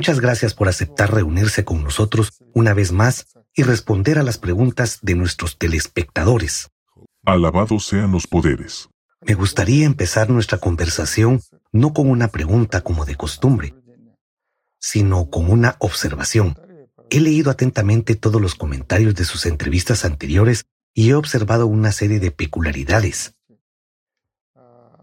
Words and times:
Muchas 0.00 0.20
gracias 0.20 0.54
por 0.54 0.66
aceptar 0.66 1.12
reunirse 1.12 1.62
con 1.62 1.84
nosotros 1.84 2.32
una 2.54 2.72
vez 2.72 2.90
más 2.90 3.26
y 3.54 3.64
responder 3.64 4.18
a 4.18 4.22
las 4.22 4.38
preguntas 4.38 4.98
de 5.02 5.14
nuestros 5.14 5.58
telespectadores. 5.58 6.70
Alabados 7.22 7.84
sean 7.84 8.10
los 8.10 8.26
poderes. 8.26 8.88
Me 9.20 9.34
gustaría 9.34 9.84
empezar 9.84 10.30
nuestra 10.30 10.56
conversación 10.56 11.42
no 11.70 11.92
con 11.92 12.08
una 12.08 12.28
pregunta 12.28 12.80
como 12.80 13.04
de 13.04 13.16
costumbre, 13.16 13.74
sino 14.78 15.28
con 15.28 15.50
una 15.50 15.76
observación. 15.80 16.58
He 17.10 17.20
leído 17.20 17.50
atentamente 17.50 18.14
todos 18.14 18.40
los 18.40 18.54
comentarios 18.54 19.14
de 19.16 19.26
sus 19.26 19.44
entrevistas 19.44 20.06
anteriores 20.06 20.64
y 20.94 21.10
he 21.10 21.14
observado 21.14 21.66
una 21.66 21.92
serie 21.92 22.20
de 22.20 22.30
peculiaridades. 22.30 23.34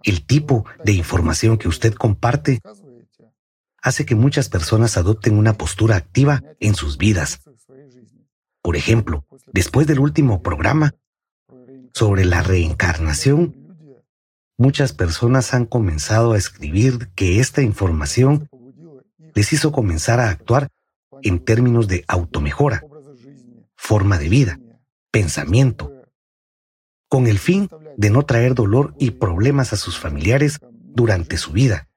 El 0.02 0.26
tipo 0.26 0.66
de 0.84 0.94
información 0.94 1.60
que 1.60 1.68
usted 1.68 1.94
comparte 1.94 2.62
hace 3.82 4.06
que 4.06 4.16
muchas 4.16 4.50
personas 4.50 4.98
adopten 4.98 5.38
una 5.38 5.54
postura 5.54 5.96
activa 5.96 6.44
en 6.60 6.76
sus 6.76 6.98
vidas. 6.98 7.42
Por 8.62 8.76
ejemplo, 8.76 9.26
después 9.54 9.88
del 9.88 10.00
último 10.00 10.42
programa 10.42 10.96
sobre 11.94 12.26
la 12.26 12.44
reencarnación, 12.44 13.56
muchas 14.58 14.94
personas 14.94 15.54
han 15.54 15.66
comenzado 15.66 16.34
a 16.34 16.38
escribir 16.38 17.10
que 17.16 17.40
esta 17.40 17.62
información 17.62 18.50
les 19.34 19.54
hizo 19.54 19.72
comenzar 19.72 20.20
a 20.20 20.30
actuar 20.30 20.70
en 21.22 21.40
términos 21.40 21.88
de 21.88 22.04
automejora, 22.08 22.84
forma 23.76 24.18
de 24.18 24.30
vida, 24.30 24.60
pensamiento, 25.12 25.92
con 27.08 27.28
el 27.28 27.40
fin 27.40 27.70
de 27.96 28.10
no 28.10 28.24
traer 28.24 28.54
dolor 28.54 28.94
y 29.00 29.12
problemas 29.12 29.74
a 29.74 29.78
sus 29.78 29.98
familiares 29.98 30.60
durante 30.70 31.38
su 31.38 31.52
vida, 31.52 31.88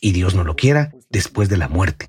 y 0.00 0.12
Dios 0.12 0.34
no 0.34 0.44
lo 0.44 0.56
quiera, 0.56 0.92
después 1.10 1.48
de 1.48 1.58
la 1.58 1.68
muerte. 1.68 2.08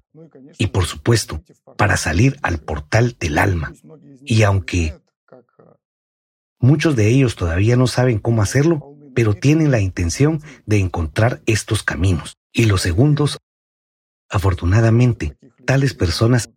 Y 0.57 0.67
por 0.67 0.85
supuesto, 0.85 1.43
para 1.77 1.97
salir 1.97 2.37
al 2.41 2.59
portal 2.59 3.17
del 3.19 3.37
alma. 3.37 3.73
Y 4.23 4.43
aunque 4.43 4.97
muchos 6.59 6.95
de 6.95 7.09
ellos 7.09 7.35
todavía 7.35 7.75
no 7.75 7.87
saben 7.87 8.19
cómo 8.19 8.41
hacerlo, 8.41 8.95
pero 9.13 9.33
tienen 9.33 9.71
la 9.71 9.81
intención 9.81 10.41
de 10.65 10.79
encontrar 10.79 11.41
estos 11.45 11.83
caminos. 11.83 12.37
Y 12.53 12.65
los 12.65 12.81
segundos, 12.81 13.39
afortunadamente, 14.29 15.37
tales 15.65 15.93
personas 15.93 16.51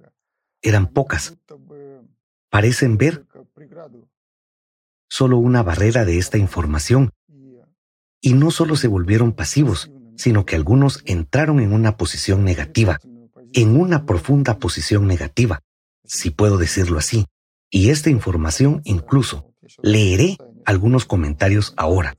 eran 0.62 0.87
pocas. 0.87 1.37
Parecen 2.50 2.98
ver 2.98 3.27
solo 5.09 5.39
una 5.39 5.62
barrera 5.62 6.05
de 6.05 6.19
esta 6.19 6.39
información. 6.39 7.11
Y 8.20 8.33
no 8.34 8.50
solo 8.50 8.77
se 8.77 8.89
volvieron 8.89 9.33
pasivos, 9.33 9.91
sino 10.16 10.44
que 10.44 10.56
algunos 10.56 11.02
entraron 11.06 11.60
en 11.60 11.72
una 11.72 11.96
posición 11.96 12.44
negativa, 12.44 13.00
en 13.52 13.76
una 13.76 14.04
profunda 14.04 14.58
posición 14.58 15.06
negativa, 15.06 15.60
si 16.04 16.30
puedo 16.30 16.58
decirlo 16.58 16.98
así. 16.98 17.26
Y 17.70 17.90
esta 17.90 18.10
información 18.10 18.80
incluso, 18.84 19.52
leeré 19.82 20.36
algunos 20.64 21.04
comentarios 21.04 21.74
ahora. 21.76 22.16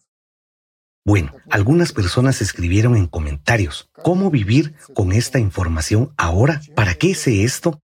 Bueno, 1.05 1.33
algunas 1.51 1.93
personas 1.93 2.41
escribieron 2.41 2.95
en 2.95 3.07
comentarios, 3.07 3.89
¿cómo 4.01 4.31
vivir 4.31 4.75
con 4.95 5.11
esta 5.11 5.39
información 5.39 6.13
ahora? 6.17 6.61
¿Para 6.75 6.95
qué 6.95 7.13
sé 7.13 7.43
esto? 7.43 7.79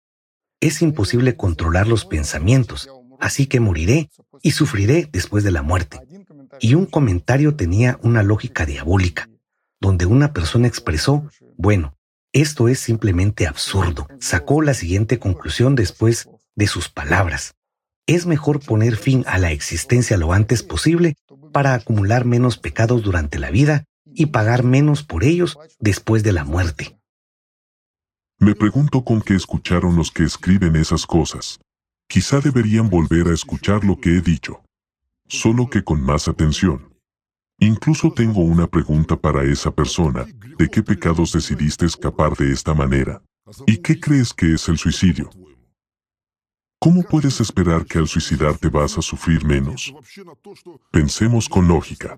Es 0.60 0.82
imposible 0.82 1.36
controlar 1.36 1.88
los 1.88 2.06
pensamientos, 2.06 2.90
así 3.20 3.46
que 3.46 3.60
moriré 3.60 4.10
y 4.42 4.52
sufriré 4.52 5.08
después 5.12 5.44
de 5.44 5.52
la 5.52 5.62
muerte. 5.62 6.00
Y 6.60 6.74
un 6.74 6.88
comentario 6.88 7.56
tenía 7.56 8.00
una 8.02 8.24
lógica 8.24 8.66
diabólica 8.66 9.31
donde 9.82 10.06
una 10.06 10.32
persona 10.32 10.68
expresó, 10.68 11.30
bueno, 11.58 11.98
esto 12.32 12.70
es 12.70 12.80
simplemente 12.80 13.48
absurdo. 13.48 14.08
Sacó 14.20 14.62
la 14.62 14.74
siguiente 14.74 15.20
conclusión 15.20 15.76
después 15.76 16.30
de 16.56 16.68
sus 16.68 16.88
palabras. 16.88 17.56
Es 18.08 18.26
mejor 18.26 18.64
poner 18.64 18.96
fin 18.96 19.26
a 19.28 19.38
la 19.38 19.52
existencia 19.52 20.18
lo 20.18 20.32
antes 20.32 20.64
posible 20.64 21.16
para 21.52 21.74
acumular 21.74 22.24
menos 22.24 22.58
pecados 22.58 23.04
durante 23.04 23.40
la 23.40 23.52
vida 23.52 23.86
y 24.06 24.28
pagar 24.28 24.64
menos 24.64 25.04
por 25.04 25.24
ellos 25.24 25.58
después 25.80 26.24
de 26.24 26.32
la 26.32 26.46
muerte. 26.46 26.98
Me 28.40 28.56
pregunto 28.56 29.04
con 29.04 29.22
qué 29.22 29.36
escucharon 29.36 29.96
los 29.96 30.12
que 30.12 30.24
escriben 30.24 30.76
esas 30.76 31.06
cosas. 31.06 31.60
Quizá 32.08 32.40
deberían 32.40 32.90
volver 32.90 33.28
a 33.28 33.34
escuchar 33.34 33.84
lo 33.84 34.00
que 34.00 34.18
he 34.18 34.22
dicho, 34.22 34.64
solo 35.28 35.70
que 35.70 35.84
con 35.84 36.02
más 36.02 36.28
atención. 36.28 36.91
Incluso 37.64 38.12
tengo 38.12 38.42
una 38.42 38.66
pregunta 38.66 39.16
para 39.16 39.44
esa 39.44 39.70
persona. 39.70 40.26
¿De 40.58 40.68
qué 40.68 40.82
pecados 40.82 41.32
decidiste 41.32 41.86
escapar 41.86 42.36
de 42.36 42.52
esta 42.52 42.74
manera? 42.74 43.22
¿Y 43.68 43.78
qué 43.78 44.00
crees 44.00 44.34
que 44.34 44.56
es 44.56 44.68
el 44.68 44.80
suicidio? 44.80 45.30
¿Cómo 46.80 47.04
puedes 47.04 47.40
esperar 47.40 47.86
que 47.86 48.00
al 48.00 48.08
suicidarte 48.08 48.68
vas 48.70 48.98
a 48.98 49.04
sufrir 49.04 49.46
menos? 49.46 49.94
Pensemos 50.92 51.48
con 51.48 51.68
lógica. 51.68 52.18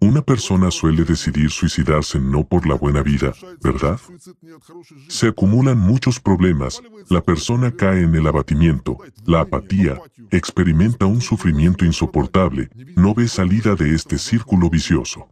Una 0.00 0.22
persona 0.22 0.70
suele 0.70 1.02
decidir 1.04 1.50
suicidarse 1.50 2.20
no 2.20 2.46
por 2.46 2.68
la 2.68 2.76
buena 2.76 3.02
vida, 3.02 3.32
¿verdad? 3.60 3.98
Se 5.08 5.26
acumulan 5.26 5.76
muchos 5.76 6.20
problemas, 6.20 6.80
la 7.10 7.20
persona 7.20 7.72
cae 7.72 8.02
en 8.02 8.14
el 8.14 8.28
abatimiento, 8.28 8.96
la 9.26 9.40
apatía, 9.40 10.00
experimenta 10.30 11.06
un 11.06 11.20
sufrimiento 11.20 11.84
insoportable, 11.84 12.70
no 12.94 13.12
ve 13.12 13.26
salida 13.26 13.74
de 13.74 13.92
este 13.92 14.18
círculo 14.18 14.70
vicioso. 14.70 15.28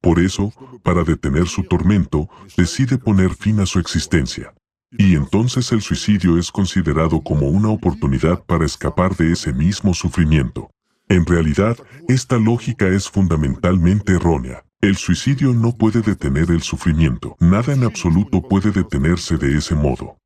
Por 0.00 0.18
eso, 0.18 0.52
para 0.82 1.04
detener 1.04 1.46
su 1.46 1.62
tormento, 1.62 2.28
decide 2.56 2.98
poner 2.98 3.32
fin 3.34 3.60
a 3.60 3.66
su 3.66 3.78
existencia. 3.78 4.52
Y 4.90 5.14
entonces 5.14 5.70
el 5.70 5.80
suicidio 5.80 6.38
es 6.38 6.50
considerado 6.50 7.22
como 7.22 7.46
una 7.46 7.68
oportunidad 7.68 8.42
para 8.44 8.66
escapar 8.66 9.16
de 9.16 9.30
ese 9.30 9.52
mismo 9.52 9.94
sufrimiento. 9.94 10.70
En 11.12 11.26
realidad, 11.26 11.76
esta 12.08 12.38
lógica 12.38 12.88
es 12.88 13.10
fundamentalmente 13.10 14.14
errónea. 14.14 14.64
El 14.80 14.96
suicidio 14.96 15.52
no 15.52 15.76
puede 15.76 16.00
detener 16.00 16.50
el 16.50 16.62
sufrimiento. 16.62 17.36
Nada 17.38 17.74
en 17.74 17.84
absoluto 17.84 18.40
puede 18.40 18.70
detenerse 18.70 19.36
de 19.36 19.58
ese 19.58 19.74
modo. 19.74 20.16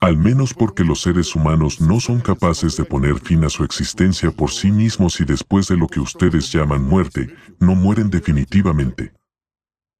Al 0.00 0.16
menos 0.16 0.54
porque 0.54 0.82
los 0.82 1.02
seres 1.02 1.36
humanos 1.36 1.82
no 1.82 2.00
son 2.00 2.22
capaces 2.22 2.74
de 2.78 2.86
poner 2.86 3.20
fin 3.20 3.44
a 3.44 3.50
su 3.50 3.64
existencia 3.64 4.30
por 4.30 4.50
sí 4.50 4.72
mismos 4.72 5.20
y 5.20 5.26
después 5.26 5.68
de 5.68 5.76
lo 5.76 5.88
que 5.88 6.00
ustedes 6.00 6.50
llaman 6.50 6.82
muerte, 6.82 7.28
no 7.60 7.74
mueren 7.74 8.08
definitivamente. 8.08 9.12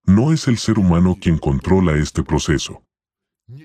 No 0.07 0.33
es 0.33 0.49
el 0.49 0.57
ser 0.57 0.79
humano 0.79 1.19
quien 1.21 1.37
controla 1.37 1.99
este 1.99 2.23
proceso. 2.23 2.83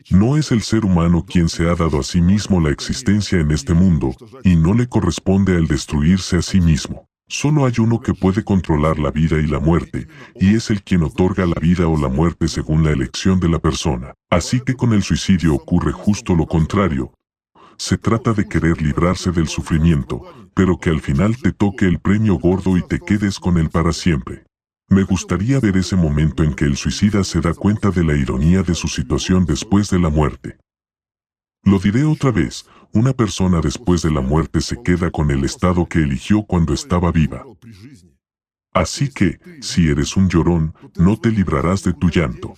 No 0.10 0.38
es 0.38 0.52
el 0.52 0.62
ser 0.62 0.86
humano 0.86 1.26
quien 1.26 1.50
se 1.50 1.70
ha 1.70 1.76
dado 1.76 2.00
a 2.00 2.04
sí 2.04 2.22
mismo 2.22 2.60
la 2.60 2.72
existencia 2.72 3.40
en 3.40 3.52
este 3.52 3.74
mundo, 3.74 4.16
y 4.44 4.56
no 4.56 4.74
le 4.74 4.88
corresponde 4.88 5.56
al 5.56 5.68
destruirse 5.68 6.38
a 6.38 6.42
sí 6.42 6.62
mismo. 6.62 7.08
Solo 7.30 7.66
hay 7.66 7.74
uno 7.80 8.00
que 8.00 8.14
puede 8.14 8.44
controlar 8.44 9.00
la 9.00 9.12
vida 9.12 9.38
y 9.38 9.48
la 9.48 9.60
muerte, 9.60 10.08
y 10.40 10.56
es 10.56 10.70
el 10.70 10.82
quien 10.82 11.04
otorga 11.04 11.46
la 11.46 11.60
vida 11.60 11.88
o 11.88 11.98
la 11.98 12.08
muerte 12.08 12.48
según 12.48 12.86
la 12.86 12.92
elección 12.92 13.40
de 13.42 13.50
la 13.50 13.60
persona. 13.60 14.14
Así 14.30 14.62
que 14.62 14.76
con 14.76 14.94
el 14.94 15.04
suicidio 15.04 15.54
ocurre 15.54 15.92
justo 15.92 16.36
lo 16.36 16.48
contrario. 16.48 17.14
Se 17.78 17.98
trata 17.98 18.34
de 18.34 18.48
querer 18.48 18.82
librarse 18.82 19.32
del 19.32 19.50
sufrimiento, 19.50 20.24
pero 20.56 20.80
que 20.80 20.90
al 20.90 21.02
final 21.02 21.36
te 21.38 21.52
toque 21.52 21.86
el 21.86 22.00
premio 22.00 22.36
gordo 22.40 22.78
y 22.78 22.82
te 22.82 23.00
quedes 23.00 23.40
con 23.40 23.58
él 23.58 23.70
para 23.70 23.92
siempre. 23.92 24.47
Me 24.90 25.04
gustaría 25.04 25.60
ver 25.60 25.76
ese 25.76 25.98
momento 25.98 26.44
en 26.44 26.54
que 26.54 26.64
el 26.64 26.78
suicida 26.78 27.24
se 27.24 27.42
da 27.42 27.54
cuenta 27.54 27.92
de 27.92 28.06
la 28.06 28.16
ironía 28.16 28.64
de 28.64 28.74
su 28.74 28.88
situación 28.88 29.46
después 29.46 29.90
de 29.90 30.00
la 30.00 30.10
muerte. 30.10 30.58
Lo 31.64 31.80
diré 31.80 32.06
otra 32.06 32.32
vez, 32.32 32.66
una 32.94 33.12
persona 33.12 33.60
después 33.60 34.02
de 34.02 34.12
la 34.12 34.22
muerte 34.22 34.62
se 34.62 34.82
queda 34.82 35.12
con 35.12 35.30
el 35.30 35.44
estado 35.44 35.86
que 35.88 36.00
eligió 36.00 36.44
cuando 36.44 36.74
estaba 36.74 37.12
viva. 37.12 37.46
Así 38.74 39.10
que, 39.10 39.40
si 39.62 39.90
eres 39.90 40.16
un 40.16 40.30
llorón, 40.30 40.74
no 40.96 41.20
te 41.20 41.32
librarás 41.32 41.84
de 41.84 41.94
tu 41.94 42.10
llanto. 42.10 42.54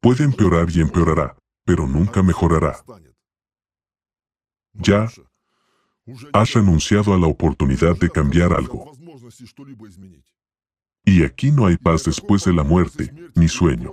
Puede 0.00 0.24
empeorar 0.24 0.68
y 0.70 0.80
empeorará, 0.80 1.36
pero 1.64 1.86
nunca 1.86 2.22
mejorará. 2.24 2.82
Ya 4.72 5.08
has 6.32 6.52
renunciado 6.52 7.14
a 7.14 7.18
la 7.18 7.28
oportunidad 7.28 7.96
de 7.96 8.10
cambiar 8.10 8.52
algo. 8.52 8.90
Y 11.14 11.22
aquí 11.22 11.52
no 11.52 11.66
hay 11.66 11.76
paz 11.76 12.02
después 12.02 12.42
de 12.42 12.52
la 12.52 12.64
muerte, 12.64 13.14
ni 13.36 13.46
sueño. 13.46 13.92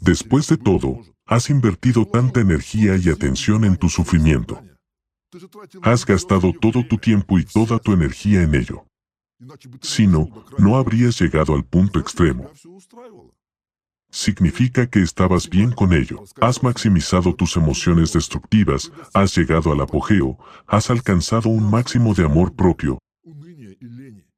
Después 0.00 0.46
de 0.46 0.56
todo, 0.56 1.00
has 1.26 1.50
invertido 1.50 2.06
tanta 2.06 2.38
energía 2.40 2.96
y 2.96 3.08
atención 3.08 3.64
en 3.64 3.76
tu 3.76 3.88
sufrimiento. 3.88 4.62
Has 5.82 6.06
gastado 6.06 6.52
todo 6.52 6.86
tu 6.86 6.96
tiempo 6.96 7.40
y 7.40 7.44
toda 7.44 7.80
tu 7.80 7.92
energía 7.92 8.40
en 8.42 8.54
ello. 8.54 8.86
Si 9.80 10.06
no, 10.06 10.28
no 10.58 10.76
habrías 10.76 11.20
llegado 11.20 11.56
al 11.56 11.64
punto 11.64 11.98
extremo. 11.98 12.48
Significa 14.08 14.88
que 14.88 15.02
estabas 15.02 15.50
bien 15.50 15.72
con 15.72 15.92
ello. 15.92 16.22
Has 16.40 16.62
maximizado 16.62 17.34
tus 17.34 17.56
emociones 17.56 18.12
destructivas, 18.12 18.92
has 19.12 19.36
llegado 19.36 19.72
al 19.72 19.80
apogeo, 19.80 20.38
has 20.68 20.88
alcanzado 20.88 21.48
un 21.48 21.68
máximo 21.68 22.14
de 22.14 22.24
amor 22.24 22.54
propio, 22.54 22.98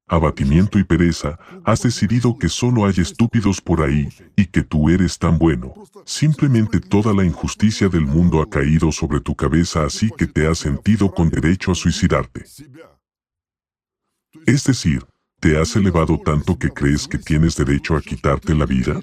abatimiento 0.06 0.78
y 0.78 0.84
pereza, 0.84 1.38
has 1.64 1.82
decidido 1.82 2.36
que 2.38 2.48
solo 2.48 2.86
hay 2.86 2.94
estúpidos 2.98 3.60
por 3.60 3.82
ahí 3.82 4.08
y 4.36 4.46
que 4.46 4.62
tú 4.62 4.90
eres 4.90 5.18
tan 5.18 5.38
bueno. 5.38 5.74
Simplemente 6.04 6.80
toda 6.80 7.14
la 7.14 7.24
injusticia 7.24 7.88
del 7.88 8.06
mundo 8.06 8.42
ha 8.42 8.48
caído 8.48 8.92
sobre 8.92 9.20
tu 9.20 9.34
cabeza 9.34 9.84
así 9.84 10.10
que 10.16 10.26
te 10.26 10.46
has 10.46 10.58
sentido 10.58 11.10
con 11.12 11.30
derecho 11.30 11.72
a 11.72 11.74
suicidarte. 11.74 12.44
Es 14.46 14.64
decir, 14.64 15.06
¿te 15.40 15.58
has 15.58 15.74
elevado 15.76 16.18
tanto 16.18 16.58
que 16.58 16.70
crees 16.70 17.08
que 17.08 17.18
tienes 17.18 17.56
derecho 17.56 17.96
a 17.96 18.02
quitarte 18.02 18.54
la 18.54 18.66
vida? 18.66 19.00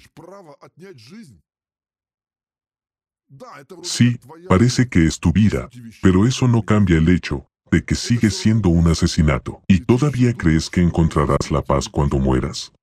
Sí, 3.81 4.19
parece 4.49 4.89
que 4.89 5.05
es 5.05 5.19
tu 5.19 5.31
vida, 5.31 5.69
pero 6.01 6.27
eso 6.27 6.47
no 6.47 6.63
cambia 6.63 6.97
el 6.97 7.07
hecho 7.09 7.50
de 7.71 7.83
que 7.85 7.95
sigue 7.95 8.29
siendo 8.29 8.69
un 8.69 8.87
asesinato. 8.87 9.63
¿Y 9.67 9.79
todavía 9.79 10.33
crees 10.33 10.69
que 10.69 10.81
encontrarás 10.81 11.49
la 11.49 11.61
paz 11.61 11.87
cuando 11.87 12.19
mueras? 12.19 12.73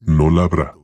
No 0.00 0.30
la 0.30 0.44
habrá. 0.44 0.74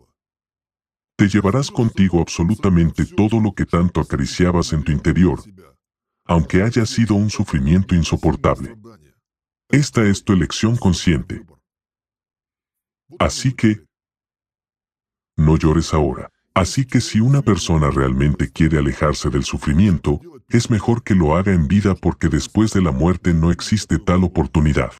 Te 1.17 1.29
llevarás 1.29 1.71
contigo 1.71 2.21
absolutamente 2.21 3.05
todo 3.05 3.41
lo 3.41 3.53
que 3.53 3.67
tanto 3.67 4.01
acariciabas 4.01 4.73
en 4.73 4.83
tu 4.83 4.91
interior, 4.91 5.39
aunque 6.25 6.63
haya 6.63 6.87
sido 6.87 7.15
un 7.15 7.31
sufrimiento 7.31 7.95
insoportable. 7.95 8.77
Esta 9.69 10.03
es 10.05 10.25
tu 10.25 10.33
elección 10.33 10.77
consciente. 10.77 11.45
Así 13.19 13.53
que, 13.53 13.85
no 15.37 15.57
llores 15.57 15.95
ahora. 15.95 16.31
Así 16.55 16.85
que 16.85 17.01
si 17.01 17.19
una 17.21 17.43
persona 17.43 17.91
realmente 17.91 18.51
quiere 18.51 18.79
alejarse 18.79 19.29
del 19.29 19.45
sufrimiento, 19.45 20.21
es 20.49 20.71
mejor 20.71 21.03
que 21.03 21.17
lo 21.17 21.37
haga 21.37 21.53
en 21.53 21.67
vida 21.67 21.97
porque 21.97 22.29
después 22.29 22.73
de 22.73 22.81
la 22.81 22.93
muerte 22.93 23.35
no 23.35 23.51
existe 23.51 23.99
tal 23.99 24.23
oportunidad. 24.23 24.93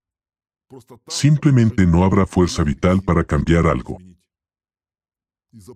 Simplemente 1.07 1.87
no 1.87 2.05
habrá 2.05 2.27
fuerza 2.27 2.65
vital 2.65 3.03
para 3.03 3.23
cambiar 3.23 3.69
algo. 3.69 3.99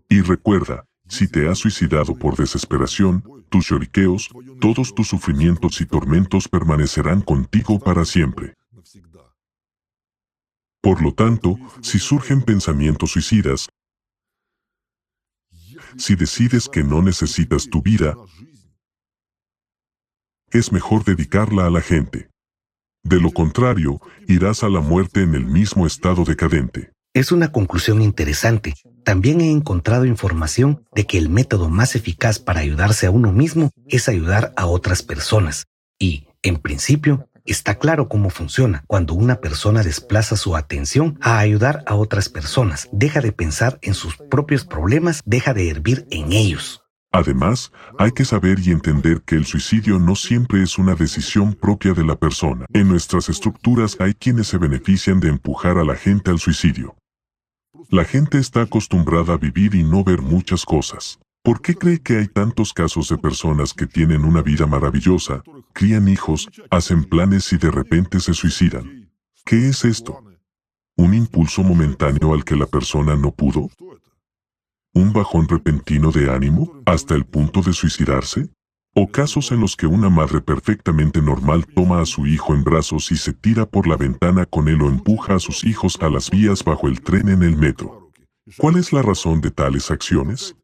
Y 0.09 0.21
recuerda, 0.23 0.85
si 1.07 1.29
te 1.29 1.49
has 1.49 1.59
suicidado 1.59 2.17
por 2.17 2.37
desesperación, 2.37 3.23
tus 3.49 3.69
lloriqueos, 3.69 4.31
todos 4.61 4.95
tus 4.95 5.09
sufrimientos 5.09 5.81
y 5.81 5.87
tormentos 5.87 6.49
permanecerán 6.49 7.21
contigo 7.23 7.79
para 7.79 8.05
siempre. 8.05 8.55
Por 10.81 11.03
lo 11.03 11.13
tanto, 11.13 11.57
si 11.81 11.99
surgen 11.99 12.43
pensamientos 12.43 13.13
suicidas, 13.13 13.69
si 15.99 16.15
decides 16.15 16.69
que 16.69 16.83
no 16.83 17.03
necesitas 17.03 17.69
tu 17.69 17.83
vida, 17.83 18.17
es 20.51 20.73
mejor 20.73 21.05
dedicarla 21.05 21.67
a 21.67 21.71
la 21.71 21.81
gente. 21.81 22.31
De 23.03 23.21
lo 23.21 23.31
contrario, 23.31 24.01
irás 24.27 24.63
a 24.63 24.69
la 24.69 24.81
muerte 24.81 25.23
en 25.23 25.35
el 25.35 25.45
mismo 25.45 25.87
estado 25.87 26.25
decadente. 26.25 26.93
Es 27.15 27.33
una 27.33 27.53
conclusión 27.53 28.03
interesante. 28.03 28.75
También 29.05 29.41
he 29.41 29.51
encontrado 29.51 30.05
información 30.05 30.85
de 30.95 31.07
que 31.07 31.19
el 31.19 31.31
método 31.31 31.69
más 31.69 31.97
eficaz 31.97 32.39
para 32.39 32.61
ayudarse 32.61 33.07
a 33.07 33.11
uno 33.11 33.33
mismo 33.33 33.71
es 33.89 34.09
ayudar 34.09 34.53
a 34.57 34.67
otras 34.67 35.03
personas. 35.03 35.67
Y, 35.99 36.29
en 36.43 36.59
principio, 36.59 37.29
Está 37.49 37.77
claro 37.77 38.09
cómo 38.09 38.29
funciona. 38.29 38.85
Cuando 38.87 39.15
una 39.15 39.41
persona 39.41 39.83
desplaza 39.83 40.37
su 40.37 40.55
atención 40.55 41.19
a 41.23 41.39
ayudar 41.39 41.83
a 41.87 41.95
otras 41.95 42.29
personas, 42.29 42.91
deja 42.93 43.23
de 43.23 43.33
pensar 43.33 43.79
en 43.81 43.95
sus 43.95 44.19
propios 44.19 44.67
problemas, 44.67 45.23
deja 45.25 45.55
de 45.55 45.71
hervir 45.71 46.07
en 46.11 46.33
ellos. 46.33 46.83
Además, 47.11 47.73
hay 47.99 48.13
que 48.13 48.27
saber 48.27 48.59
y 48.61 48.71
entender 48.71 49.23
que 49.23 49.37
el 49.37 49.47
suicidio 49.47 49.99
no 49.99 50.15
siempre 50.15 50.63
es 50.63 50.77
una 50.77 50.95
decisión 50.95 51.55
propia 51.55 51.95
de 51.95 52.05
la 52.05 52.17
persona. 52.17 52.67
En 52.75 52.87
nuestras 52.87 53.31
estructuras 53.31 53.97
hay 53.99 54.13
quienes 54.13 54.49
se 54.49 54.59
benefician 54.59 55.19
de 55.19 55.29
empujar 55.29 55.79
a 55.79 55.85
la 55.85 55.97
gente 55.97 56.31
al 56.31 56.39
suicidio. 56.39 56.97
La 57.89 58.05
gente 58.05 58.37
está 58.37 58.61
acostumbrada 58.61 59.33
a 59.33 59.39
vivir 59.39 59.75
y 59.75 59.85
no 59.85 60.05
ver 60.05 60.21
muchas 60.21 60.67
cosas. 60.67 61.19
¿Por 61.49 61.63
qué 61.63 61.75
cree 61.75 61.99
que 61.99 62.19
hay 62.19 62.29
tantos 62.29 62.75
casos 62.75 63.09
de 63.09 63.17
personas 63.17 63.73
que 63.73 63.87
tienen 63.87 64.27
una 64.27 64.43
vida 64.43 64.67
maravillosa, 64.67 65.43
crían 65.73 66.07
hijos, 66.07 66.51
hacen 66.69 67.05
planes 67.05 67.51
y 67.55 67.57
de 67.57 67.71
repente 67.71 68.21
se 68.21 68.35
suicidan? 68.35 69.11
¿Qué 69.47 69.71
es 69.71 69.87
esto? 69.87 70.23
¿Un 70.99 71.15
impulso 71.15 71.63
momentáneo 71.63 72.35
al 72.35 72.45
que 72.45 72.55
la 72.55 72.67
persona 72.67 73.17
no 73.17 73.31
pudo? 73.31 73.71
¿Un 74.93 75.15
bajón 75.15 75.49
repentino 75.49 76.13
de 76.13 76.31
ánimo 76.31 76.83
hasta 76.85 77.15
el 77.15 77.25
punto 77.25 77.63
de 77.63 77.73
suicidarse? 77.73 78.51
¿O 78.95 79.11
casos 79.11 79.51
en 79.51 79.61
los 79.61 79.75
que 79.75 79.87
una 79.87 80.11
madre 80.11 80.43
perfectamente 80.43 81.23
normal 81.23 81.65
toma 81.65 82.03
a 82.03 82.05
su 82.05 82.27
hijo 82.27 82.53
en 82.53 82.63
brazos 82.63 83.11
y 83.11 83.17
se 83.17 83.33
tira 83.33 83.65
por 83.65 83.87
la 83.87 83.97
ventana 83.97 84.45
con 84.45 84.69
él 84.69 84.83
o 84.83 84.89
empuja 84.91 85.37
a 85.37 85.41
sus 85.41 85.65
hijos 85.65 85.97
a 86.03 86.11
las 86.11 86.31
vías 86.31 86.63
bajo 86.63 86.89
el 86.89 87.01
tren 87.01 87.31
en 87.31 87.43
el 87.43 87.57
metro? 87.57 88.11
¿Cuál 88.59 88.77
es 88.77 88.93
la 88.93 89.01
razón 89.01 89.41
de 89.41 89.51
tales 89.51 89.91
acciones? 89.91 90.55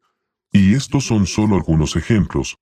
Y 0.55 0.75
estos 0.75 1.05
son 1.05 1.27
solo 1.27 1.57
algunos 1.57 1.97
ejemplos, 1.97 2.57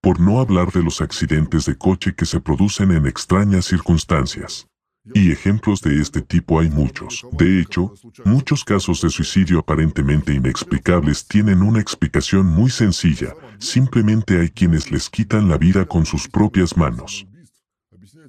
por 0.00 0.20
no 0.20 0.40
hablar 0.40 0.72
de 0.72 0.82
los 0.82 1.02
accidentes 1.02 1.66
de 1.66 1.76
coche 1.76 2.14
que 2.14 2.24
se 2.24 2.40
producen 2.40 2.92
en 2.92 3.06
extrañas 3.06 3.66
circunstancias. 3.66 4.66
Y 5.14 5.30
ejemplos 5.30 5.82
de 5.82 6.00
este 6.00 6.22
tipo 6.22 6.60
hay 6.60 6.70
muchos. 6.70 7.26
De 7.32 7.60
hecho, 7.60 7.92
muchos 8.24 8.64
casos 8.64 9.02
de 9.02 9.10
suicidio 9.10 9.58
aparentemente 9.58 10.32
inexplicables 10.32 11.26
tienen 11.26 11.60
una 11.60 11.78
explicación 11.78 12.46
muy 12.46 12.70
sencilla. 12.70 13.34
Simplemente 13.58 14.40
hay 14.40 14.48
quienes 14.48 14.90
les 14.90 15.10
quitan 15.10 15.46
la 15.46 15.58
vida 15.58 15.84
con 15.84 16.06
sus 16.06 16.26
propias 16.26 16.78
manos. 16.78 17.26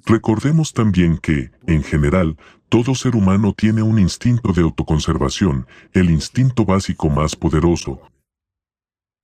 Recordemos 0.04 0.74
también 0.74 1.16
que, 1.16 1.50
en 1.66 1.82
general, 1.82 2.36
todo 2.68 2.94
ser 2.94 3.16
humano 3.16 3.54
tiene 3.54 3.82
un 3.82 3.98
instinto 3.98 4.52
de 4.52 4.60
autoconservación, 4.60 5.66
el 5.94 6.10
instinto 6.10 6.66
básico 6.66 7.08
más 7.08 7.36
poderoso, 7.36 8.02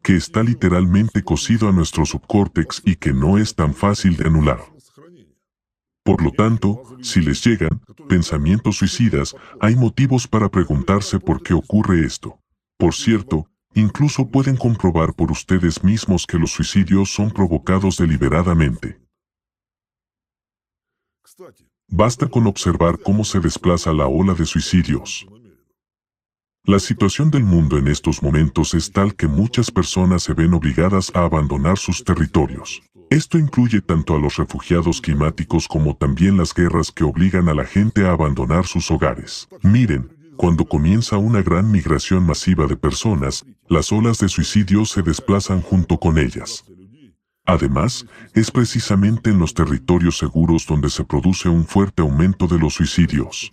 que 0.09 0.17
está 0.17 0.43
literalmente 0.43 1.23
cosido 1.23 1.69
a 1.69 1.73
nuestro 1.73 2.07
subcórtex 2.07 2.81
y 2.87 2.97
que 2.97 3.13
no 3.13 3.37
es 3.37 3.55
tan 3.55 3.75
fácil 3.75 4.17
de 4.17 4.25
anular. 4.25 4.61
Por 6.03 6.23
lo 6.23 6.31
tanto, 6.31 6.83
si 7.03 7.21
les 7.21 7.45
llegan 7.45 7.83
pensamientos 8.09 8.79
suicidas, 8.79 9.37
hay 9.61 9.77
motivos 9.77 10.27
para 10.27 10.49
preguntarse 10.49 11.21
por 11.21 11.43
qué 11.43 11.53
ocurre 11.53 12.07
esto. 12.07 12.41
Por 12.79 12.95
cierto, 12.95 13.51
incluso 13.75 14.31
pueden 14.31 14.57
comprobar 14.57 15.13
por 15.13 15.31
ustedes 15.31 15.85
mismos 15.85 16.27
que 16.27 16.39
los 16.39 16.53
suicidios 16.53 17.13
son 17.13 17.31
provocados 17.31 17.99
deliberadamente. 17.99 18.99
Basta 21.87 22.29
con 22.29 22.47
observar 22.47 22.99
cómo 23.05 23.25
se 23.25 23.41
desplaza 23.41 23.93
la 23.93 24.07
ola 24.07 24.33
de 24.33 24.47
suicidios. 24.47 25.27
La 26.65 26.79
situación 26.79 27.31
del 27.31 27.45
mundo 27.45 27.79
en 27.79 27.89
estos 27.89 28.23
momentos 28.23 28.75
es 28.75 28.93
tal 28.93 29.15
que 29.15 29.27
muchas 29.27 29.71
personas 29.71 30.23
se 30.23 30.35
ven 30.35 30.53
obligadas 30.53 31.11
a 31.15 31.25
abandonar 31.25 31.79
sus 31.79 32.05
territorios. 32.05 32.83
Esto 33.11 33.39
incluye 33.39 33.81
tanto 33.81 34.15
a 34.15 34.19
los 34.19 34.37
refugiados 34.37 35.01
climáticos 35.01 35.67
como 35.67 35.97
también 35.97 36.37
las 36.37 36.53
guerras 36.53 36.93
que 36.93 37.05
obligan 37.05 37.49
a 37.49 37.55
la 37.55 37.65
gente 37.65 38.05
a 38.05 38.13
abandonar 38.13 38.67
sus 38.67 38.91
hogares. 38.91 39.49
Miren, 39.63 40.11
cuando 40.37 40.67
comienza 40.67 41.17
una 41.17 41.41
gran 41.41 41.71
migración 41.71 42.27
masiva 42.27 42.67
de 42.67 42.77
personas, 42.77 43.47
las 43.69 43.91
olas 43.91 44.19
de 44.19 44.29
suicidio 44.29 44.85
se 44.85 45.01
desplazan 45.01 45.63
junto 45.63 45.99
con 45.99 46.19
ellas. 46.19 46.65
Además, 47.47 48.05
es 48.35 48.51
precisamente 48.51 49.31
en 49.31 49.39
los 49.39 49.55
territorios 49.55 50.19
seguros 50.19 50.67
donde 50.67 50.91
se 50.91 51.03
produce 51.03 51.49
un 51.49 51.65
fuerte 51.65 52.03
aumento 52.03 52.47
de 52.47 52.59
los 52.59 52.75
suicidios 52.75 53.51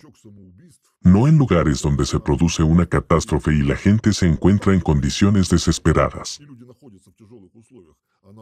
no 1.06 1.28
en 1.28 1.38
lugares 1.38 1.84
donde 1.84 2.04
se 2.06 2.20
produce 2.20 2.64
una 2.64 2.88
catástrofe 2.88 3.54
y 3.54 3.62
la 3.62 3.76
gente 3.76 4.12
se 4.12 4.26
encuentra 4.26 4.74
en 4.74 4.82
condiciones 4.82 5.50
desesperadas. 5.50 6.40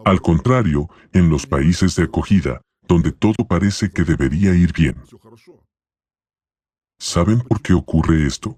Al 0.05 0.21
contrario, 0.21 0.89
en 1.11 1.29
los 1.29 1.45
países 1.45 1.97
de 1.97 2.03
acogida, 2.03 2.61
donde 2.87 3.11
todo 3.11 3.45
parece 3.45 3.91
que 3.91 4.05
debería 4.05 4.55
ir 4.55 4.71
bien. 4.71 4.95
¿Saben 6.97 7.41
por 7.41 7.61
qué 7.61 7.73
ocurre 7.73 8.25
esto? 8.25 8.57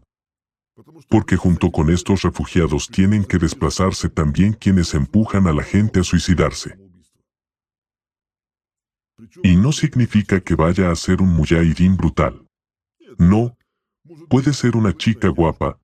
Porque 1.09 1.35
junto 1.35 1.71
con 1.71 1.89
estos 1.89 2.21
refugiados 2.21 2.89
tienen 2.89 3.25
que 3.25 3.39
desplazarse 3.39 4.07
también 4.07 4.53
quienes 4.53 4.93
empujan 4.93 5.47
a 5.47 5.51
la 5.51 5.63
gente 5.63 6.01
a 6.01 6.03
suicidarse. 6.03 6.77
Y 9.41 9.55
no 9.55 9.71
significa 9.71 10.41
que 10.41 10.53
vaya 10.53 10.91
a 10.91 10.95
ser 10.95 11.23
un 11.23 11.29
mujahidín 11.29 11.97
brutal. 11.97 12.45
No, 13.17 13.54
Puede 14.29 14.53
ser 14.53 14.75
una 14.75 14.95
chica 14.95 15.29
guapa, 15.29 15.79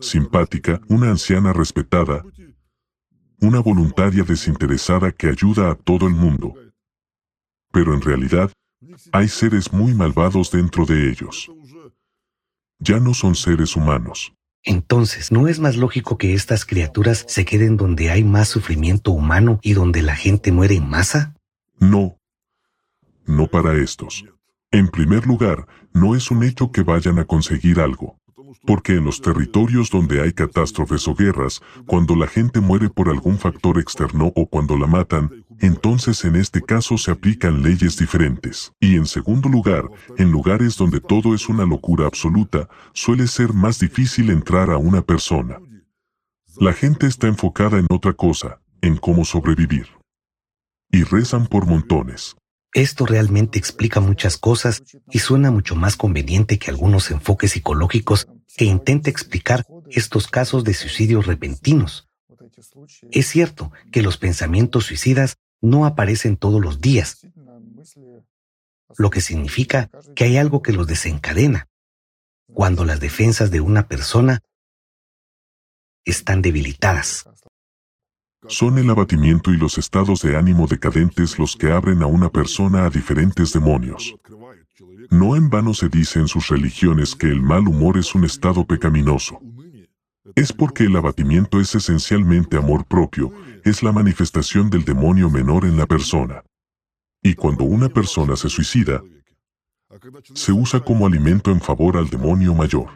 simpática, 0.00 0.80
una 0.88 1.10
anciana 1.10 1.52
respetada, 1.52 2.24
una 3.40 3.60
voluntaria 3.60 4.22
desinteresada 4.24 5.12
que 5.12 5.28
ayuda 5.28 5.70
a 5.70 5.74
todo 5.74 6.06
el 6.06 6.14
mundo. 6.14 6.54
Pero 7.70 7.94
en 7.94 8.00
realidad, 8.00 8.50
hay 9.12 9.28
seres 9.28 9.72
muy 9.72 9.94
malvados 9.94 10.50
dentro 10.50 10.84
de 10.86 11.10
ellos. 11.10 11.50
Ya 12.78 12.98
no 12.98 13.14
son 13.14 13.34
seres 13.34 13.76
humanos. 13.76 14.32
Entonces, 14.64 15.30
¿no 15.32 15.48
es 15.48 15.60
más 15.60 15.76
lógico 15.76 16.18
que 16.18 16.34
estas 16.34 16.64
criaturas 16.64 17.24
se 17.28 17.44
queden 17.44 17.76
donde 17.76 18.10
hay 18.10 18.24
más 18.24 18.48
sufrimiento 18.48 19.12
humano 19.12 19.60
y 19.62 19.72
donde 19.72 20.02
la 20.02 20.16
gente 20.16 20.52
muere 20.52 20.76
en 20.76 20.88
masa? 20.88 21.34
No. 21.78 22.18
No 23.24 23.46
para 23.46 23.74
estos. 23.74 24.24
En 24.70 24.88
primer 24.88 25.26
lugar, 25.26 25.66
no 25.94 26.14
es 26.14 26.30
un 26.30 26.42
hecho 26.42 26.70
que 26.70 26.82
vayan 26.82 27.18
a 27.18 27.24
conseguir 27.24 27.80
algo. 27.80 28.18
Porque 28.66 28.96
en 28.96 29.04
los 29.04 29.22
territorios 29.22 29.88
donde 29.88 30.20
hay 30.20 30.32
catástrofes 30.32 31.08
o 31.08 31.14
guerras, 31.14 31.62
cuando 31.86 32.14
la 32.14 32.26
gente 32.26 32.60
muere 32.60 32.90
por 32.90 33.08
algún 33.08 33.38
factor 33.38 33.78
externo 33.78 34.30
o 34.36 34.46
cuando 34.46 34.76
la 34.76 34.86
matan, 34.86 35.46
entonces 35.58 36.22
en 36.26 36.36
este 36.36 36.60
caso 36.60 36.98
se 36.98 37.10
aplican 37.10 37.62
leyes 37.62 37.96
diferentes. 37.96 38.72
Y 38.78 38.96
en 38.96 39.06
segundo 39.06 39.48
lugar, 39.48 39.84
en 40.18 40.30
lugares 40.30 40.76
donde 40.76 41.00
todo 41.00 41.34
es 41.34 41.48
una 41.48 41.64
locura 41.64 42.06
absoluta, 42.06 42.68
suele 42.92 43.26
ser 43.26 43.54
más 43.54 43.78
difícil 43.78 44.28
entrar 44.28 44.70
a 44.70 44.76
una 44.76 45.00
persona. 45.00 45.60
La 46.58 46.74
gente 46.74 47.06
está 47.06 47.26
enfocada 47.26 47.78
en 47.78 47.86
otra 47.88 48.12
cosa, 48.12 48.60
en 48.82 48.98
cómo 48.98 49.24
sobrevivir. 49.24 49.86
Y 50.90 51.04
rezan 51.04 51.46
por 51.46 51.66
montones. 51.66 52.36
Esto 52.78 53.06
realmente 53.06 53.58
explica 53.58 53.98
muchas 53.98 54.36
cosas 54.36 54.84
y 55.10 55.18
suena 55.18 55.50
mucho 55.50 55.74
más 55.74 55.96
conveniente 55.96 56.60
que 56.60 56.70
algunos 56.70 57.10
enfoques 57.10 57.50
psicológicos 57.50 58.28
que 58.56 58.66
intenta 58.66 59.10
explicar 59.10 59.66
estos 59.90 60.28
casos 60.28 60.62
de 60.62 60.74
suicidios 60.74 61.26
repentinos. 61.26 62.08
Es 63.10 63.26
cierto 63.26 63.72
que 63.90 64.00
los 64.00 64.16
pensamientos 64.16 64.86
suicidas 64.86 65.38
no 65.60 65.86
aparecen 65.86 66.36
todos 66.36 66.60
los 66.60 66.80
días, 66.80 67.26
lo 68.96 69.10
que 69.10 69.22
significa 69.22 69.90
que 70.14 70.22
hay 70.22 70.36
algo 70.36 70.62
que 70.62 70.72
los 70.72 70.86
desencadena. 70.86 71.66
Cuando 72.46 72.84
las 72.84 73.00
defensas 73.00 73.50
de 73.50 73.60
una 73.60 73.88
persona 73.88 74.38
están 76.04 76.42
debilitadas. 76.42 77.24
Son 78.46 78.78
el 78.78 78.88
abatimiento 78.88 79.52
y 79.52 79.56
los 79.56 79.78
estados 79.78 80.22
de 80.22 80.36
ánimo 80.36 80.68
decadentes 80.68 81.38
los 81.38 81.56
que 81.56 81.72
abren 81.72 82.02
a 82.02 82.06
una 82.06 82.30
persona 82.30 82.84
a 82.84 82.90
diferentes 82.90 83.52
demonios. 83.52 84.14
No 85.10 85.34
en 85.34 85.50
vano 85.50 85.74
se 85.74 85.88
dice 85.88 86.20
en 86.20 86.28
sus 86.28 86.48
religiones 86.48 87.16
que 87.16 87.26
el 87.26 87.42
mal 87.42 87.66
humor 87.66 87.98
es 87.98 88.14
un 88.14 88.24
estado 88.24 88.64
pecaminoso. 88.64 89.40
Es 90.36 90.52
porque 90.52 90.84
el 90.84 90.94
abatimiento 90.96 91.60
es 91.60 91.74
esencialmente 91.74 92.56
amor 92.56 92.84
propio, 92.86 93.32
es 93.64 93.82
la 93.82 93.90
manifestación 93.90 94.70
del 94.70 94.84
demonio 94.84 95.30
menor 95.30 95.64
en 95.64 95.76
la 95.76 95.86
persona. 95.86 96.44
Y 97.22 97.34
cuando 97.34 97.64
una 97.64 97.88
persona 97.88 98.36
se 98.36 98.48
suicida, 98.48 99.02
se 100.34 100.52
usa 100.52 100.78
como 100.80 101.06
alimento 101.06 101.50
en 101.50 101.60
favor 101.60 101.96
al 101.96 102.08
demonio 102.08 102.54
mayor. 102.54 102.88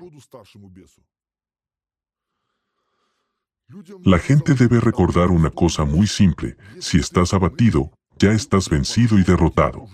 La 4.04 4.18
gente 4.18 4.54
debe 4.54 4.80
recordar 4.80 5.30
una 5.30 5.50
cosa 5.50 5.84
muy 5.84 6.06
simple, 6.06 6.56
si 6.78 6.98
estás 6.98 7.32
abatido, 7.32 7.90
ya 8.18 8.32
estás 8.32 8.68
vencido 8.68 9.18
y 9.18 9.24
derrotado. 9.24 9.86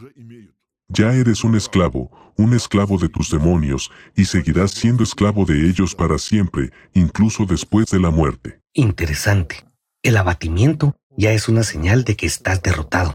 Ya 0.88 1.14
eres 1.14 1.44
un 1.44 1.54
esclavo, 1.54 2.10
un 2.36 2.54
esclavo 2.54 2.98
de 2.98 3.08
tus 3.08 3.30
demonios, 3.30 3.90
y 4.16 4.24
seguirás 4.24 4.70
siendo 4.70 5.02
esclavo 5.02 5.44
de 5.44 5.68
ellos 5.68 5.94
para 5.94 6.18
siempre, 6.18 6.72
incluso 6.94 7.44
después 7.44 7.86
de 7.90 8.00
la 8.00 8.10
muerte. 8.10 8.60
Interesante. 8.72 9.64
El 10.02 10.16
abatimiento 10.16 10.96
ya 11.16 11.32
es 11.32 11.48
una 11.48 11.62
señal 11.62 12.04
de 12.04 12.16
que 12.16 12.26
estás 12.26 12.62
derrotado. 12.62 13.14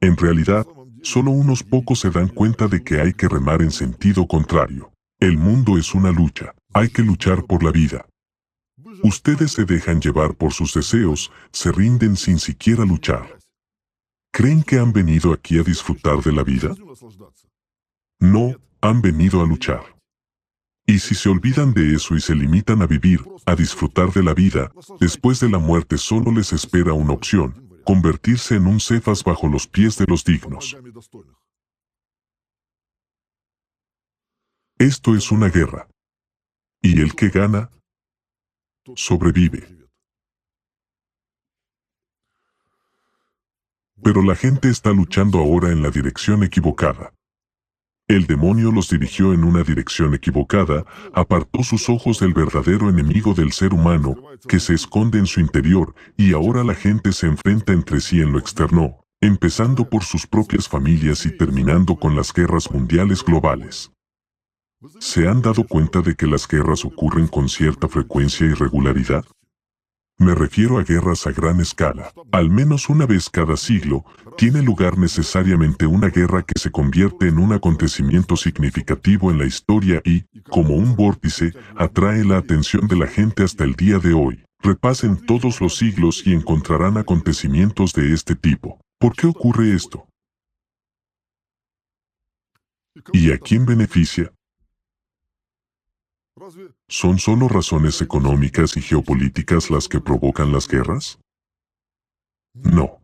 En 0.00 0.16
realidad, 0.16 0.66
solo 1.02 1.32
unos 1.32 1.62
pocos 1.62 2.00
se 2.00 2.10
dan 2.10 2.28
cuenta 2.28 2.68
de 2.68 2.82
que 2.82 3.00
hay 3.00 3.12
que 3.12 3.28
remar 3.28 3.62
en 3.62 3.70
sentido 3.70 4.26
contrario. 4.26 4.92
El 5.18 5.36
mundo 5.36 5.78
es 5.78 5.94
una 5.94 6.10
lucha, 6.12 6.54
hay 6.72 6.88
que 6.88 7.02
luchar 7.02 7.44
por 7.44 7.62
la 7.62 7.72
vida. 7.72 8.06
Ustedes 9.02 9.52
se 9.52 9.64
dejan 9.64 10.00
llevar 10.00 10.34
por 10.34 10.52
sus 10.52 10.74
deseos, 10.74 11.30
se 11.52 11.72
rinden 11.72 12.16
sin 12.16 12.38
siquiera 12.38 12.84
luchar. 12.84 13.38
¿Creen 14.32 14.62
que 14.62 14.78
han 14.78 14.92
venido 14.92 15.32
aquí 15.32 15.58
a 15.58 15.62
disfrutar 15.62 16.22
de 16.22 16.32
la 16.32 16.44
vida? 16.44 16.74
No, 18.20 18.54
han 18.80 19.00
venido 19.00 19.42
a 19.42 19.46
luchar. 19.46 19.96
Y 20.86 21.00
si 21.00 21.14
se 21.14 21.28
olvidan 21.28 21.74
de 21.74 21.94
eso 21.94 22.14
y 22.14 22.20
se 22.20 22.34
limitan 22.34 22.80
a 22.80 22.86
vivir, 22.86 23.20
a 23.44 23.56
disfrutar 23.56 24.12
de 24.12 24.22
la 24.22 24.34
vida, 24.34 24.70
después 25.00 25.40
de 25.40 25.48
la 25.48 25.58
muerte 25.58 25.98
solo 25.98 26.30
les 26.30 26.52
espera 26.52 26.92
una 26.92 27.12
opción, 27.12 27.80
convertirse 27.84 28.56
en 28.56 28.66
un 28.66 28.78
cefas 28.78 29.24
bajo 29.24 29.48
los 29.48 29.66
pies 29.66 29.96
de 29.98 30.04
los 30.06 30.24
dignos. 30.24 30.76
Esto 34.78 35.16
es 35.16 35.32
una 35.32 35.48
guerra. 35.48 35.88
Y 36.82 37.00
el 37.00 37.14
que 37.14 37.30
gana, 37.30 37.70
sobrevive. 38.94 39.66
Pero 44.02 44.22
la 44.22 44.36
gente 44.36 44.68
está 44.68 44.92
luchando 44.92 45.38
ahora 45.38 45.72
en 45.72 45.82
la 45.82 45.90
dirección 45.90 46.44
equivocada. 46.44 47.12
El 48.08 48.26
demonio 48.26 48.70
los 48.70 48.88
dirigió 48.88 49.32
en 49.32 49.42
una 49.42 49.64
dirección 49.64 50.14
equivocada, 50.14 50.84
apartó 51.12 51.64
sus 51.64 51.88
ojos 51.88 52.20
del 52.20 52.34
verdadero 52.34 52.88
enemigo 52.88 53.34
del 53.34 53.50
ser 53.50 53.74
humano, 53.74 54.14
que 54.46 54.60
se 54.60 54.74
esconde 54.74 55.18
en 55.18 55.26
su 55.26 55.40
interior, 55.40 55.92
y 56.16 56.32
ahora 56.32 56.62
la 56.62 56.76
gente 56.76 57.10
se 57.10 57.26
enfrenta 57.26 57.72
entre 57.72 58.00
sí 58.00 58.20
en 58.20 58.30
lo 58.30 58.38
externo, 58.38 59.00
empezando 59.20 59.88
por 59.88 60.04
sus 60.04 60.24
propias 60.24 60.68
familias 60.68 61.26
y 61.26 61.36
terminando 61.36 61.96
con 61.96 62.14
las 62.14 62.32
guerras 62.32 62.70
mundiales 62.70 63.24
globales. 63.24 63.90
¿Se 65.00 65.26
han 65.26 65.40
dado 65.40 65.64
cuenta 65.64 66.02
de 66.02 66.14
que 66.14 66.26
las 66.26 66.46
guerras 66.46 66.84
ocurren 66.84 67.28
con 67.28 67.48
cierta 67.48 67.88
frecuencia 67.88 68.46
y 68.46 68.52
regularidad? 68.52 69.24
Me 70.18 70.34
refiero 70.34 70.78
a 70.78 70.82
guerras 70.82 71.26
a 71.26 71.32
gran 71.32 71.60
escala. 71.60 72.12
Al 72.30 72.50
menos 72.50 72.88
una 72.88 73.06
vez 73.06 73.30
cada 73.30 73.56
siglo, 73.56 74.04
tiene 74.36 74.62
lugar 74.62 74.98
necesariamente 74.98 75.86
una 75.86 76.08
guerra 76.08 76.42
que 76.42 76.58
se 76.58 76.70
convierte 76.70 77.28
en 77.28 77.38
un 77.38 77.52
acontecimiento 77.52 78.36
significativo 78.36 79.30
en 79.30 79.38
la 79.38 79.46
historia 79.46 80.02
y, 80.04 80.24
como 80.50 80.74
un 80.74 80.94
vórtice, 80.94 81.52
atrae 81.76 82.24
la 82.24 82.36
atención 82.36 82.86
de 82.86 82.96
la 82.96 83.06
gente 83.06 83.44
hasta 83.44 83.64
el 83.64 83.74
día 83.74 83.98
de 83.98 84.12
hoy. 84.12 84.44
Repasen 84.60 85.24
todos 85.24 85.60
los 85.60 85.76
siglos 85.76 86.26
y 86.26 86.34
encontrarán 86.34 86.98
acontecimientos 86.98 87.92
de 87.92 88.12
este 88.12 88.34
tipo. 88.34 88.78
¿Por 88.98 89.14
qué 89.14 89.26
ocurre 89.26 89.74
esto? 89.74 90.06
¿Y 93.12 93.32
a 93.32 93.38
quién 93.38 93.66
beneficia? 93.66 94.32
¿Son 96.88 97.18
solo 97.18 97.48
razones 97.48 98.02
económicas 98.02 98.76
y 98.76 98.82
geopolíticas 98.82 99.70
las 99.70 99.88
que 99.88 100.00
provocan 100.00 100.52
las 100.52 100.68
guerras? 100.68 101.18
No. 102.52 103.00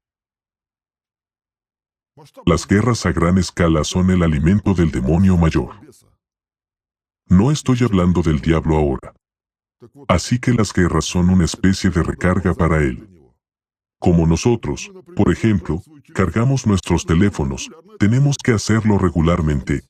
Las 2.45 2.67
guerras 2.67 3.07
a 3.07 3.13
gran 3.13 3.39
escala 3.39 3.85
son 3.85 4.11
el 4.11 4.23
alimento 4.23 4.75
del 4.75 4.91
demonio 4.91 5.39
mayor. 5.39 5.75
No 7.27 7.51
estoy 7.51 7.79
hablando 7.83 8.21
del 8.21 8.41
diablo 8.41 8.77
ahora. 8.77 9.15
Así 10.09 10.39
que 10.39 10.53
las 10.53 10.73
guerras 10.73 11.07
son 11.07 11.31
una 11.31 11.47
especie 11.47 11.89
de 11.89 12.03
recarga 12.03 12.53
para 12.53 12.79
él. 12.83 13.09
Como 13.99 14.27
nosotros, 14.27 14.93
por 15.17 15.33
ejemplo, 15.33 15.83
cargamos 16.15 16.67
nuestros 16.67 17.07
teléfonos, 17.07 17.71
tenemos 17.99 18.37
que 18.37 18.53
hacerlo 18.53 18.99
regularmente. 18.99 19.85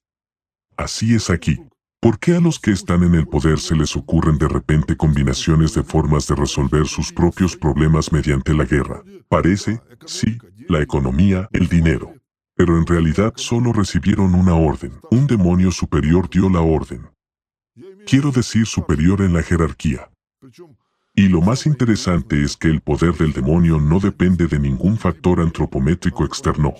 Así 0.76 1.14
es 1.14 1.28
aquí. 1.28 1.58
¿Por 2.02 2.18
qué 2.18 2.34
a 2.34 2.40
los 2.40 2.58
que 2.58 2.72
están 2.72 3.04
en 3.04 3.14
el 3.14 3.28
poder 3.28 3.60
se 3.60 3.76
les 3.76 3.94
ocurren 3.94 4.36
de 4.36 4.48
repente 4.48 4.96
combinaciones 4.96 5.72
de 5.74 5.84
formas 5.84 6.26
de 6.26 6.34
resolver 6.34 6.88
sus 6.88 7.12
propios 7.12 7.56
problemas 7.56 8.10
mediante 8.10 8.52
la 8.54 8.64
guerra? 8.64 9.04
Parece, 9.28 9.80
sí, 10.04 10.36
la 10.68 10.82
economía, 10.82 11.48
el 11.52 11.68
dinero. 11.68 12.12
Pero 12.56 12.76
en 12.76 12.88
realidad 12.88 13.34
solo 13.36 13.72
recibieron 13.72 14.34
una 14.34 14.54
orden. 14.54 14.94
Un 15.12 15.28
demonio 15.28 15.70
superior 15.70 16.28
dio 16.28 16.50
la 16.50 16.60
orden. 16.60 17.08
Quiero 18.04 18.32
decir 18.32 18.66
superior 18.66 19.22
en 19.22 19.32
la 19.32 19.44
jerarquía. 19.44 20.10
Y 21.14 21.28
lo 21.28 21.40
más 21.40 21.66
interesante 21.66 22.42
es 22.42 22.56
que 22.56 22.66
el 22.66 22.80
poder 22.80 23.14
del 23.14 23.32
demonio 23.32 23.78
no 23.78 24.00
depende 24.00 24.48
de 24.48 24.58
ningún 24.58 24.98
factor 24.98 25.38
antropométrico 25.38 26.24
externo. 26.24 26.74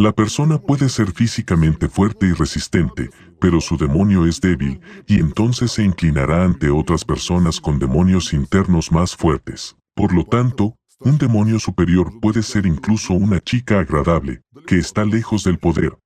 La 0.00 0.12
persona 0.12 0.56
puede 0.56 0.88
ser 0.88 1.12
físicamente 1.12 1.86
fuerte 1.86 2.24
y 2.24 2.32
resistente, 2.32 3.10
pero 3.38 3.60
su 3.60 3.76
demonio 3.76 4.24
es 4.24 4.40
débil, 4.40 4.80
y 5.06 5.20
entonces 5.20 5.72
se 5.72 5.84
inclinará 5.84 6.42
ante 6.42 6.70
otras 6.70 7.04
personas 7.04 7.60
con 7.60 7.78
demonios 7.78 8.32
internos 8.32 8.90
más 8.92 9.14
fuertes. 9.14 9.76
Por 9.94 10.14
lo 10.14 10.24
tanto, 10.24 10.74
un 11.00 11.18
demonio 11.18 11.58
superior 11.58 12.18
puede 12.18 12.42
ser 12.42 12.64
incluso 12.64 13.12
una 13.12 13.40
chica 13.40 13.78
agradable, 13.78 14.40
que 14.66 14.78
está 14.78 15.04
lejos 15.04 15.44
del 15.44 15.58
poder, 15.58 15.98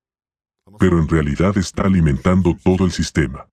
pero 0.81 0.99
en 0.99 1.07
realidad 1.07 1.57
está 1.57 1.85
alimentando 1.85 2.59
todo 2.65 2.87
el 2.87 2.91
sistema. 2.91 3.47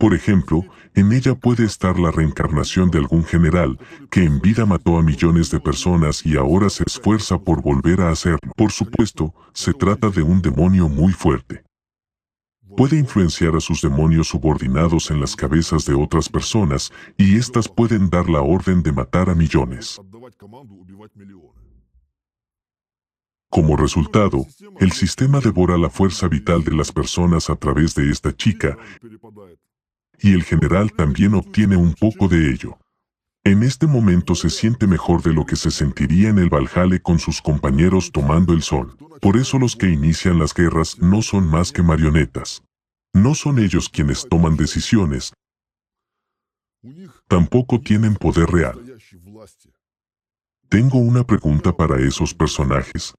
Por 0.00 0.14
ejemplo, 0.14 0.64
en 0.94 1.12
ella 1.12 1.34
puede 1.34 1.66
estar 1.66 1.98
la 1.98 2.10
reencarnación 2.10 2.90
de 2.90 2.96
algún 2.96 3.22
general 3.22 3.78
que 4.10 4.24
en 4.24 4.40
vida 4.40 4.64
mató 4.64 4.96
a 4.96 5.02
millones 5.02 5.50
de 5.50 5.60
personas 5.60 6.24
y 6.24 6.38
ahora 6.38 6.70
se 6.70 6.84
esfuerza 6.86 7.38
por 7.38 7.60
volver 7.60 8.00
a 8.00 8.10
hacerlo. 8.10 8.50
Por 8.56 8.72
supuesto, 8.72 9.34
se 9.52 9.74
trata 9.74 10.08
de 10.08 10.22
un 10.22 10.40
demonio 10.40 10.88
muy 10.88 11.12
fuerte. 11.12 11.64
Puede 12.78 12.98
influenciar 12.98 13.54
a 13.56 13.60
sus 13.60 13.82
demonios 13.82 14.28
subordinados 14.28 15.10
en 15.10 15.20
las 15.20 15.36
cabezas 15.36 15.84
de 15.84 15.92
otras 15.92 16.30
personas 16.30 16.90
y 17.18 17.36
éstas 17.36 17.68
pueden 17.68 18.08
dar 18.08 18.30
la 18.30 18.40
orden 18.40 18.82
de 18.82 18.92
matar 18.92 19.28
a 19.28 19.34
millones. 19.34 20.00
Como 23.50 23.76
resultado, 23.76 24.46
el 24.78 24.92
sistema 24.92 25.40
devora 25.40 25.76
la 25.76 25.90
fuerza 25.90 26.26
vital 26.26 26.64
de 26.64 26.72
las 26.72 26.90
personas 26.90 27.50
a 27.50 27.56
través 27.56 27.94
de 27.94 28.10
esta 28.10 28.34
chica 28.34 28.78
y 30.22 30.32
el 30.32 30.44
general 30.44 30.92
también 30.92 31.34
obtiene 31.34 31.76
un 31.76 31.94
poco 31.94 32.28
de 32.28 32.50
ello. 32.50 32.78
En 33.44 33.62
este 33.62 33.86
momento 33.86 34.34
se 34.34 34.50
siente 34.50 34.86
mejor 34.86 35.22
de 35.22 35.32
lo 35.32 35.46
que 35.46 35.56
se 35.56 35.70
sentiría 35.70 36.28
en 36.28 36.38
el 36.38 36.50
Valhalla 36.50 36.98
con 37.00 37.18
sus 37.18 37.40
compañeros 37.40 38.12
tomando 38.12 38.52
el 38.52 38.62
sol. 38.62 38.96
Por 39.20 39.36
eso 39.36 39.58
los 39.58 39.76
que 39.76 39.88
inician 39.88 40.38
las 40.38 40.52
guerras 40.54 40.98
no 40.98 41.22
son 41.22 41.48
más 41.48 41.72
que 41.72 41.82
marionetas. 41.82 42.62
No 43.12 43.34
son 43.34 43.58
ellos 43.58 43.88
quienes 43.88 44.28
toman 44.28 44.56
decisiones, 44.56 45.32
tampoco 47.28 47.80
tienen 47.80 48.14
poder 48.14 48.48
real. 48.50 48.78
Tengo 50.68 50.98
una 50.98 51.24
pregunta 51.24 51.76
para 51.76 52.00
esos 52.00 52.34
personajes. 52.34 53.14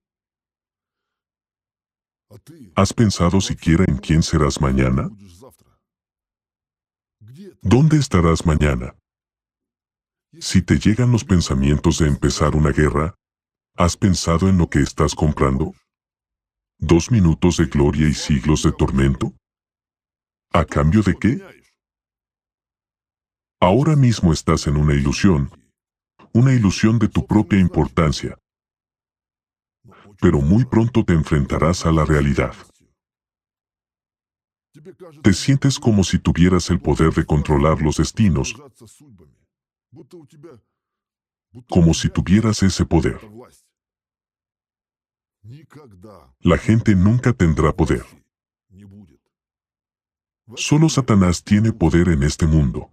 ¿Has 2.76 2.94
pensado 2.94 3.42
siquiera 3.42 3.84
en 3.88 3.98
quién 3.98 4.24
serás 4.24 4.62
mañana? 4.62 5.10
¿Dónde 7.62 7.98
estarás 7.98 8.46
mañana? 8.46 8.96
Si 10.40 10.62
te 10.62 10.80
llegan 10.80 11.12
los 11.12 11.24
pensamientos 11.24 12.00
de 12.00 12.08
empezar 12.08 12.56
una 12.56 12.72
guerra, 12.72 13.16
¿has 13.76 13.96
pensado 13.96 14.50
en 14.50 14.58
lo 14.58 14.70
que 14.70 14.80
estás 14.80 15.16
comprando? 15.16 15.74
¿Dos 16.78 17.12
minutos 17.12 17.58
de 17.58 17.66
gloria 17.66 18.08
y 18.08 18.14
siglos 18.14 18.64
de 18.64 18.72
tormento? 18.72 19.34
¿A 20.52 20.66
cambio 20.66 21.04
de 21.04 21.16
qué? 21.16 21.42
Ahora 23.62 23.96
mismo 23.96 24.34
estás 24.34 24.68
en 24.68 24.76
una 24.76 24.94
ilusión, 24.94 25.52
una 26.34 26.54
ilusión 26.54 27.00
de 27.00 27.08
tu 27.08 27.26
propia 27.26 27.60
importancia, 27.60 28.38
pero 30.20 30.42
muy 30.42 30.66
pronto 30.66 31.06
te 31.06 31.14
enfrentarás 31.14 31.86
a 31.86 31.92
la 31.92 32.04
realidad. 32.04 32.54
Te 35.22 35.34
sientes 35.34 35.80
como 35.80 36.04
si 36.04 36.20
tuvieras 36.20 36.70
el 36.70 36.80
poder 36.80 37.14
de 37.14 37.26
controlar 37.26 37.82
los 37.82 37.98
destinos, 37.98 38.56
como 41.70 41.94
si 41.94 42.10
tuvieras 42.10 42.64
ese 42.64 42.86
poder. 42.86 43.20
La 46.40 46.58
gente 46.58 46.96
nunca 46.96 47.34
tendrá 47.34 47.74
poder. 47.74 48.06
Solo 50.56 50.90
Satanás 50.90 51.44
tiene 51.44 51.72
poder 51.72 52.10
en 52.10 52.24
este 52.24 52.46
mundo. 52.46 52.92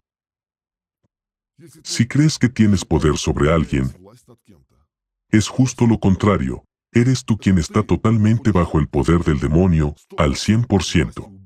Si 1.83 2.07
crees 2.07 2.39
que 2.39 2.49
tienes 2.49 2.85
poder 2.85 3.17
sobre 3.17 3.53
alguien, 3.53 3.93
es 5.31 5.49
justo 5.49 5.87
lo 5.87 5.99
contrario. 5.99 6.65
Eres 6.93 7.25
tú 7.25 7.37
quien 7.37 7.59
está 7.59 7.83
totalmente 7.83 8.51
bajo 8.51 8.79
el 8.79 8.89
poder 8.89 9.23
del 9.23 9.41
demonio, 9.41 9.95
al 10.17 10.37
100%. 10.37 11.38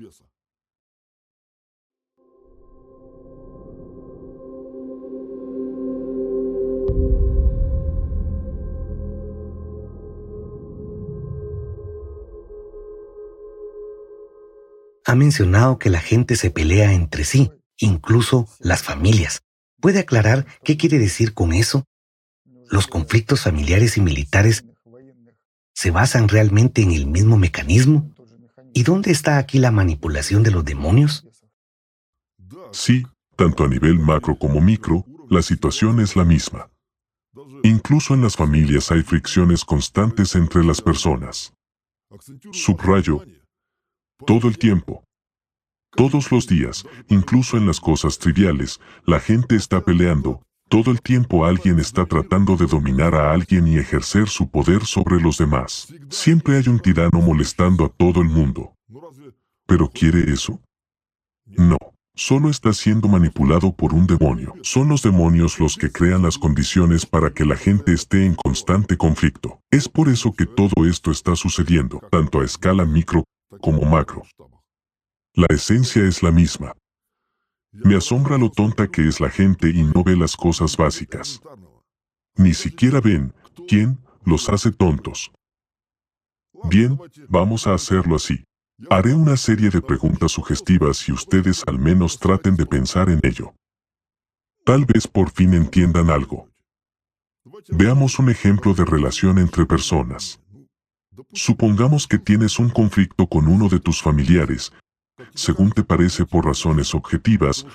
Ha 15.13 15.15
mencionado 15.15 15.79
que 15.79 15.91
la 15.91 16.01
gente 16.01 16.37
se 16.37 16.51
pelea 16.51 16.95
entre 16.95 17.25
sí, 17.25 17.53
incluso 17.77 18.49
las 18.61 18.83
familias. 18.83 19.43
¿Puede 19.79 19.99
aclarar 19.99 20.47
qué 20.65 20.79
quiere 20.79 20.99
decir 20.99 21.35
con 21.35 21.53
eso? 21.53 21.85
¿Los 22.71 22.87
conflictos 22.87 23.43
familiares 23.43 23.99
y 23.99 24.01
militares 24.01 24.65
se 25.75 25.91
basan 25.91 26.29
realmente 26.29 26.81
en 26.81 26.93
el 26.93 27.07
mismo 27.07 27.37
mecanismo? 27.37 28.11
¿Y 28.73 28.85
dónde 28.85 29.11
está 29.11 29.37
aquí 29.37 29.59
la 29.59 29.71
manipulación 29.71 30.43
de 30.43 30.51
los 30.51 30.65
demonios? 30.65 31.27
Sí, 32.71 33.05
tanto 33.37 33.65
a 33.65 33.69
nivel 33.69 33.99
macro 33.99 34.39
como 34.39 34.63
micro, 34.63 35.05
la 35.29 35.43
situación 35.43 36.01
es 36.01 36.17
la 36.17 36.25
misma. 36.25 36.71
Incluso 37.65 38.15
en 38.15 38.23
las 38.23 38.35
familias 38.35 38.91
hay 38.91 39.03
fricciones 39.03 39.63
constantes 39.63 40.35
entre 40.37 40.65
las 40.65 40.81
personas. 40.81 41.53
Subrayo, 42.51 43.23
todo 44.27 44.49
el 44.49 44.57
tiempo. 44.57 45.05
Todos 45.95 46.33
los 46.33 46.47
días, 46.47 46.87
incluso 47.09 47.59
en 47.59 47.67
las 47.67 47.79
cosas 47.79 48.19
triviales, 48.19 48.81
la 49.05 49.21
gente 49.21 49.57
está 49.57 49.83
peleando. 49.83 50.43
Todo 50.71 50.91
el 50.91 51.03
tiempo 51.03 51.45
alguien 51.45 51.79
está 51.79 52.07
tratando 52.07 52.57
de 52.57 52.65
dominar 52.65 53.15
a 53.15 53.31
alguien 53.31 53.69
y 53.69 53.77
ejercer 53.77 54.29
su 54.31 54.51
poder 54.51 54.87
sobre 54.87 55.21
los 55.21 55.37
demás. 55.37 55.93
Siempre 56.09 56.57
hay 56.57 56.69
un 56.69 56.81
tirano 56.81 57.21
molestando 57.21 57.85
a 57.85 57.89
todo 57.91 58.23
el 58.23 58.29
mundo. 58.29 58.75
¿Pero 59.67 59.91
quiere 59.91 60.33
eso? 60.33 60.63
No. 61.45 61.77
Solo 62.15 62.49
está 62.49 62.73
siendo 62.73 63.09
manipulado 63.09 63.75
por 63.75 63.93
un 63.93 64.07
demonio. 64.07 64.55
Son 64.63 64.89
los 64.89 65.03
demonios 65.03 65.61
los 65.61 65.77
que 65.77 65.93
crean 65.93 66.23
las 66.23 66.39
condiciones 66.39 67.05
para 67.05 67.35
que 67.35 67.45
la 67.45 67.57
gente 67.57 67.93
esté 67.93 68.25
en 68.25 68.35
constante 68.35 68.97
conflicto. 68.97 69.61
Es 69.71 69.91
por 69.91 70.09
eso 70.09 70.33
que 70.33 70.47
todo 70.47 70.87
esto 70.87 71.11
está 71.11 71.37
sucediendo, 71.37 72.01
tanto 72.11 72.41
a 72.41 72.45
escala 72.45 72.87
micro 72.87 73.25
como 73.61 73.83
macro. 73.83 74.23
La 75.35 75.47
esencia 75.49 76.05
es 76.05 76.23
la 76.23 76.31
misma. 76.31 76.75
Me 77.73 77.97
asombra 77.97 78.37
lo 78.37 78.51
tonta 78.51 78.87
que 78.89 79.09
es 79.09 79.19
la 79.19 79.31
gente 79.31 79.71
y 79.71 79.83
no 79.83 80.05
ve 80.05 80.15
las 80.15 80.37
cosas 80.37 80.77
básicas. 80.77 81.41
Ni 82.37 82.53
siquiera 82.53 83.01
ven 83.01 83.33
quién 83.67 83.99
los 84.27 84.51
hace 84.51 84.71
tontos. 84.73 85.33
Bien, 86.65 86.99
vamos 87.31 87.67
a 87.67 87.73
hacerlo 87.73 88.17
así. 88.17 88.45
Haré 88.91 89.15
una 89.15 89.39
serie 89.39 89.71
de 89.71 89.81
preguntas 89.81 90.33
sugestivas 90.33 91.09
y 91.09 91.13
ustedes 91.13 91.63
al 91.67 91.79
menos 91.79 92.19
traten 92.19 92.55
de 92.55 92.67
pensar 92.67 93.09
en 93.09 93.21
ello. 93.23 93.55
Tal 94.67 94.85
vez 94.85 95.09
por 95.09 95.31
fin 95.31 95.55
entiendan 95.55 96.11
algo. 96.11 96.51
Veamos 97.71 98.19
un 98.19 98.29
ejemplo 98.29 98.75
de 98.75 98.85
relación 98.85 99.39
entre 99.39 99.65
personas. 99.65 100.39
Supongamos 101.33 102.07
que 102.07 102.19
tienes 102.19 102.59
un 102.59 102.69
conflicto 102.69 103.27
con 103.27 103.49
uno 103.49 103.71
de 103.71 103.81
tus 103.81 104.03
familiares 104.03 104.73
según 105.35 105.73
te 105.73 105.85
parece 105.85 106.25
por 106.27 106.47
razones 106.47 106.95
objetivas, 106.95 107.67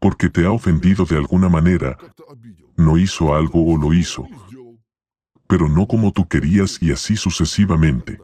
porque 0.00 0.28
te 0.28 0.44
ha 0.44 0.52
ofendido 0.52 1.04
de 1.04 1.16
alguna 1.16 1.48
manera, 1.48 1.98
no 2.76 2.98
hizo 2.98 3.34
algo 3.34 3.66
o 3.66 3.76
lo 3.76 3.92
hizo, 3.92 4.26
pero 5.46 5.68
no 5.68 5.86
como 5.86 6.12
tú 6.12 6.28
querías 6.28 6.80
y 6.80 6.92
así 6.92 7.16
sucesivamente. 7.16 8.20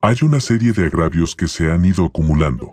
Hay 0.00 0.16
una 0.22 0.40
serie 0.40 0.72
de 0.72 0.86
agravios 0.86 1.34
que 1.34 1.48
se 1.48 1.70
han 1.70 1.84
ido 1.84 2.04
acumulando. 2.04 2.70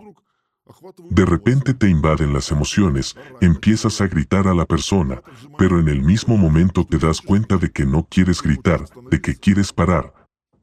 De 1.10 1.24
repente 1.24 1.74
te 1.74 1.88
invaden 1.88 2.32
las 2.32 2.50
emociones, 2.50 3.16
empiezas 3.40 4.00
a 4.00 4.06
gritar 4.06 4.46
a 4.48 4.54
la 4.54 4.66
persona, 4.66 5.22
pero 5.56 5.78
en 5.78 5.88
el 5.88 6.02
mismo 6.02 6.36
momento 6.36 6.84
te 6.84 6.98
das 6.98 7.20
cuenta 7.20 7.56
de 7.56 7.70
que 7.70 7.86
no 7.86 8.06
quieres 8.08 8.42
gritar, 8.42 8.84
de 9.10 9.20
que 9.20 9.36
quieres 9.36 9.72
parar, 9.72 10.12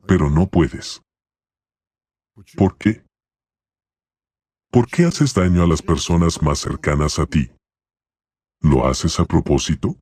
pero 0.05 0.29
no 0.29 0.47
puedes. 0.47 1.01
¿Por 2.55 2.77
qué? 2.77 3.03
¿Por 4.71 4.87
qué 4.87 5.05
haces 5.05 5.33
daño 5.33 5.63
a 5.63 5.67
las 5.67 5.81
personas 5.81 6.43
más 6.43 6.59
cercanas 6.59 7.17
a 7.17 7.25
ti? 7.25 7.49
¿Lo 8.61 8.85
haces 8.85 9.19
a 9.19 9.25
propósito? 9.25 9.97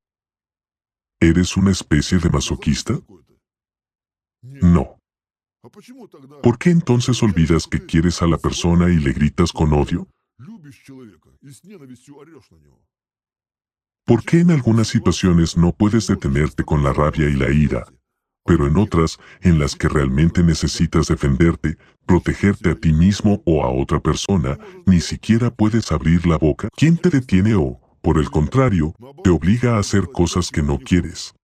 ¿Eres 1.22 1.56
una 1.56 1.72
especie 1.72 2.18
de 2.18 2.30
masoquista? 2.30 3.00
No. 4.42 5.00
¿Por 6.44 6.58
qué 6.58 6.72
entonces 6.72 7.24
olvidas 7.24 7.66
que 7.66 7.86
quieres 7.86 8.22
a 8.22 8.28
la 8.28 8.38
persona 8.38 8.90
y 8.90 8.98
le 8.98 9.14
gritas 9.14 9.54
con 9.54 9.72
odio? 9.72 10.08
¿Por 14.06 14.24
qué 14.26 14.40
en 14.42 14.52
algunas 14.52 14.88
situaciones 14.90 15.56
no 15.56 15.72
puedes 15.72 16.08
detenerte 16.08 16.66
con 16.66 16.84
la 16.84 16.92
rabia 16.92 17.30
y 17.30 17.34
la 17.34 17.50
ira, 17.52 17.86
pero 18.48 18.66
en 18.66 18.78
otras, 18.78 19.20
en 19.42 19.60
las 19.60 19.76
que 19.76 19.90
realmente 19.90 20.42
necesitas 20.42 21.08
defenderte, 21.08 21.78
protegerte 22.06 22.72
a 22.72 22.76
ti 22.76 22.94
mismo 22.94 23.44
o 23.46 23.64
a 23.64 23.70
otra 23.70 24.00
persona, 24.00 24.58
ni 24.86 25.02
siquiera 25.02 25.52
puedes 25.54 25.92
abrir 25.92 26.26
la 26.26 26.38
boca. 26.38 26.70
¿Quién 26.76 26.98
te 26.98 27.10
detiene 27.10 27.54
o, 27.56 27.80
por 28.02 28.18
el 28.18 28.32
contrario, 28.32 28.96
te 29.24 29.30
obliga 29.30 29.76
a 29.76 29.80
hacer 29.80 30.08
cosas 30.14 30.50
que 30.50 30.64
no 30.64 30.80
quieres? 30.80 31.36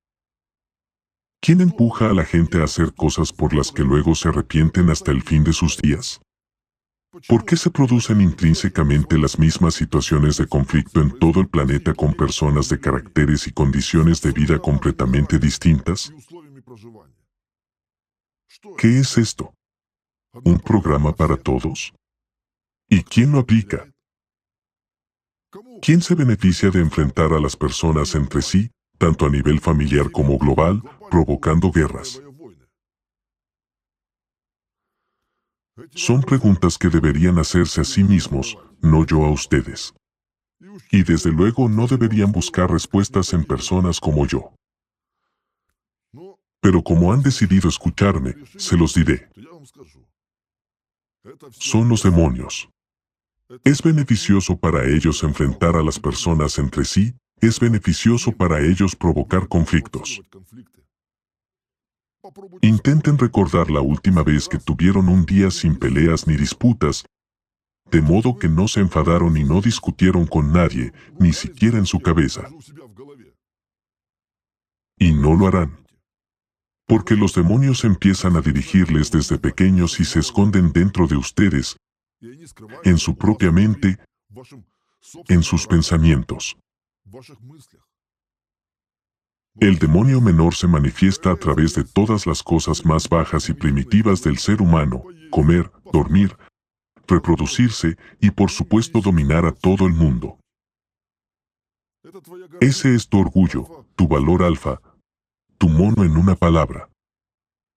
¿Quién 1.41 1.59
empuja 1.59 2.09
a 2.09 2.13
la 2.13 2.23
gente 2.23 2.61
a 2.61 2.63
hacer 2.63 2.93
cosas 2.93 3.33
por 3.33 3.53
las 3.53 3.71
que 3.71 3.83
luego 3.83 4.15
se 4.15 4.29
arrepienten 4.29 4.89
hasta 4.89 5.11
el 5.11 5.21
fin 5.21 5.43
de 5.43 5.51
sus 5.51 5.77
días? 5.77 6.21
¿Por 7.27 7.45
qué 7.45 7.57
se 7.57 7.69
producen 7.69 8.21
intrínsecamente 8.21 9.19
las 9.19 9.37
mismas 9.37 9.75
situaciones 9.75 10.37
de 10.37 10.47
conflicto 10.47 10.99
en 10.99 11.11
todo 11.19 11.41
el 11.41 11.47
planeta 11.47 11.93
con 11.93 12.13
personas 12.13 12.69
de 12.69 12.79
caracteres 12.79 13.45
y 13.45 13.51
condiciones 13.51 14.21
de 14.21 14.31
vida 14.31 14.57
completamente 14.57 15.37
distintas? 15.37 16.11
¿Qué 18.77 18.99
es 18.99 19.17
esto? 19.17 19.53
¿Un 20.43 20.59
programa 20.59 21.13
para 21.13 21.37
todos? 21.37 21.93
¿Y 22.89 23.03
quién 23.03 23.31
lo 23.31 23.39
aplica? 23.39 23.91
¿Quién 25.81 26.01
se 26.01 26.15
beneficia 26.15 26.69
de 26.69 26.79
enfrentar 26.79 27.33
a 27.33 27.39
las 27.39 27.55
personas 27.55 28.15
entre 28.15 28.41
sí, 28.41 28.71
tanto 28.97 29.25
a 29.25 29.29
nivel 29.29 29.59
familiar 29.59 30.11
como 30.11 30.37
global, 30.37 30.81
provocando 31.11 31.71
guerras? 31.71 32.21
Son 35.95 36.21
preguntas 36.21 36.77
que 36.77 36.89
deberían 36.89 37.39
hacerse 37.39 37.81
a 37.81 37.83
sí 37.83 38.03
mismos, 38.03 38.57
no 38.81 39.05
yo 39.05 39.25
a 39.25 39.31
ustedes. 39.31 39.93
Y 40.91 41.03
desde 41.03 41.31
luego 41.31 41.67
no 41.67 41.87
deberían 41.87 42.31
buscar 42.31 42.71
respuestas 42.71 43.33
en 43.33 43.43
personas 43.43 43.99
como 43.99 44.25
yo. 44.25 44.53
Pero 46.63 46.81
como 46.81 47.11
han 47.11 47.21
decidido 47.21 47.67
escucharme, 47.67 48.35
se 48.57 48.77
los 48.77 48.95
diré. 48.95 49.29
Son 51.51 51.89
los 51.89 52.03
demonios. 52.03 52.69
¿Es 53.65 53.81
beneficioso 53.83 54.57
para 54.57 54.85
ellos 54.85 55.21
enfrentar 55.23 55.75
a 55.75 55.83
las 55.83 55.99
personas 55.99 56.57
entre 56.57 56.85
sí? 56.85 57.13
¿Es 57.41 57.59
beneficioso 57.59 58.31
para 58.31 58.61
ellos 58.61 58.95
provocar 58.95 59.49
conflictos? 59.49 60.21
Intenten 62.61 63.17
recordar 63.17 63.69
la 63.69 63.81
última 63.81 64.23
vez 64.23 64.47
que 64.47 64.57
tuvieron 64.57 65.09
un 65.09 65.25
día 65.25 65.51
sin 65.51 65.75
peleas 65.77 66.25
ni 66.27 66.37
disputas, 66.37 67.05
de 67.91 68.01
modo 68.01 68.37
que 68.39 68.47
no 68.47 68.69
se 68.69 68.79
enfadaron 68.79 69.35
y 69.35 69.43
no 69.43 69.59
discutieron 69.59 70.25
con 70.25 70.53
nadie, 70.53 70.93
ni 71.19 71.33
siquiera 71.33 71.77
en 71.77 71.85
su 71.85 71.99
cabeza. 71.99 72.47
Y 74.97 75.11
no 75.11 75.35
lo 75.35 75.47
harán. 75.47 75.82
Porque 76.93 77.15
los 77.15 77.33
demonios 77.33 77.85
empiezan 77.85 78.37
a 78.37 78.41
dirigirles 78.41 79.09
desde 79.09 79.39
pequeños 79.39 79.99
y 79.99 80.05
se 80.05 80.19
esconden 80.19 80.71
dentro 80.71 81.07
de 81.07 81.15
ustedes, 81.15 81.75
en 82.83 82.99
su 82.99 83.17
propia 83.17 83.51
mente, 83.51 83.97
en 85.27 85.41
sus 85.41 85.65
pensamientos. 85.65 86.55
El 89.59 89.79
demonio 89.79 90.21
menor 90.21 90.53
se 90.53 90.67
manifiesta 90.67 91.31
a 91.31 91.35
través 91.35 91.73
de 91.73 91.83
todas 91.83 92.27
las 92.27 92.43
cosas 92.43 92.85
más 92.85 93.09
bajas 93.09 93.49
y 93.49 93.55
primitivas 93.55 94.21
del 94.21 94.37
ser 94.37 94.61
humano, 94.61 95.03
comer, 95.31 95.71
dormir, 95.91 96.37
reproducirse 97.07 97.97
y 98.21 98.29
por 98.29 98.51
supuesto 98.51 99.01
dominar 99.01 99.47
a 99.47 99.51
todo 99.51 99.87
el 99.87 99.93
mundo. 99.93 100.37
Ese 102.61 102.93
es 102.93 103.09
tu 103.09 103.19
orgullo, 103.19 103.87
tu 103.95 104.07
valor 104.07 104.43
alfa, 104.43 104.79
tu 105.63 105.69
mono 105.69 106.03
en 106.03 106.17
una 106.17 106.35
palabra. 106.35 106.89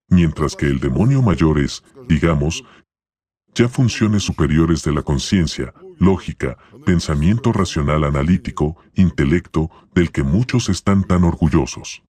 Mientras 0.08 0.56
que 0.56 0.66
el 0.66 0.80
demonio 0.80 1.22
mayor 1.22 1.60
es, 1.60 1.84
digamos, 2.08 2.64
ya 3.54 3.68
funciones 3.68 4.24
superiores 4.24 4.82
de 4.82 4.92
la 4.92 5.02
conciencia, 5.02 5.72
lógica, 5.96 6.58
pensamiento 6.84 7.52
racional 7.52 8.02
analítico, 8.02 8.76
intelecto, 8.96 9.70
del 9.94 10.10
que 10.10 10.24
muchos 10.24 10.68
están 10.68 11.04
tan 11.04 11.22
orgullosos. 11.22 12.02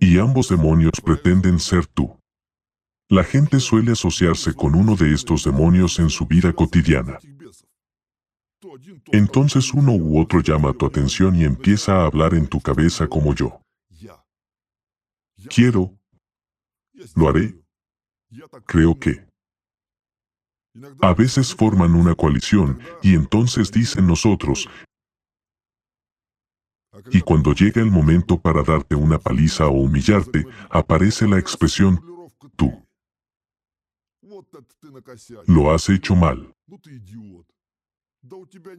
Y 0.00 0.18
ambos 0.18 0.48
demonios 0.48 1.02
pretenden 1.04 1.60
ser 1.60 1.86
tú. 1.86 2.16
La 3.10 3.22
gente 3.22 3.60
suele 3.60 3.92
asociarse 3.92 4.54
con 4.54 4.74
uno 4.74 4.96
de 4.96 5.12
estos 5.12 5.44
demonios 5.44 5.98
en 5.98 6.08
su 6.08 6.24
vida 6.24 6.54
cotidiana. 6.54 7.18
Entonces 9.12 9.74
uno 9.74 9.92
u 9.92 10.18
otro 10.18 10.40
llama 10.40 10.72
tu 10.72 10.86
atención 10.86 11.36
y 11.36 11.44
empieza 11.44 11.96
a 11.96 12.06
hablar 12.06 12.32
en 12.32 12.46
tu 12.46 12.62
cabeza 12.62 13.06
como 13.06 13.34
yo. 13.34 13.59
Quiero. 15.48 15.96
Lo 17.16 17.28
haré. 17.28 17.58
Creo 18.66 18.98
que. 18.98 19.26
A 21.00 21.14
veces 21.14 21.54
forman 21.54 21.94
una 21.94 22.14
coalición 22.14 22.80
y 23.02 23.14
entonces 23.14 23.72
dicen 23.72 24.06
nosotros, 24.06 24.68
y 27.10 27.20
cuando 27.20 27.52
llega 27.52 27.80
el 27.80 27.90
momento 27.90 28.40
para 28.40 28.62
darte 28.62 28.94
una 28.94 29.18
paliza 29.18 29.66
o 29.66 29.72
humillarte, 29.72 30.46
aparece 30.68 31.26
la 31.26 31.38
expresión, 31.38 32.00
tú. 32.56 32.86
Lo 35.46 35.72
has 35.72 35.88
hecho 35.88 36.14
mal. 36.14 36.54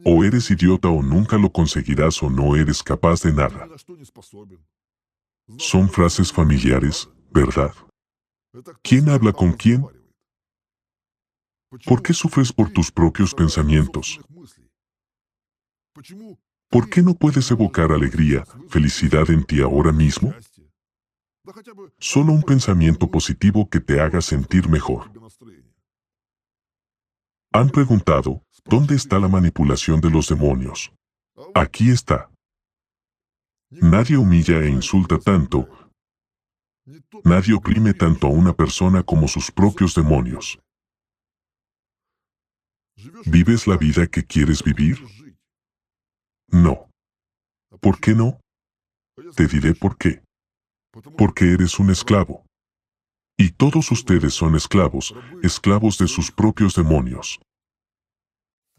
O 0.04 0.24
eres 0.24 0.50
idiota 0.50 0.88
o 0.88 1.02
nunca 1.02 1.36
lo 1.36 1.50
conseguirás 1.50 2.22
o 2.22 2.30
no 2.30 2.54
eres 2.54 2.82
capaz 2.82 3.22
de 3.22 3.32
nada. 3.32 3.68
Son 5.58 5.88
frases 5.88 6.32
familiares, 6.32 7.08
¿verdad? 7.30 7.72
¿Quién 8.82 9.08
habla 9.08 9.32
con 9.32 9.52
quién? 9.52 9.86
¿Por 11.86 12.02
qué 12.02 12.12
sufres 12.12 12.52
por 12.52 12.70
tus 12.70 12.90
propios 12.90 13.34
pensamientos? 13.34 14.20
¿Por 16.68 16.88
qué 16.88 17.02
no 17.02 17.14
puedes 17.14 17.50
evocar 17.50 17.92
alegría, 17.92 18.44
felicidad 18.68 19.30
en 19.30 19.44
ti 19.44 19.60
ahora 19.60 19.92
mismo? 19.92 20.34
Solo 21.98 22.32
un 22.32 22.42
pensamiento 22.42 23.10
positivo 23.10 23.68
que 23.68 23.80
te 23.80 24.00
haga 24.00 24.20
sentir 24.20 24.68
mejor. 24.68 25.10
Han 27.52 27.68
preguntado, 27.68 28.42
¿dónde 28.64 28.94
está 28.94 29.18
la 29.18 29.28
manipulación 29.28 30.00
de 30.00 30.10
los 30.10 30.28
demonios? 30.28 30.92
Aquí 31.54 31.90
está. 31.90 32.31
Nadie 33.80 34.18
humilla 34.18 34.60
e 34.62 34.68
insulta 34.68 35.18
tanto, 35.18 35.66
nadie 37.24 37.54
oprime 37.54 37.94
tanto 37.94 38.26
a 38.26 38.30
una 38.30 38.52
persona 38.52 39.02
como 39.02 39.26
sus 39.26 39.50
propios 39.50 39.94
demonios. 39.94 40.58
¿Vives 43.24 43.66
la 43.66 43.78
vida 43.78 44.06
que 44.06 44.24
quieres 44.24 44.62
vivir? 44.62 44.98
No. 46.48 46.90
¿Por 47.80 47.98
qué 47.98 48.14
no? 48.14 48.40
Te 49.34 49.46
diré 49.46 49.74
por 49.74 49.96
qué. 49.96 50.22
Porque 51.16 51.52
eres 51.52 51.78
un 51.78 51.90
esclavo. 51.90 52.44
Y 53.38 53.52
todos 53.52 53.90
ustedes 53.90 54.34
son 54.34 54.54
esclavos, 54.54 55.14
esclavos 55.42 55.96
de 55.96 56.08
sus 56.08 56.30
propios 56.30 56.74
demonios. 56.74 57.40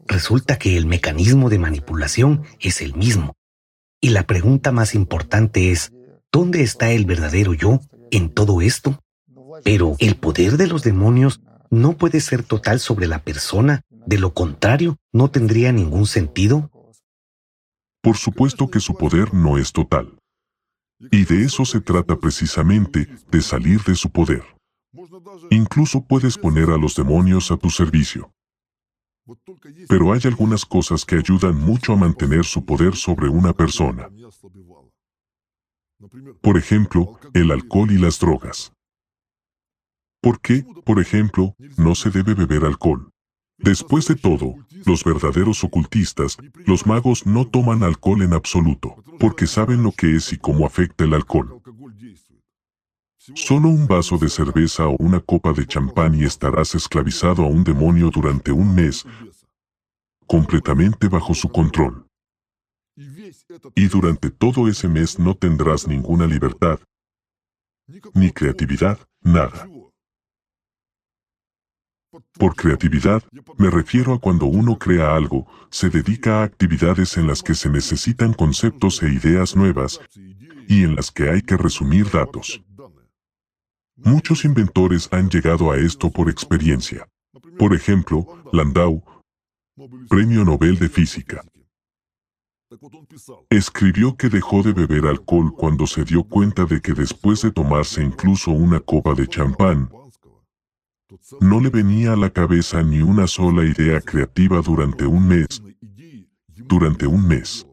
Resulta 0.06 0.56
que 0.56 0.76
el 0.76 0.86
mecanismo 0.86 1.50
de 1.50 1.58
manipulación 1.58 2.44
es 2.60 2.80
el 2.80 2.94
mismo. 2.94 3.34
Y 4.04 4.10
la 4.10 4.24
pregunta 4.24 4.70
más 4.70 4.94
importante 4.94 5.72
es, 5.72 5.90
¿dónde 6.30 6.60
está 6.60 6.90
el 6.90 7.06
verdadero 7.06 7.54
yo 7.54 7.80
en 8.10 8.28
todo 8.28 8.60
esto? 8.60 9.00
Pero 9.64 9.96
el 9.98 10.16
poder 10.16 10.58
de 10.58 10.66
los 10.66 10.82
demonios 10.82 11.40
no 11.70 11.96
puede 11.96 12.20
ser 12.20 12.42
total 12.42 12.80
sobre 12.80 13.06
la 13.06 13.22
persona 13.22 13.80
de 13.88 14.18
lo 14.18 14.34
contrario, 14.34 14.98
¿no 15.10 15.30
tendría 15.30 15.72
ningún 15.72 16.06
sentido? 16.06 16.70
Por 18.02 18.18
supuesto 18.18 18.68
que 18.68 18.78
su 18.78 18.94
poder 18.94 19.32
no 19.32 19.56
es 19.56 19.72
total. 19.72 20.18
Y 21.10 21.24
de 21.24 21.42
eso 21.42 21.64
se 21.64 21.80
trata 21.80 22.18
precisamente, 22.18 23.08
de 23.30 23.40
salir 23.40 23.82
de 23.84 23.94
su 23.94 24.10
poder. 24.10 24.42
Incluso 25.48 26.04
puedes 26.04 26.36
poner 26.36 26.68
a 26.68 26.76
los 26.76 26.94
demonios 26.94 27.50
a 27.50 27.56
tu 27.56 27.70
servicio. 27.70 28.30
Pero 29.88 30.12
hay 30.12 30.20
algunas 30.24 30.64
cosas 30.64 31.04
que 31.04 31.16
ayudan 31.16 31.56
mucho 31.56 31.92
a 31.92 31.96
mantener 31.96 32.44
su 32.44 32.64
poder 32.64 32.94
sobre 32.94 33.28
una 33.28 33.52
persona. 33.52 34.08
Por 36.40 36.58
ejemplo, 36.58 37.18
el 37.32 37.50
alcohol 37.50 37.90
y 37.90 37.98
las 37.98 38.18
drogas. 38.18 38.72
¿Por 40.20 40.40
qué, 40.40 40.64
por 40.84 41.00
ejemplo, 41.00 41.54
no 41.76 41.94
se 41.94 42.10
debe 42.10 42.34
beber 42.34 42.64
alcohol? 42.64 43.10
Después 43.58 44.06
de 44.08 44.16
todo, 44.16 44.54
los 44.84 45.04
verdaderos 45.04 45.62
ocultistas, 45.64 46.36
los 46.66 46.86
magos 46.86 47.24
no 47.26 47.46
toman 47.46 47.82
alcohol 47.82 48.22
en 48.22 48.32
absoluto, 48.32 48.96
porque 49.20 49.46
saben 49.46 49.82
lo 49.82 49.92
que 49.92 50.16
es 50.16 50.32
y 50.32 50.38
cómo 50.38 50.66
afecta 50.66 51.04
el 51.04 51.14
alcohol. 51.14 51.62
Solo 53.32 53.70
un 53.70 53.86
vaso 53.86 54.18
de 54.18 54.28
cerveza 54.28 54.86
o 54.86 54.96
una 54.98 55.18
copa 55.18 55.54
de 55.54 55.66
champán 55.66 56.14
y 56.14 56.24
estarás 56.24 56.74
esclavizado 56.74 57.44
a 57.44 57.48
un 57.48 57.64
demonio 57.64 58.10
durante 58.10 58.52
un 58.52 58.74
mes, 58.74 59.06
completamente 60.26 61.08
bajo 61.08 61.32
su 61.32 61.48
control. 61.48 62.06
Y 63.74 63.88
durante 63.88 64.30
todo 64.30 64.68
ese 64.68 64.88
mes 64.88 65.18
no 65.18 65.34
tendrás 65.34 65.88
ninguna 65.88 66.26
libertad, 66.26 66.78
ni 68.12 68.30
creatividad, 68.30 68.98
nada. 69.22 69.68
Por 72.38 72.54
creatividad, 72.54 73.22
me 73.56 73.70
refiero 73.70 74.12
a 74.12 74.20
cuando 74.20 74.46
uno 74.46 74.78
crea 74.78 75.16
algo, 75.16 75.46
se 75.70 75.88
dedica 75.88 76.40
a 76.40 76.44
actividades 76.44 77.16
en 77.16 77.26
las 77.26 77.42
que 77.42 77.54
se 77.54 77.70
necesitan 77.70 78.34
conceptos 78.34 79.02
e 79.02 79.08
ideas 79.08 79.56
nuevas, 79.56 79.98
y 80.68 80.84
en 80.84 80.94
las 80.94 81.10
que 81.10 81.30
hay 81.30 81.40
que 81.40 81.56
resumir 81.56 82.10
datos. 82.10 82.62
Muchos 83.96 84.44
inventores 84.44 85.08
han 85.12 85.30
llegado 85.30 85.70
a 85.70 85.76
esto 85.76 86.10
por 86.10 86.28
experiencia. 86.28 87.08
Por 87.58 87.74
ejemplo, 87.74 88.26
Landau, 88.52 89.04
Premio 90.08 90.44
Nobel 90.44 90.78
de 90.78 90.88
Física. 90.88 91.44
Escribió 93.50 94.16
que 94.16 94.28
dejó 94.28 94.62
de 94.62 94.72
beber 94.72 95.06
alcohol 95.06 95.54
cuando 95.54 95.86
se 95.86 96.04
dio 96.04 96.24
cuenta 96.24 96.64
de 96.64 96.80
que 96.80 96.92
después 96.92 97.42
de 97.42 97.52
tomarse 97.52 98.02
incluso 98.02 98.50
una 98.50 98.80
copa 98.80 99.14
de 99.14 99.28
champán, 99.28 99.90
no 101.40 101.60
le 101.60 101.70
venía 101.70 102.14
a 102.14 102.16
la 102.16 102.30
cabeza 102.30 102.82
ni 102.82 103.00
una 103.00 103.26
sola 103.26 103.64
idea 103.64 104.00
creativa 104.00 104.60
durante 104.60 105.06
un 105.06 105.28
mes. 105.28 105.62
Durante 106.48 107.06
un 107.06 107.26
mes. 107.28 107.66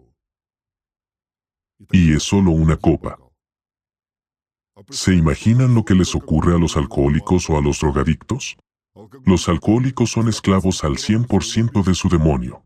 Y 1.91 2.13
es 2.13 2.23
solo 2.23 2.51
una 2.51 2.77
copa. 2.77 3.17
¿Se 4.89 5.13
imaginan 5.13 5.75
lo 5.75 5.85
que 5.85 5.95
les 5.95 6.15
ocurre 6.15 6.55
a 6.55 6.57
los 6.57 6.77
alcohólicos 6.77 7.49
o 7.49 7.57
a 7.57 7.61
los 7.61 7.79
drogadictos? 7.79 8.57
Los 9.25 9.47
alcohólicos 9.47 10.11
son 10.11 10.27
esclavos 10.27 10.83
al 10.83 10.97
100% 10.97 11.83
de 11.83 11.93
su 11.93 12.09
demonio. 12.09 12.63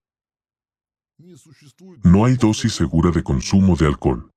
No 2.03 2.25
hay 2.25 2.35
dosis 2.35 2.73
segura 2.73 3.11
de 3.11 3.23
consumo 3.23 3.75
de 3.75 3.87
alcohol. 3.87 4.31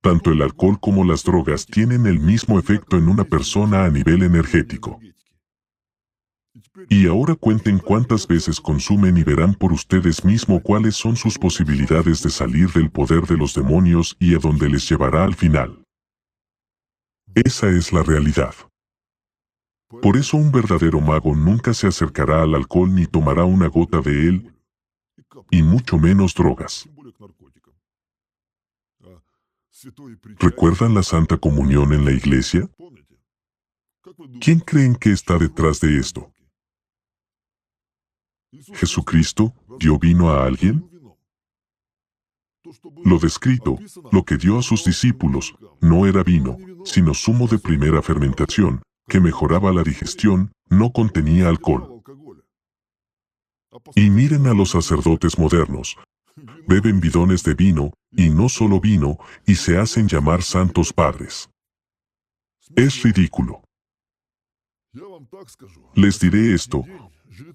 Tanto 0.00 0.30
el 0.30 0.42
alcohol 0.42 0.78
como 0.80 1.04
las 1.04 1.24
drogas 1.24 1.66
tienen 1.66 2.06
el 2.06 2.20
mismo 2.20 2.58
efecto 2.58 2.96
en 2.96 3.08
una 3.08 3.24
persona 3.24 3.84
a 3.84 3.90
nivel 3.90 4.22
energético. 4.22 5.00
Y 6.88 7.06
ahora 7.06 7.34
cuenten 7.34 7.78
cuántas 7.78 8.26
veces 8.26 8.60
consumen 8.60 9.16
y 9.16 9.24
verán 9.24 9.54
por 9.54 9.72
ustedes 9.72 10.24
mismos 10.24 10.62
cuáles 10.62 10.94
son 10.94 11.16
sus 11.16 11.38
posibilidades 11.38 12.22
de 12.22 12.30
salir 12.30 12.70
del 12.72 12.90
poder 12.90 13.26
de 13.26 13.36
los 13.36 13.54
demonios 13.54 14.16
y 14.18 14.34
a 14.34 14.38
dónde 14.38 14.68
les 14.68 14.88
llevará 14.88 15.24
al 15.24 15.34
final. 15.34 15.85
Esa 17.44 17.68
es 17.68 17.92
la 17.92 18.02
realidad. 18.02 18.54
Por 20.00 20.16
eso 20.16 20.38
un 20.38 20.50
verdadero 20.50 21.02
mago 21.02 21.34
nunca 21.36 21.74
se 21.74 21.86
acercará 21.86 22.42
al 22.42 22.54
alcohol 22.54 22.94
ni 22.94 23.04
tomará 23.06 23.44
una 23.44 23.68
gota 23.68 24.00
de 24.00 24.28
él, 24.28 24.54
y 25.50 25.62
mucho 25.62 25.98
menos 25.98 26.32
drogas. 26.32 26.88
¿Recuerdan 30.38 30.94
la 30.94 31.02
Santa 31.02 31.36
Comunión 31.36 31.92
en 31.92 32.06
la 32.06 32.12
iglesia? 32.12 32.70
¿Quién 34.40 34.60
creen 34.60 34.96
que 34.96 35.12
está 35.12 35.36
detrás 35.36 35.78
de 35.80 35.98
esto? 35.98 36.32
¿Jesucristo 38.50 39.52
dio 39.78 39.98
vino 39.98 40.30
a 40.30 40.46
alguien? 40.46 40.88
Lo 43.04 43.18
descrito, 43.18 43.78
lo 44.10 44.24
que 44.24 44.38
dio 44.38 44.58
a 44.58 44.62
sus 44.62 44.84
discípulos, 44.84 45.54
no 45.82 46.06
era 46.06 46.22
vino, 46.24 46.56
sino 46.86 47.12
zumo 47.14 47.46
de 47.48 47.58
primera 47.58 48.00
fermentación, 48.00 48.82
que 49.08 49.20
mejoraba 49.20 49.72
la 49.72 49.82
digestión, 49.82 50.52
no 50.68 50.92
contenía 50.92 51.48
alcohol. 51.48 52.02
Y 53.94 54.08
miren 54.10 54.46
a 54.46 54.54
los 54.54 54.70
sacerdotes 54.70 55.38
modernos. 55.38 55.96
Beben 56.66 57.00
bidones 57.00 57.42
de 57.42 57.54
vino, 57.54 57.92
y 58.10 58.30
no 58.30 58.48
solo 58.48 58.80
vino, 58.80 59.18
y 59.46 59.56
se 59.56 59.78
hacen 59.78 60.08
llamar 60.08 60.42
santos 60.42 60.92
padres. 60.92 61.50
Es 62.74 63.02
ridículo. 63.02 63.62
Les 65.94 66.18
diré 66.18 66.54
esto. 66.54 66.84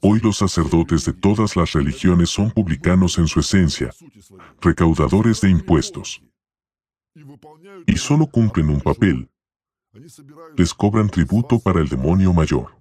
Hoy 0.01 0.19
los 0.19 0.37
sacerdotes 0.37 1.05
de 1.05 1.13
todas 1.13 1.55
las 1.55 1.73
religiones 1.73 2.29
son 2.29 2.51
publicanos 2.51 3.17
en 3.17 3.27
su 3.27 3.39
esencia, 3.39 3.91
recaudadores 4.61 5.41
de 5.41 5.49
impuestos. 5.49 6.21
Y 7.87 7.97
solo 7.97 8.27
cumplen 8.27 8.69
un 8.69 8.81
papel. 8.81 9.29
Les 10.55 10.73
cobran 10.73 11.09
tributo 11.09 11.59
para 11.59 11.81
el 11.81 11.89
demonio 11.89 12.33
mayor. 12.33 12.77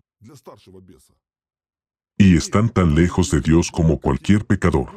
Y 2.17 2.37
están 2.37 2.69
tan 2.69 2.95
lejos 2.95 3.31
de 3.31 3.41
Dios 3.41 3.71
como 3.71 3.99
cualquier 3.99 4.45
pecador. 4.47 4.89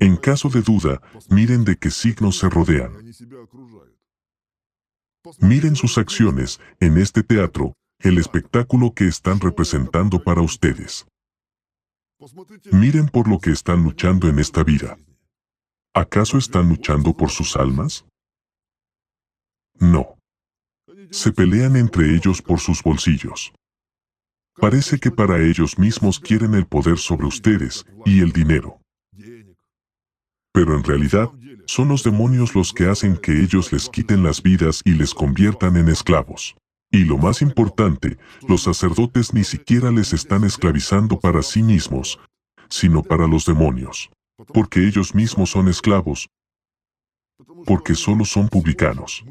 En 0.00 0.16
caso 0.16 0.48
de 0.48 0.62
duda, 0.62 1.00
miren 1.30 1.64
de 1.64 1.76
qué 1.76 1.90
signos 1.90 2.38
se 2.38 2.48
rodean. 2.48 2.92
Miren 5.40 5.76
sus 5.76 5.96
acciones 5.98 6.60
en 6.80 6.98
este 6.98 7.22
teatro, 7.22 7.74
el 7.98 8.18
espectáculo 8.18 8.92
que 8.94 9.06
están 9.06 9.40
representando 9.40 10.22
para 10.22 10.42
ustedes. 10.42 11.06
Miren 12.72 13.08
por 13.08 13.28
lo 13.28 13.38
que 13.38 13.50
están 13.50 13.82
luchando 13.82 14.28
en 14.28 14.38
esta 14.38 14.62
vida. 14.64 14.98
¿Acaso 15.96 16.38
están 16.38 16.68
luchando 16.68 17.16
por 17.16 17.30
sus 17.30 17.54
almas? 17.54 18.04
No. 19.78 20.18
Se 21.12 21.30
pelean 21.30 21.76
entre 21.76 22.16
ellos 22.16 22.42
por 22.42 22.58
sus 22.58 22.82
bolsillos. 22.82 23.52
Parece 24.56 24.98
que 24.98 25.12
para 25.12 25.40
ellos 25.40 25.78
mismos 25.78 26.18
quieren 26.18 26.54
el 26.54 26.66
poder 26.66 26.98
sobre 26.98 27.26
ustedes 27.26 27.86
y 28.04 28.22
el 28.22 28.32
dinero. 28.32 28.80
Pero 30.52 30.76
en 30.76 30.82
realidad, 30.82 31.30
son 31.66 31.88
los 31.88 32.02
demonios 32.02 32.56
los 32.56 32.72
que 32.72 32.88
hacen 32.88 33.16
que 33.16 33.40
ellos 33.40 33.72
les 33.72 33.88
quiten 33.88 34.24
las 34.24 34.42
vidas 34.42 34.82
y 34.84 34.94
les 34.94 35.14
conviertan 35.14 35.76
en 35.76 35.88
esclavos. 35.88 36.56
Y 36.90 37.04
lo 37.04 37.18
más 37.18 37.40
importante, 37.40 38.18
los 38.48 38.64
sacerdotes 38.64 39.32
ni 39.32 39.44
siquiera 39.44 39.92
les 39.92 40.12
están 40.12 40.42
esclavizando 40.42 41.20
para 41.20 41.42
sí 41.42 41.62
mismos, 41.62 42.18
sino 42.68 43.04
para 43.04 43.28
los 43.28 43.46
demonios. 43.46 44.10
Porque 44.52 44.86
ellos 44.86 45.14
mismos 45.14 45.50
son 45.50 45.68
esclavos. 45.68 46.28
Porque 47.66 47.94
solo 47.94 48.24
son 48.24 48.48
publicanos. 48.48 49.24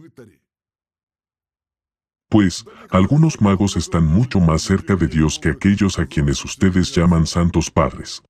Pues, 2.29 2.65
algunos 2.89 3.41
magos 3.41 3.77
están 3.77 4.07
mucho 4.07 4.39
más 4.39 4.63
cerca 4.63 4.95
de 4.95 5.07
Dios 5.07 5.37
que 5.39 5.49
aquellos 5.49 5.99
a 5.99 6.07
quienes 6.07 6.43
ustedes 6.43 6.93
llaman 6.95 7.27
santos 7.27 7.69
padres. 7.69 8.23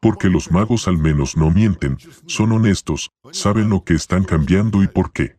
Porque 0.00 0.28
los 0.28 0.50
magos 0.50 0.88
al 0.88 0.98
menos 0.98 1.36
no 1.36 1.50
mienten, 1.50 1.96
son 2.26 2.52
honestos, 2.52 3.10
saben 3.30 3.70
lo 3.70 3.84
que 3.84 3.94
están 3.94 4.24
cambiando 4.24 4.82
y 4.82 4.88
por 4.88 5.12
qué. 5.12 5.36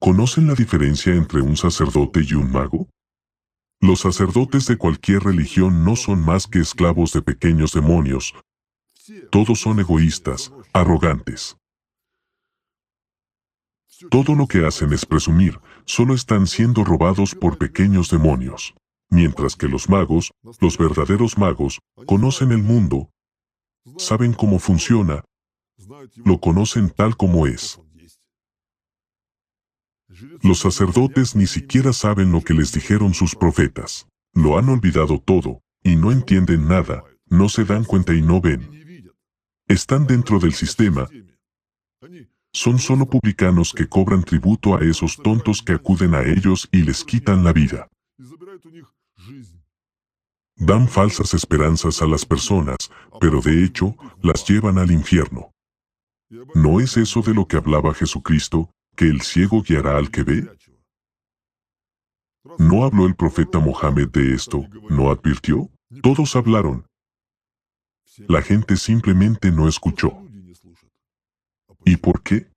¿Conocen 0.00 0.46
la 0.46 0.54
diferencia 0.54 1.14
entre 1.14 1.42
un 1.42 1.56
sacerdote 1.56 2.22
y 2.26 2.34
un 2.34 2.50
mago? 2.50 2.88
Los 3.80 4.00
sacerdotes 4.00 4.66
de 4.66 4.78
cualquier 4.78 5.24
religión 5.24 5.84
no 5.84 5.94
son 5.94 6.24
más 6.24 6.46
que 6.46 6.60
esclavos 6.60 7.12
de 7.12 7.20
pequeños 7.20 7.72
demonios. 7.72 8.34
Todos 9.30 9.60
son 9.60 9.80
egoístas, 9.80 10.52
arrogantes. 10.72 11.56
Todo 14.10 14.34
lo 14.34 14.46
que 14.46 14.66
hacen 14.66 14.92
es 14.92 15.06
presumir, 15.06 15.60
solo 15.84 16.14
están 16.14 16.46
siendo 16.46 16.84
robados 16.84 17.34
por 17.34 17.58
pequeños 17.58 18.10
demonios. 18.10 18.74
Mientras 19.10 19.56
que 19.56 19.68
los 19.68 19.88
magos, 19.88 20.32
los 20.60 20.78
verdaderos 20.78 21.36
magos, 21.36 21.80
conocen 22.06 22.52
el 22.52 22.62
mundo, 22.62 23.10
saben 23.98 24.32
cómo 24.32 24.58
funciona, 24.58 25.24
lo 26.24 26.38
conocen 26.40 26.90
tal 26.90 27.16
como 27.16 27.46
es. 27.46 27.80
Los 30.42 30.60
sacerdotes 30.60 31.34
ni 31.36 31.46
siquiera 31.46 31.92
saben 31.92 32.32
lo 32.32 32.42
que 32.42 32.54
les 32.54 32.72
dijeron 32.72 33.14
sus 33.14 33.34
profetas. 33.34 34.06
Lo 34.32 34.58
han 34.58 34.68
olvidado 34.68 35.18
todo, 35.18 35.60
y 35.82 35.96
no 35.96 36.12
entienden 36.12 36.68
nada, 36.68 37.04
no 37.26 37.48
se 37.48 37.64
dan 37.64 37.84
cuenta 37.84 38.14
y 38.14 38.22
no 38.22 38.40
ven. 38.40 38.81
Están 39.68 40.06
dentro 40.06 40.38
del 40.38 40.52
sistema. 40.52 41.08
Son 42.52 42.78
solo 42.78 43.06
publicanos 43.06 43.72
que 43.72 43.88
cobran 43.88 44.22
tributo 44.22 44.76
a 44.76 44.80
esos 44.80 45.16
tontos 45.16 45.62
que 45.62 45.72
acuden 45.72 46.14
a 46.14 46.22
ellos 46.22 46.68
y 46.70 46.82
les 46.82 47.04
quitan 47.04 47.44
la 47.44 47.52
vida. 47.52 47.88
Dan 50.56 50.86
falsas 50.88 51.32
esperanzas 51.34 52.02
a 52.02 52.06
las 52.06 52.26
personas, 52.26 52.90
pero 53.20 53.40
de 53.40 53.64
hecho, 53.64 53.96
las 54.22 54.46
llevan 54.46 54.78
al 54.78 54.90
infierno. 54.90 55.52
¿No 56.54 56.80
es 56.80 56.96
eso 56.96 57.22
de 57.22 57.34
lo 57.34 57.46
que 57.46 57.56
hablaba 57.56 57.94
Jesucristo, 57.94 58.70
que 58.96 59.06
el 59.06 59.22
ciego 59.22 59.62
guiará 59.62 59.96
al 59.96 60.10
que 60.10 60.22
ve? 60.22 60.48
¿No 62.58 62.84
habló 62.84 63.06
el 63.06 63.14
profeta 63.14 63.58
Mohammed 63.58 64.08
de 64.10 64.34
esto? 64.34 64.66
¿No 64.90 65.10
advirtió? 65.10 65.70
Todos 66.02 66.36
hablaron. 66.36 66.86
La 68.18 68.42
gente 68.42 68.76
simplemente 68.76 69.50
no 69.50 69.68
escuchó. 69.68 70.22
¿Y 71.84 71.96
por 71.96 72.22
qué? 72.22 72.50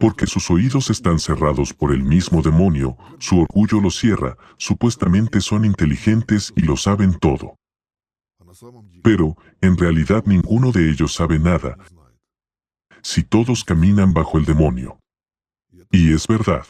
Porque 0.00 0.26
sus 0.26 0.50
oídos 0.50 0.90
están 0.90 1.18
cerrados 1.18 1.72
por 1.72 1.92
el 1.92 2.02
mismo 2.02 2.42
demonio, 2.42 2.96
su 3.18 3.40
orgullo 3.40 3.80
los 3.80 3.98
cierra, 3.98 4.36
supuestamente 4.56 5.40
son 5.40 5.64
inteligentes 5.64 6.52
y 6.56 6.62
lo 6.62 6.76
saben 6.76 7.18
todo. 7.18 7.56
Pero, 9.02 9.36
en 9.60 9.76
realidad 9.76 10.24
ninguno 10.26 10.72
de 10.72 10.90
ellos 10.90 11.12
sabe 11.14 11.38
nada, 11.38 11.76
si 13.02 13.22
todos 13.22 13.64
caminan 13.64 14.12
bajo 14.12 14.38
el 14.38 14.44
demonio. 14.44 14.98
Y 15.92 16.12
es 16.12 16.26
verdad. 16.26 16.66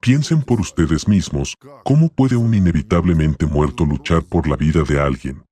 Piensen 0.00 0.42
por 0.42 0.60
ustedes 0.60 1.06
mismos, 1.06 1.56
¿cómo 1.84 2.08
puede 2.08 2.36
un 2.36 2.54
inevitablemente 2.54 3.44
muerto 3.44 3.84
luchar 3.84 4.24
por 4.24 4.48
la 4.48 4.56
vida 4.56 4.82
de 4.82 4.98
alguien? 4.98 5.44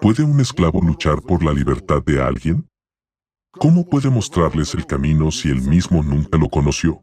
¿Puede 0.00 0.22
un 0.22 0.40
esclavo 0.40 0.80
luchar 0.80 1.20
por 1.20 1.44
la 1.44 1.52
libertad 1.52 2.02
de 2.04 2.22
alguien? 2.22 2.66
¿Cómo 3.50 3.86
puede 3.86 4.08
mostrarles 4.08 4.74
el 4.74 4.86
camino 4.86 5.30
si 5.30 5.50
él 5.50 5.60
mismo 5.60 6.02
nunca 6.02 6.38
lo 6.38 6.48
conoció? 6.48 7.02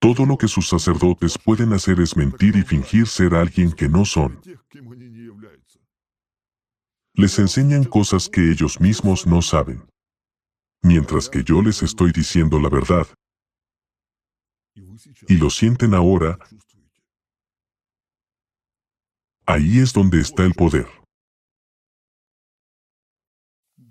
Todo 0.00 0.26
lo 0.26 0.36
que 0.36 0.48
sus 0.48 0.68
sacerdotes 0.68 1.38
pueden 1.38 1.72
hacer 1.72 2.00
es 2.00 2.16
mentir 2.16 2.56
y 2.56 2.62
fingir 2.62 3.06
ser 3.06 3.34
alguien 3.34 3.70
que 3.70 3.88
no 3.88 4.04
son. 4.04 4.40
Les 7.14 7.38
enseñan 7.38 7.84
cosas 7.84 8.28
que 8.28 8.50
ellos 8.50 8.80
mismos 8.80 9.24
no 9.24 9.40
saben. 9.40 9.84
Mientras 10.82 11.28
que 11.28 11.44
yo 11.44 11.62
les 11.62 11.84
estoy 11.84 12.10
diciendo 12.10 12.58
la 12.58 12.68
verdad, 12.68 13.06
y 15.28 15.36
lo 15.36 15.50
sienten 15.50 15.94
ahora, 15.94 16.36
ahí 19.46 19.78
es 19.78 19.92
donde 19.92 20.20
está 20.20 20.42
el 20.42 20.54
poder. 20.54 21.03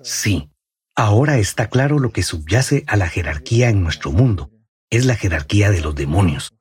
Sí, 0.03 0.49
ahora 0.95 1.37
está 1.37 1.69
claro 1.69 1.97
lo 1.97 2.11
que 2.11 2.23
subyace 2.23 2.83
a 2.87 2.97
la 2.97 3.07
jerarquía 3.07 3.69
en 3.69 3.81
nuestro 3.81 4.11
mundo. 4.11 4.51
Es 4.89 5.05
la 5.05 5.15
jerarquía 5.15 5.71
de 5.71 5.81
los 5.81 5.95
demonios. 5.95 6.53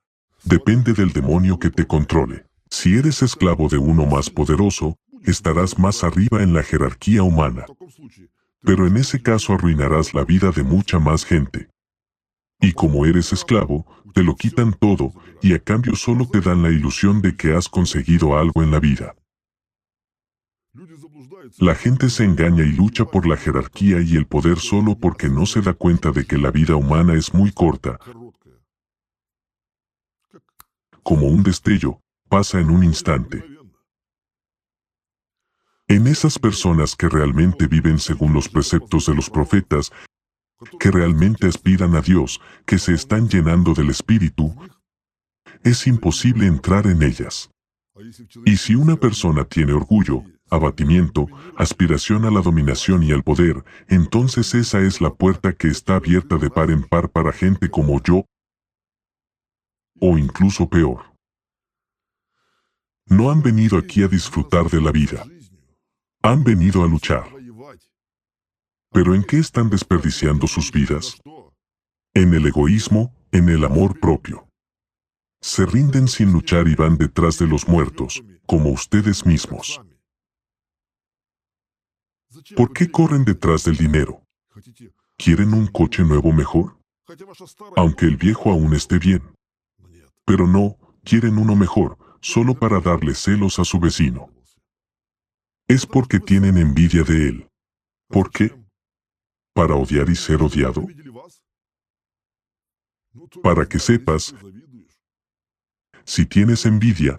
Depende 0.44 0.92
del 0.92 1.12
demonio 1.12 1.58
que 1.58 1.70
te 1.70 1.86
controle. 1.86 2.46
Si 2.70 2.96
eres 2.96 3.20
esclavo 3.22 3.68
de 3.68 3.78
uno 3.78 4.06
más 4.06 4.30
poderoso, 4.30 4.96
estarás 5.24 5.78
más 5.78 6.04
arriba 6.04 6.42
en 6.42 6.54
la 6.54 6.62
jerarquía 6.62 7.22
humana. 7.24 7.66
Pero 8.62 8.86
en 8.86 8.96
ese 8.96 9.20
caso 9.20 9.54
arruinarás 9.54 10.14
la 10.14 10.24
vida 10.24 10.52
de 10.52 10.62
mucha 10.62 11.00
más 11.00 11.24
gente. 11.24 11.68
Y 12.60 12.72
como 12.72 13.06
eres 13.06 13.32
esclavo, 13.32 13.86
te 14.14 14.22
lo 14.22 14.36
quitan 14.36 14.72
todo 14.72 15.12
y 15.42 15.54
a 15.54 15.58
cambio 15.58 15.96
solo 15.96 16.28
te 16.28 16.40
dan 16.40 16.62
la 16.62 16.70
ilusión 16.70 17.20
de 17.22 17.36
que 17.36 17.54
has 17.54 17.68
conseguido 17.68 18.38
algo 18.38 18.62
en 18.62 18.70
la 18.70 18.78
vida. 18.78 19.16
La 21.58 21.74
gente 21.74 22.08
se 22.08 22.24
engaña 22.24 22.64
y 22.64 22.72
lucha 22.72 23.04
por 23.04 23.26
la 23.26 23.36
jerarquía 23.36 24.00
y 24.00 24.16
el 24.16 24.26
poder 24.26 24.58
solo 24.58 24.96
porque 24.98 25.28
no 25.28 25.46
se 25.46 25.60
da 25.60 25.74
cuenta 25.74 26.10
de 26.10 26.24
que 26.24 26.38
la 26.38 26.50
vida 26.50 26.76
humana 26.76 27.14
es 27.14 27.34
muy 27.34 27.52
corta. 27.52 27.98
Como 31.02 31.26
un 31.26 31.42
destello, 31.42 32.00
pasa 32.28 32.60
en 32.60 32.70
un 32.70 32.84
instante. 32.84 33.44
En 35.88 36.06
esas 36.06 36.38
personas 36.38 36.96
que 36.96 37.08
realmente 37.08 37.66
viven 37.66 37.98
según 37.98 38.32
los 38.32 38.48
preceptos 38.48 39.06
de 39.06 39.14
los 39.14 39.28
profetas, 39.28 39.92
que 40.80 40.90
realmente 40.90 41.48
aspiran 41.48 41.94
a 41.96 42.00
Dios, 42.00 42.40
que 42.64 42.78
se 42.78 42.94
están 42.94 43.28
llenando 43.28 43.74
del 43.74 43.90
Espíritu, 43.90 44.54
es 45.64 45.86
imposible 45.86 46.46
entrar 46.46 46.86
en 46.86 47.02
ellas. 47.02 47.50
Y 48.46 48.56
si 48.56 48.74
una 48.74 48.96
persona 48.96 49.44
tiene 49.44 49.72
orgullo, 49.74 50.24
abatimiento, 50.52 51.26
aspiración 51.56 52.24
a 52.26 52.30
la 52.30 52.42
dominación 52.42 53.02
y 53.02 53.12
al 53.12 53.22
poder, 53.22 53.64
entonces 53.88 54.54
esa 54.54 54.80
es 54.80 55.00
la 55.00 55.14
puerta 55.14 55.54
que 55.54 55.68
está 55.68 55.96
abierta 55.96 56.36
de 56.36 56.50
par 56.50 56.70
en 56.70 56.84
par 56.84 57.08
para 57.10 57.32
gente 57.32 57.70
como 57.70 58.00
yo, 58.02 58.26
o 59.98 60.18
incluso 60.18 60.68
peor. 60.68 61.14
No 63.06 63.30
han 63.30 63.42
venido 63.42 63.78
aquí 63.78 64.02
a 64.02 64.08
disfrutar 64.08 64.68
de 64.68 64.80
la 64.80 64.92
vida. 64.92 65.24
Han 66.22 66.44
venido 66.44 66.84
a 66.84 66.86
luchar. 66.86 67.24
¿Pero 68.90 69.14
en 69.14 69.24
qué 69.24 69.38
están 69.38 69.70
desperdiciando 69.70 70.46
sus 70.46 70.70
vidas? 70.70 71.18
En 72.14 72.34
el 72.34 72.46
egoísmo, 72.46 73.14
en 73.32 73.48
el 73.48 73.64
amor 73.64 73.98
propio. 73.98 74.46
Se 75.40 75.66
rinden 75.66 76.08
sin 76.08 76.32
luchar 76.32 76.68
y 76.68 76.74
van 76.74 76.96
detrás 76.96 77.38
de 77.38 77.46
los 77.46 77.66
muertos, 77.66 78.22
como 78.46 78.70
ustedes 78.70 79.24
mismos. 79.24 79.80
¿Por 82.56 82.72
qué 82.72 82.90
corren 82.90 83.24
detrás 83.24 83.64
del 83.64 83.76
dinero? 83.76 84.22
¿Quieren 85.16 85.54
un 85.54 85.66
coche 85.66 86.02
nuevo 86.02 86.32
mejor? 86.32 86.76
Aunque 87.76 88.06
el 88.06 88.16
viejo 88.16 88.50
aún 88.50 88.74
esté 88.74 88.98
bien. 88.98 89.22
Pero 90.24 90.46
no, 90.46 90.76
quieren 91.04 91.38
uno 91.38 91.56
mejor, 91.56 91.98
solo 92.20 92.54
para 92.54 92.80
darle 92.80 93.14
celos 93.14 93.58
a 93.58 93.64
su 93.64 93.78
vecino. 93.78 94.30
Es 95.68 95.86
porque 95.86 96.20
tienen 96.20 96.58
envidia 96.58 97.02
de 97.02 97.28
él. 97.28 97.48
¿Por 98.08 98.30
qué? 98.30 98.54
¿Para 99.54 99.74
odiar 99.74 100.08
y 100.08 100.16
ser 100.16 100.42
odiado? 100.42 100.86
Para 103.42 103.66
que 103.66 103.78
sepas, 103.78 104.34
si 106.04 106.26
tienes 106.26 106.66
envidia, 106.66 107.18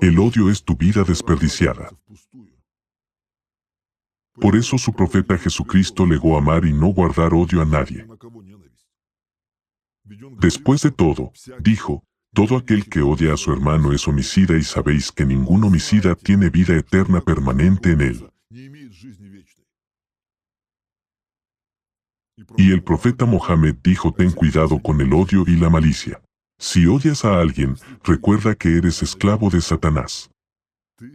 el 0.00 0.18
odio 0.18 0.50
es 0.50 0.62
tu 0.62 0.76
vida 0.76 1.02
desperdiciada. 1.04 1.90
Por 4.34 4.56
eso 4.56 4.78
su 4.78 4.92
profeta 4.92 5.36
Jesucristo 5.36 6.06
legó 6.06 6.36
amar 6.36 6.64
y 6.64 6.72
no 6.72 6.88
guardar 6.88 7.34
odio 7.34 7.60
a 7.60 7.64
nadie. 7.64 8.06
Después 10.40 10.82
de 10.82 10.90
todo, 10.90 11.32
dijo, 11.60 12.02
todo 12.34 12.56
aquel 12.56 12.88
que 12.88 13.02
odia 13.02 13.34
a 13.34 13.36
su 13.36 13.52
hermano 13.52 13.92
es 13.92 14.08
homicida 14.08 14.56
y 14.56 14.62
sabéis 14.62 15.12
que 15.12 15.26
ningún 15.26 15.64
homicida 15.64 16.14
tiene 16.14 16.48
vida 16.48 16.74
eterna 16.76 17.20
permanente 17.20 17.92
en 17.92 18.00
él. 18.00 18.28
Y 22.56 22.72
el 22.72 22.82
profeta 22.82 23.26
Mohammed 23.26 23.76
dijo 23.82 24.12
ten 24.12 24.32
cuidado 24.32 24.80
con 24.80 25.00
el 25.00 25.12
odio 25.12 25.44
y 25.46 25.56
la 25.56 25.68
malicia. 25.68 26.22
Si 26.58 26.86
odias 26.86 27.24
a 27.24 27.40
alguien, 27.40 27.76
recuerda 28.02 28.54
que 28.54 28.76
eres 28.76 29.02
esclavo 29.02 29.50
de 29.50 29.60
Satanás. 29.60 30.30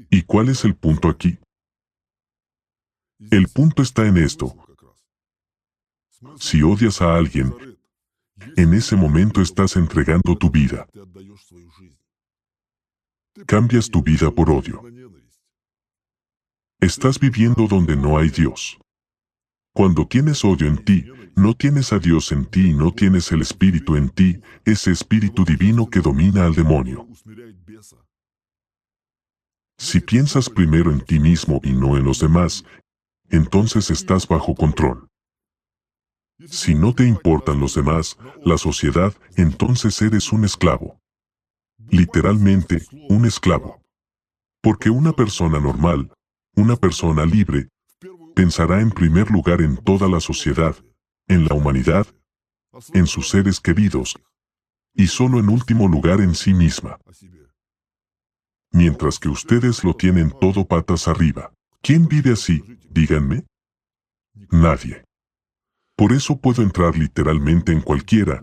¿Y 0.09 0.23
cuál 0.23 0.49
es 0.49 0.65
el 0.65 0.75
punto 0.75 1.09
aquí? 1.09 1.39
El 3.19 3.47
punto 3.47 3.81
está 3.81 4.05
en 4.07 4.17
esto. 4.17 4.55
Si 6.39 6.61
odias 6.61 7.01
a 7.01 7.15
alguien, 7.15 7.53
en 8.55 8.73
ese 8.73 8.95
momento 8.95 9.41
estás 9.41 9.75
entregando 9.75 10.37
tu 10.37 10.49
vida. 10.49 10.87
Cambias 13.45 13.89
tu 13.89 14.01
vida 14.01 14.29
por 14.31 14.49
odio. 14.51 14.83
Estás 16.79 17.19
viviendo 17.19 17.67
donde 17.67 17.95
no 17.95 18.17
hay 18.17 18.29
Dios. 18.29 18.77
Cuando 19.73 20.07
tienes 20.07 20.45
odio 20.45 20.67
en 20.67 20.83
ti, 20.83 21.05
no 21.35 21.55
tienes 21.55 21.93
a 21.93 21.99
Dios 21.99 22.31
en 22.31 22.45
ti 22.45 22.69
y 22.69 22.73
no 22.73 22.91
tienes 22.91 23.31
el 23.31 23.41
Espíritu 23.41 23.95
en 23.95 24.09
ti, 24.09 24.41
ese 24.65 24.91
Espíritu 24.91 25.43
divino 25.43 25.87
que 25.89 26.01
domina 26.01 26.45
al 26.45 26.53
demonio. 26.53 27.07
Si 29.77 29.99
piensas 29.99 30.49
primero 30.49 30.91
en 30.91 31.01
ti 31.01 31.19
mismo 31.19 31.61
y 31.63 31.73
no 31.73 31.95
en 31.97 32.05
los 32.05 32.19
demás, 32.19 32.63
entonces 33.29 33.89
estás 33.89 34.27
bajo 34.27 34.55
control. 34.55 35.07
Si 36.45 36.75
no 36.75 36.93
te 36.93 37.07
importan 37.07 37.59
los 37.59 37.73
demás, 37.73 38.17
la 38.43 38.57
sociedad, 38.57 39.13
entonces 39.35 39.99
eres 40.01 40.31
un 40.31 40.45
esclavo. 40.45 40.99
Literalmente, 41.89 42.83
un 43.09 43.25
esclavo. 43.25 43.81
Porque 44.61 44.89
una 44.89 45.13
persona 45.13 45.59
normal, 45.59 46.11
una 46.55 46.75
persona 46.75 47.25
libre, 47.25 47.69
pensará 48.35 48.81
en 48.81 48.91
primer 48.91 49.31
lugar 49.31 49.61
en 49.61 49.77
toda 49.77 50.07
la 50.07 50.19
sociedad, 50.19 50.75
en 51.27 51.45
la 51.45 51.55
humanidad, 51.55 52.05
en 52.93 53.07
sus 53.07 53.29
seres 53.29 53.59
queridos, 53.59 54.15
y 54.93 55.07
solo 55.07 55.39
en 55.39 55.49
último 55.49 55.87
lugar 55.87 56.21
en 56.21 56.35
sí 56.35 56.53
misma. 56.53 56.99
Mientras 58.71 59.17
que 59.17 59.29
ustedes 59.29 59.83
lo 59.83 59.95
tienen 59.95 60.31
todo 60.39 60.65
patas 60.67 61.07
arriba. 61.07 61.51
¿Quién 61.81 62.07
vive 62.07 62.33
así? 62.33 62.76
Díganme. 62.97 63.45
Nadie. 64.49 65.03
Por 65.95 66.13
eso 66.13 66.35
puedo 66.41 66.63
entrar 66.63 66.97
literalmente 66.97 67.71
en 67.71 67.81
cualquiera. 67.81 68.41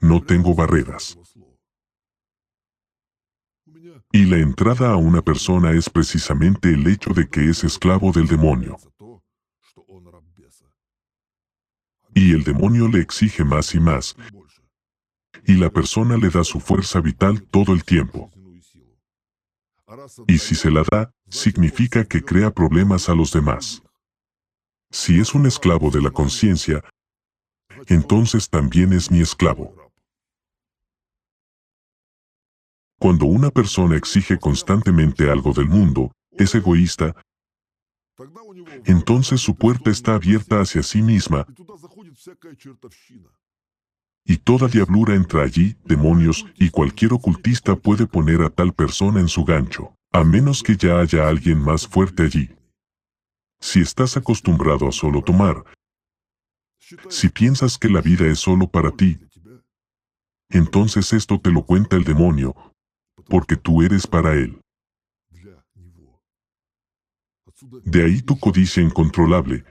No 0.00 0.20
tengo 0.20 0.52
barreras. 0.52 1.16
Y 4.10 4.24
la 4.24 4.38
entrada 4.38 4.90
a 4.90 4.96
una 4.96 5.22
persona 5.22 5.70
es 5.70 5.88
precisamente 5.88 6.70
el 6.70 6.84
hecho 6.88 7.14
de 7.14 7.28
que 7.28 7.48
es 7.48 7.62
esclavo 7.62 8.10
del 8.10 8.26
demonio. 8.26 8.76
Y 12.12 12.32
el 12.32 12.42
demonio 12.42 12.88
le 12.88 13.02
exige 13.02 13.44
más 13.44 13.72
y 13.76 13.78
más. 13.78 14.16
Y 15.44 15.54
la 15.54 15.70
persona 15.70 16.16
le 16.16 16.28
da 16.28 16.42
su 16.42 16.58
fuerza 16.58 17.00
vital 17.00 17.40
todo 17.40 17.72
el 17.72 17.84
tiempo. 17.84 18.32
Y 20.26 20.38
si 20.38 20.54
se 20.54 20.70
la 20.70 20.84
da, 20.90 21.10
significa 21.28 22.04
que 22.04 22.22
crea 22.22 22.50
problemas 22.50 23.08
a 23.08 23.14
los 23.14 23.32
demás. 23.32 23.82
Si 24.90 25.20
es 25.20 25.34
un 25.34 25.46
esclavo 25.46 25.90
de 25.90 26.02
la 26.02 26.10
conciencia, 26.10 26.82
entonces 27.86 28.48
también 28.48 28.92
es 28.92 29.10
mi 29.10 29.20
esclavo. 29.20 29.74
Cuando 32.98 33.26
una 33.26 33.50
persona 33.50 33.96
exige 33.96 34.38
constantemente 34.38 35.30
algo 35.30 35.52
del 35.52 35.68
mundo, 35.68 36.12
es 36.32 36.54
egoísta, 36.54 37.14
entonces 38.84 39.40
su 39.40 39.54
puerta 39.54 39.90
está 39.90 40.14
abierta 40.14 40.60
hacia 40.60 40.82
sí 40.82 41.00
misma 41.00 41.46
y 44.24 44.38
toda 44.38 44.68
diablura 44.68 45.14
entra 45.14 45.42
allí, 45.42 45.76
demonios, 45.84 46.46
y 46.56 46.70
cualquier 46.70 47.12
ocultista 47.12 47.76
puede 47.76 48.06
poner 48.06 48.42
a 48.42 48.50
tal 48.50 48.72
persona 48.72 49.20
en 49.20 49.28
su 49.28 49.44
gancho, 49.44 49.94
a 50.12 50.24
menos 50.24 50.62
que 50.62 50.76
ya 50.76 51.00
haya 51.00 51.28
alguien 51.28 51.58
más 51.58 51.86
fuerte 51.86 52.24
allí. 52.24 52.50
Si 53.60 53.80
estás 53.80 54.16
acostumbrado 54.16 54.88
a 54.88 54.92
solo 54.92 55.22
tomar, 55.22 55.64
si 57.08 57.28
piensas 57.28 57.78
que 57.78 57.88
la 57.88 58.00
vida 58.00 58.26
es 58.26 58.38
solo 58.38 58.68
para 58.68 58.90
ti, 58.90 59.18
entonces 60.48 61.12
esto 61.12 61.40
te 61.40 61.50
lo 61.50 61.64
cuenta 61.64 61.96
el 61.96 62.04
demonio, 62.04 62.54
porque 63.28 63.56
tú 63.56 63.82
eres 63.82 64.06
para 64.06 64.32
él. 64.34 64.60
De 67.84 68.04
ahí 68.04 68.22
tu 68.22 68.38
codicia 68.38 68.82
incontrolable, 68.82 69.64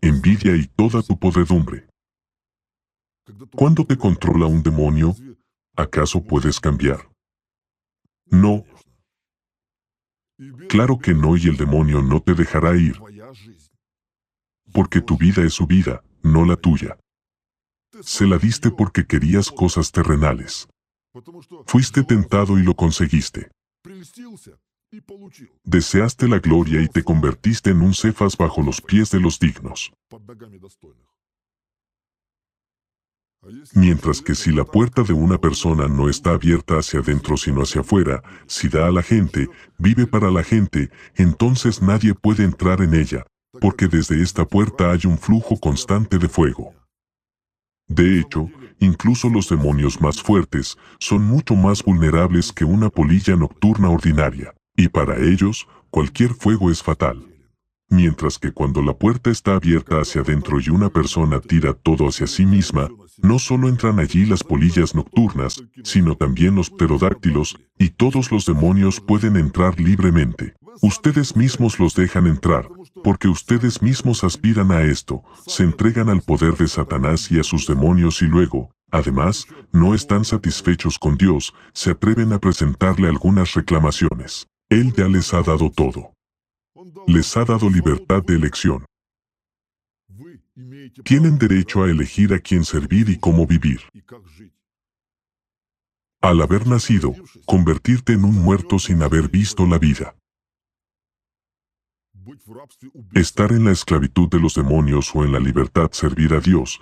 envidia 0.00 0.56
y 0.56 0.66
toda 0.66 1.02
tu 1.02 1.18
podredumbre. 1.18 1.86
¿Cuándo 3.54 3.84
te 3.84 3.96
controla 3.96 4.46
un 4.46 4.62
demonio? 4.62 5.14
¿Acaso 5.76 6.22
puedes 6.22 6.60
cambiar? 6.60 7.08
No, 8.26 8.64
Claro 10.68 10.98
que 10.98 11.14
no 11.14 11.36
y 11.36 11.46
el 11.46 11.56
demonio 11.56 12.02
no 12.02 12.20
te 12.20 12.34
dejará 12.34 12.76
ir. 12.76 13.00
Porque 14.72 15.00
tu 15.00 15.16
vida 15.16 15.42
es 15.42 15.54
su 15.54 15.66
vida, 15.66 16.02
no 16.22 16.44
la 16.44 16.56
tuya. 16.56 16.98
Se 18.02 18.26
la 18.26 18.38
diste 18.38 18.70
porque 18.70 19.06
querías 19.06 19.50
cosas 19.50 19.92
terrenales. 19.92 20.68
Fuiste 21.66 22.02
tentado 22.02 22.58
y 22.58 22.62
lo 22.64 22.74
conseguiste. 22.74 23.52
Deseaste 25.62 26.28
la 26.28 26.38
gloria 26.40 26.80
y 26.82 26.88
te 26.88 27.04
convertiste 27.04 27.70
en 27.70 27.82
un 27.82 27.94
cefas 27.94 28.36
bajo 28.36 28.62
los 28.62 28.80
pies 28.80 29.10
de 29.10 29.20
los 29.20 29.38
dignos. 29.38 29.92
Mientras 33.74 34.20
que 34.22 34.34
si 34.34 34.52
la 34.52 34.64
puerta 34.64 35.02
de 35.02 35.12
una 35.12 35.38
persona 35.38 35.88
no 35.88 36.08
está 36.08 36.30
abierta 36.30 36.78
hacia 36.78 37.00
adentro 37.00 37.36
sino 37.36 37.62
hacia 37.62 37.82
afuera, 37.82 38.22
si 38.46 38.68
da 38.68 38.86
a 38.86 38.90
la 38.90 39.02
gente, 39.02 39.48
vive 39.78 40.06
para 40.06 40.30
la 40.30 40.42
gente, 40.42 40.90
entonces 41.14 41.82
nadie 41.82 42.14
puede 42.14 42.44
entrar 42.44 42.80
en 42.80 42.94
ella, 42.94 43.26
porque 43.60 43.88
desde 43.88 44.22
esta 44.22 44.44
puerta 44.44 44.90
hay 44.92 45.00
un 45.04 45.18
flujo 45.18 45.58
constante 45.58 46.18
de 46.18 46.28
fuego. 46.28 46.74
De 47.86 48.18
hecho, 48.18 48.48
incluso 48.78 49.28
los 49.28 49.48
demonios 49.48 50.00
más 50.00 50.22
fuertes 50.22 50.78
son 50.98 51.22
mucho 51.22 51.54
más 51.54 51.82
vulnerables 51.82 52.52
que 52.52 52.64
una 52.64 52.88
polilla 52.88 53.36
nocturna 53.36 53.90
ordinaria, 53.90 54.54
y 54.76 54.88
para 54.88 55.16
ellos, 55.18 55.68
cualquier 55.90 56.32
fuego 56.32 56.70
es 56.70 56.82
fatal. 56.82 57.33
Mientras 57.94 58.40
que 58.40 58.50
cuando 58.50 58.82
la 58.82 58.92
puerta 58.92 59.30
está 59.30 59.54
abierta 59.54 60.00
hacia 60.00 60.22
adentro 60.22 60.58
y 60.60 60.68
una 60.68 60.90
persona 60.90 61.40
tira 61.40 61.74
todo 61.74 62.08
hacia 62.08 62.26
sí 62.26 62.44
misma, 62.44 62.88
no 63.22 63.38
solo 63.38 63.68
entran 63.68 64.00
allí 64.00 64.26
las 64.26 64.42
polillas 64.42 64.96
nocturnas, 64.96 65.62
sino 65.84 66.16
también 66.16 66.56
los 66.56 66.70
pterodáctilos, 66.70 67.56
y 67.78 67.90
todos 67.90 68.32
los 68.32 68.46
demonios 68.46 69.00
pueden 69.00 69.36
entrar 69.36 69.78
libremente. 69.78 70.54
Ustedes 70.82 71.36
mismos 71.36 71.78
los 71.78 71.94
dejan 71.94 72.26
entrar, 72.26 72.68
porque 73.04 73.28
ustedes 73.28 73.80
mismos 73.80 74.24
aspiran 74.24 74.72
a 74.72 74.82
esto, 74.82 75.22
se 75.46 75.62
entregan 75.62 76.08
al 76.08 76.20
poder 76.20 76.56
de 76.56 76.66
Satanás 76.66 77.30
y 77.30 77.38
a 77.38 77.44
sus 77.44 77.64
demonios 77.68 78.22
y 78.22 78.24
luego, 78.24 78.70
además, 78.90 79.46
no 79.70 79.94
están 79.94 80.24
satisfechos 80.24 80.98
con 80.98 81.16
Dios, 81.16 81.54
se 81.72 81.92
atreven 81.92 82.32
a 82.32 82.40
presentarle 82.40 83.06
algunas 83.06 83.54
reclamaciones. 83.54 84.48
Él 84.68 84.92
ya 84.96 85.06
les 85.06 85.32
ha 85.32 85.42
dado 85.42 85.70
todo. 85.70 86.13
Les 87.06 87.36
ha 87.36 87.44
dado 87.44 87.70
libertad 87.70 88.22
de 88.22 88.34
elección. 88.34 88.84
Tienen 91.04 91.38
derecho 91.38 91.82
a 91.82 91.90
elegir 91.90 92.32
a 92.32 92.38
quién 92.38 92.64
servir 92.64 93.08
y 93.08 93.18
cómo 93.18 93.46
vivir. 93.46 93.80
Al 96.20 96.40
haber 96.40 96.66
nacido, 96.66 97.14
convertirte 97.46 98.12
en 98.12 98.24
un 98.24 98.34
muerto 98.34 98.78
sin 98.78 99.02
haber 99.02 99.28
visto 99.28 99.66
la 99.66 99.78
vida. 99.78 100.16
Estar 103.12 103.52
en 103.52 103.64
la 103.64 103.72
esclavitud 103.72 104.28
de 104.28 104.40
los 104.40 104.54
demonios 104.54 105.14
o 105.14 105.24
en 105.24 105.32
la 105.32 105.40
libertad 105.40 105.90
servir 105.92 106.32
a 106.32 106.40
Dios. 106.40 106.80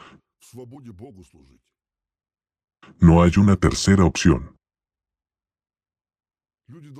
No 3.01 3.23
hay 3.23 3.33
una 3.37 3.57
tercera 3.57 4.05
opción. 4.05 4.57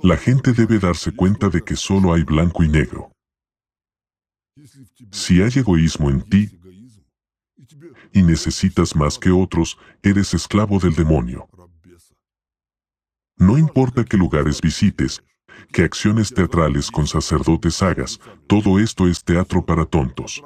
La 0.03 0.17
gente 0.17 0.51
debe 0.51 0.79
darse 0.79 1.13
cuenta 1.13 1.47
de 1.47 1.63
que 1.63 1.77
solo 1.77 2.13
hay 2.13 2.23
blanco 2.23 2.61
y 2.61 2.67
negro. 2.67 3.13
Si 5.13 5.41
hay 5.41 5.51
egoísmo 5.55 6.09
en 6.09 6.21
ti 6.23 6.59
y 8.11 8.21
necesitas 8.21 8.97
más 8.97 9.17
que 9.17 9.31
otros, 9.31 9.77
eres 10.01 10.33
esclavo 10.33 10.77
del 10.77 10.93
demonio. 10.93 11.47
No 13.37 13.57
importa 13.57 14.03
qué 14.03 14.17
lugares 14.17 14.59
visites, 14.59 15.23
qué 15.71 15.83
acciones 15.83 16.33
teatrales 16.33 16.91
con 16.91 17.07
sacerdotes 17.07 17.81
hagas, 17.81 18.19
todo 18.45 18.79
esto 18.79 19.07
es 19.07 19.23
teatro 19.23 19.65
para 19.65 19.85
tontos. 19.85 20.43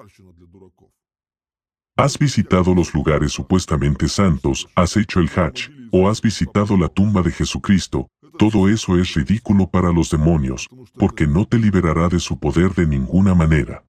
Has 1.96 2.20
visitado 2.20 2.76
los 2.76 2.94
lugares 2.94 3.32
supuestamente 3.32 4.08
santos, 4.08 4.68
has 4.76 4.96
hecho 4.98 5.20
el 5.20 5.30
Hajj, 5.36 5.72
o 5.92 6.08
has 6.08 6.22
visitado 6.22 6.78
la 6.78 6.90
tumba 6.90 7.24
de 7.24 7.32
Jesucristo, 7.32 8.08
todo 8.38 8.70
eso 8.70 9.00
es 9.00 9.14
ridículo 9.14 9.70
para 9.70 9.92
los 9.92 10.12
demonios, 10.12 10.68
porque 10.94 11.28
no 11.28 11.46
te 11.46 11.58
liberará 11.58 12.08
de 12.08 12.20
su 12.20 12.40
poder 12.40 12.74
de 12.76 12.86
ninguna 12.86 13.34
manera. 13.34 13.84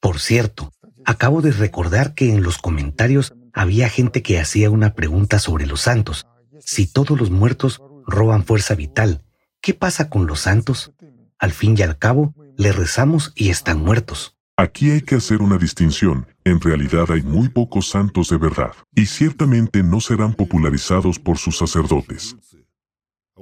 Por 0.00 0.20
cierto, 0.20 0.72
acabo 1.04 1.40
de 1.42 1.52
recordar 1.52 2.14
que 2.14 2.32
en 2.32 2.42
los 2.42 2.58
comentarios 2.58 3.34
había 3.52 3.88
gente 3.88 4.22
que 4.22 4.40
hacía 4.40 4.70
una 4.70 4.94
pregunta 4.94 5.38
sobre 5.38 5.66
los 5.66 5.82
santos. 5.82 6.26
Si 6.60 6.86
todos 6.86 7.18
los 7.18 7.30
muertos 7.30 7.80
roban 8.06 8.44
fuerza 8.44 8.74
vital, 8.74 9.22
¿qué 9.60 9.74
pasa 9.74 10.10
con 10.10 10.26
los 10.26 10.40
santos? 10.40 10.92
Al 11.38 11.52
fin 11.52 11.74
y 11.78 11.82
al 11.82 11.98
cabo, 11.98 12.34
le 12.56 12.72
rezamos 12.72 13.32
y 13.34 13.50
están 13.50 13.78
muertos. 13.78 14.36
Aquí 14.56 14.90
hay 14.90 15.00
que 15.00 15.16
hacer 15.16 15.42
una 15.42 15.58
distinción. 15.58 16.26
En 16.44 16.60
realidad 16.60 17.06
hay 17.10 17.22
muy 17.22 17.48
pocos 17.48 17.88
santos 17.88 18.28
de 18.28 18.38
verdad, 18.38 18.72
y 18.94 19.06
ciertamente 19.06 19.82
no 19.82 20.00
serán 20.00 20.34
popularizados 20.34 21.18
por 21.18 21.38
sus 21.38 21.58
sacerdotes. 21.58 22.36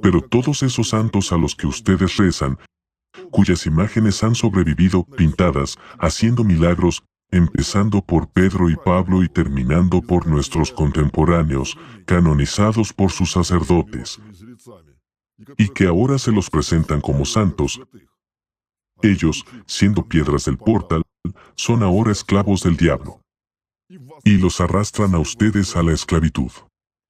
Pero 0.00 0.22
todos 0.22 0.62
esos 0.62 0.88
santos 0.88 1.32
a 1.32 1.36
los 1.36 1.54
que 1.54 1.66
ustedes 1.66 2.16
rezan 2.16 2.58
cuyas 3.30 3.66
imágenes 3.66 4.22
han 4.22 4.34
sobrevivido 4.34 5.04
pintadas, 5.04 5.78
haciendo 5.98 6.44
milagros, 6.44 7.02
empezando 7.30 8.02
por 8.04 8.28
Pedro 8.30 8.70
y 8.70 8.76
Pablo 8.76 9.22
y 9.22 9.28
terminando 9.28 10.02
por 10.02 10.26
nuestros 10.26 10.70
contemporáneos, 10.70 11.76
canonizados 12.06 12.92
por 12.92 13.10
sus 13.10 13.32
sacerdotes, 13.32 14.20
y 15.56 15.68
que 15.68 15.86
ahora 15.86 16.18
se 16.18 16.30
los 16.30 16.50
presentan 16.50 17.00
como 17.00 17.24
santos. 17.24 17.80
Ellos, 19.02 19.44
siendo 19.66 20.06
piedras 20.06 20.44
del 20.44 20.58
portal, 20.58 21.02
son 21.56 21.82
ahora 21.82 22.12
esclavos 22.12 22.62
del 22.62 22.76
diablo. 22.76 23.20
Y 24.24 24.38
los 24.38 24.60
arrastran 24.60 25.14
a 25.14 25.18
ustedes 25.18 25.74
a 25.76 25.82
la 25.82 25.92
esclavitud. 25.92 26.50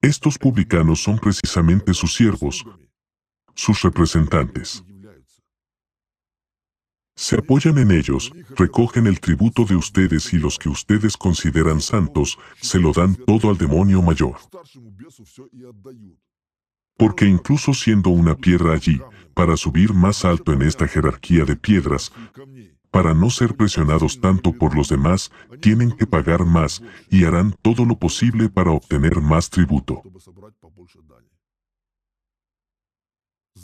Estos 0.02 0.36
publicanos 0.36 1.02
son 1.02 1.18
precisamente 1.18 1.94
sus 1.94 2.14
siervos, 2.14 2.64
sus 3.54 3.82
representantes 3.82 4.84
se 7.14 7.36
apoyan 7.36 7.78
en 7.78 7.90
ellos, 7.92 8.32
recogen 8.56 9.06
el 9.06 9.20
tributo 9.20 9.64
de 9.64 9.76
ustedes 9.76 10.32
y 10.32 10.38
los 10.38 10.58
que 10.58 10.68
ustedes 10.68 11.16
consideran 11.16 11.80
santos, 11.80 12.38
se 12.60 12.78
lo 12.78 12.92
dan 12.92 13.14
todo 13.14 13.50
al 13.50 13.58
demonio 13.58 14.02
mayor. 14.02 14.36
Porque 16.96 17.26
incluso 17.26 17.74
siendo 17.74 18.10
una 18.10 18.34
piedra 18.36 18.72
allí, 18.72 19.00
para 19.34 19.56
subir 19.56 19.92
más 19.92 20.24
alto 20.24 20.52
en 20.52 20.62
esta 20.62 20.88
jerarquía 20.88 21.44
de 21.44 21.56
piedras, 21.56 22.12
para 22.92 23.14
no 23.14 23.28
ser 23.30 23.56
presionados 23.56 24.20
tanto 24.20 24.52
por 24.52 24.76
los 24.76 24.88
demás, 24.88 25.32
tienen 25.60 25.90
que 25.90 26.06
pagar 26.06 26.44
más 26.44 26.80
y 27.10 27.24
harán 27.24 27.52
todo 27.60 27.84
lo 27.84 27.98
posible 27.98 28.48
para 28.48 28.70
obtener 28.70 29.20
más 29.20 29.50
tributo. 29.50 30.02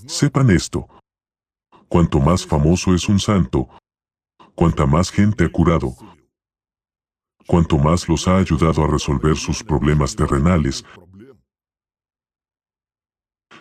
Sepan 0.06 0.50
esto, 0.50 0.88
Cuanto 1.88 2.20
más 2.20 2.44
famoso 2.44 2.94
es 2.94 3.08
un 3.08 3.18
santo, 3.18 3.66
cuanta 4.54 4.84
más 4.84 5.10
gente 5.10 5.44
ha 5.44 5.48
curado, 5.48 5.96
cuanto 7.46 7.78
más 7.78 8.06
los 8.10 8.28
ha 8.28 8.36
ayudado 8.36 8.84
a 8.84 8.86
resolver 8.86 9.36
sus 9.36 9.64
problemas 9.64 10.14
terrenales, 10.14 10.84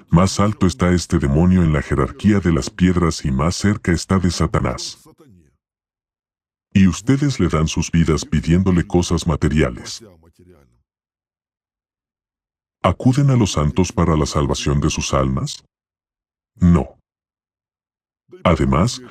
más 0.09 0.41
alto 0.41 0.68
está 0.68 0.91
este 0.91 1.20
demonio 1.20 1.63
en 1.63 1.72
la 1.72 1.82
jerarquía 1.82 2.41
de 2.41 2.51
las 2.51 2.70
piedras 2.70 3.24
y 3.24 3.32
más 3.32 3.55
cerca 3.55 3.93
está 3.93 4.20
de 4.20 4.30
Satanás. 4.30 5.07
Y 6.74 6.88
ustedes 6.88 7.39
le 7.39 7.47
dan 7.47 7.68
sus 7.68 7.91
vidas 7.91 8.26
pidiéndole 8.26 8.86
cosas 8.86 9.26
materiales. 9.26 10.03
¿Acuden 12.82 13.32
a 13.32 13.36
los 13.36 13.53
santos 13.53 13.91
para 13.91 14.15
la 14.15 14.26
salvación 14.26 14.80
de 14.80 14.89
sus 14.89 15.13
almas? 15.13 15.63
No. 16.55 16.97
Además, 18.43 19.01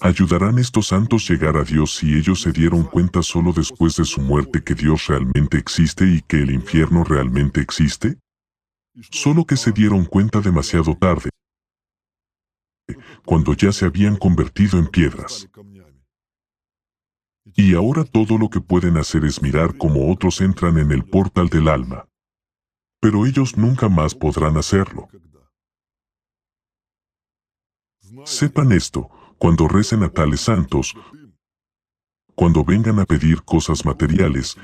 ¿ayudarán 0.00 0.58
estos 0.58 0.88
santos 0.88 1.28
llegar 1.28 1.56
a 1.56 1.64
Dios 1.64 1.94
si 1.96 2.14
ellos 2.14 2.40
se 2.42 2.52
dieron 2.52 2.84
cuenta 2.84 3.22
solo 3.22 3.52
después 3.52 3.96
de 3.96 4.04
su 4.04 4.20
muerte 4.20 4.62
que 4.62 4.74
Dios 4.74 5.06
realmente 5.06 5.58
existe 5.58 6.06
y 6.06 6.22
que 6.22 6.38
el 6.38 6.50
infierno 6.50 7.04
realmente 7.04 7.60
existe? 7.60 8.18
Solo 9.10 9.46
que 9.46 9.56
se 9.56 9.72
dieron 9.72 10.04
cuenta 10.04 10.40
demasiado 10.40 10.96
tarde, 10.96 11.30
cuando 13.24 13.54
ya 13.54 13.72
se 13.72 13.86
habían 13.86 14.16
convertido 14.16 14.78
en 14.78 14.86
piedras. 14.86 15.48
Y 17.54 17.74
ahora 17.74 18.04
todo 18.04 18.38
lo 18.38 18.48
que 18.48 18.60
pueden 18.60 18.96
hacer 18.96 19.24
es 19.24 19.42
mirar 19.42 19.76
cómo 19.76 20.10
otros 20.10 20.40
entran 20.40 20.78
en 20.78 20.90
el 20.90 21.04
portal 21.04 21.48
del 21.48 21.68
alma. 21.68 22.08
Pero 23.00 23.26
ellos 23.26 23.56
nunca 23.56 23.88
más 23.88 24.14
podrán 24.14 24.56
hacerlo. 24.56 25.08
Sepan 28.24 28.72
esto, 28.72 29.10
cuando 29.38 29.68
recen 29.68 30.02
a 30.02 30.08
tales 30.08 30.42
santos, 30.42 30.94
cuando 32.34 32.64
vengan 32.64 32.98
a 33.00 33.04
pedir 33.04 33.42
cosas 33.42 33.84
materiales, 33.84 34.56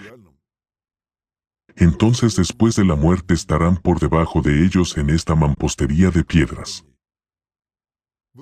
entonces 1.76 2.36
después 2.36 2.74
de 2.76 2.84
la 2.84 2.96
muerte 2.96 3.34
estarán 3.34 3.76
por 3.76 4.00
debajo 4.00 4.42
de 4.42 4.64
ellos 4.64 4.96
en 4.96 5.10
esta 5.10 5.34
mampostería 5.34 6.10
de 6.10 6.24
piedras. 6.24 6.87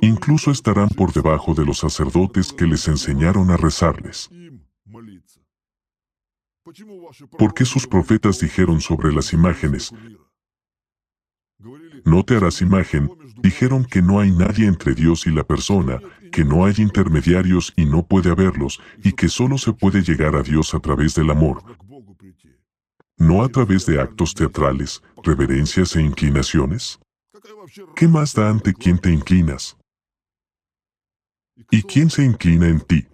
Incluso 0.00 0.50
estarán 0.50 0.88
por 0.88 1.12
debajo 1.12 1.54
de 1.54 1.64
los 1.64 1.78
sacerdotes 1.78 2.52
que 2.52 2.66
les 2.66 2.86
enseñaron 2.88 3.50
a 3.50 3.56
rezarles. 3.56 4.30
¿Por 7.38 7.54
qué 7.54 7.64
sus 7.64 7.86
profetas 7.86 8.40
dijeron 8.40 8.80
sobre 8.80 9.12
las 9.12 9.32
imágenes, 9.32 9.92
No 12.04 12.24
te 12.24 12.36
harás 12.36 12.60
imagen, 12.60 13.10
dijeron 13.38 13.84
que 13.84 14.02
no 14.02 14.20
hay 14.20 14.30
nadie 14.30 14.66
entre 14.66 14.94
Dios 14.94 15.26
y 15.26 15.30
la 15.30 15.44
persona, 15.44 16.00
que 16.30 16.44
no 16.44 16.64
hay 16.64 16.74
intermediarios 16.78 17.72
y 17.76 17.86
no 17.86 18.06
puede 18.06 18.30
haberlos, 18.30 18.80
y 19.02 19.12
que 19.12 19.28
solo 19.28 19.58
se 19.58 19.72
puede 19.72 20.02
llegar 20.02 20.36
a 20.36 20.42
Dios 20.42 20.74
a 20.74 20.80
través 20.80 21.14
del 21.14 21.30
amor, 21.30 21.62
no 23.16 23.42
a 23.42 23.48
través 23.48 23.86
de 23.86 24.00
actos 24.00 24.34
teatrales, 24.34 25.02
reverencias 25.22 25.96
e 25.96 26.02
inclinaciones. 26.02 26.98
¿Qué 27.94 28.06
más 28.08 28.34
da 28.34 28.50
ante 28.50 28.74
quién 28.74 28.98
te 28.98 29.10
inclinas? 29.10 29.76
¿Y 31.70 31.82
quién 31.82 32.10
se 32.10 32.24
inclina 32.24 32.68
en 32.68 32.80
ti? 32.80 33.06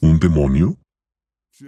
¿Un 0.00 0.18
demonio? 0.18 0.78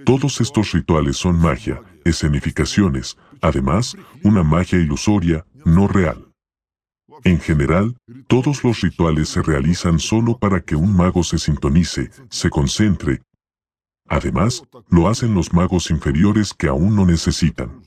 Todos 0.05 0.41
estos 0.41 0.73
rituales 0.73 1.17
son 1.17 1.39
magia, 1.39 1.83
escenificaciones, 2.05 3.17
además, 3.41 3.97
una 4.23 4.43
magia 4.43 4.79
ilusoria, 4.79 5.47
no 5.65 5.89
real. 5.89 6.29
En 7.25 7.41
general, 7.41 7.97
todos 8.27 8.65
los 8.65 8.81
rituales 8.81 9.29
se 9.29 9.43
realizan 9.43 9.99
solo 9.99 10.39
para 10.39 10.61
que 10.61 10.77
un 10.77 10.95
mago 10.95 11.23
se 11.23 11.39
sintonice, 11.39 12.11
se 12.31 12.51
concentre. 12.51 13.23
Además, 14.09 14.63
lo 14.89 15.09
hacen 15.09 15.35
los 15.35 15.53
magos 15.53 15.91
inferiores 15.91 16.55
que 16.55 16.69
aún 16.69 16.95
no 16.95 17.05
necesitan. 17.07 17.83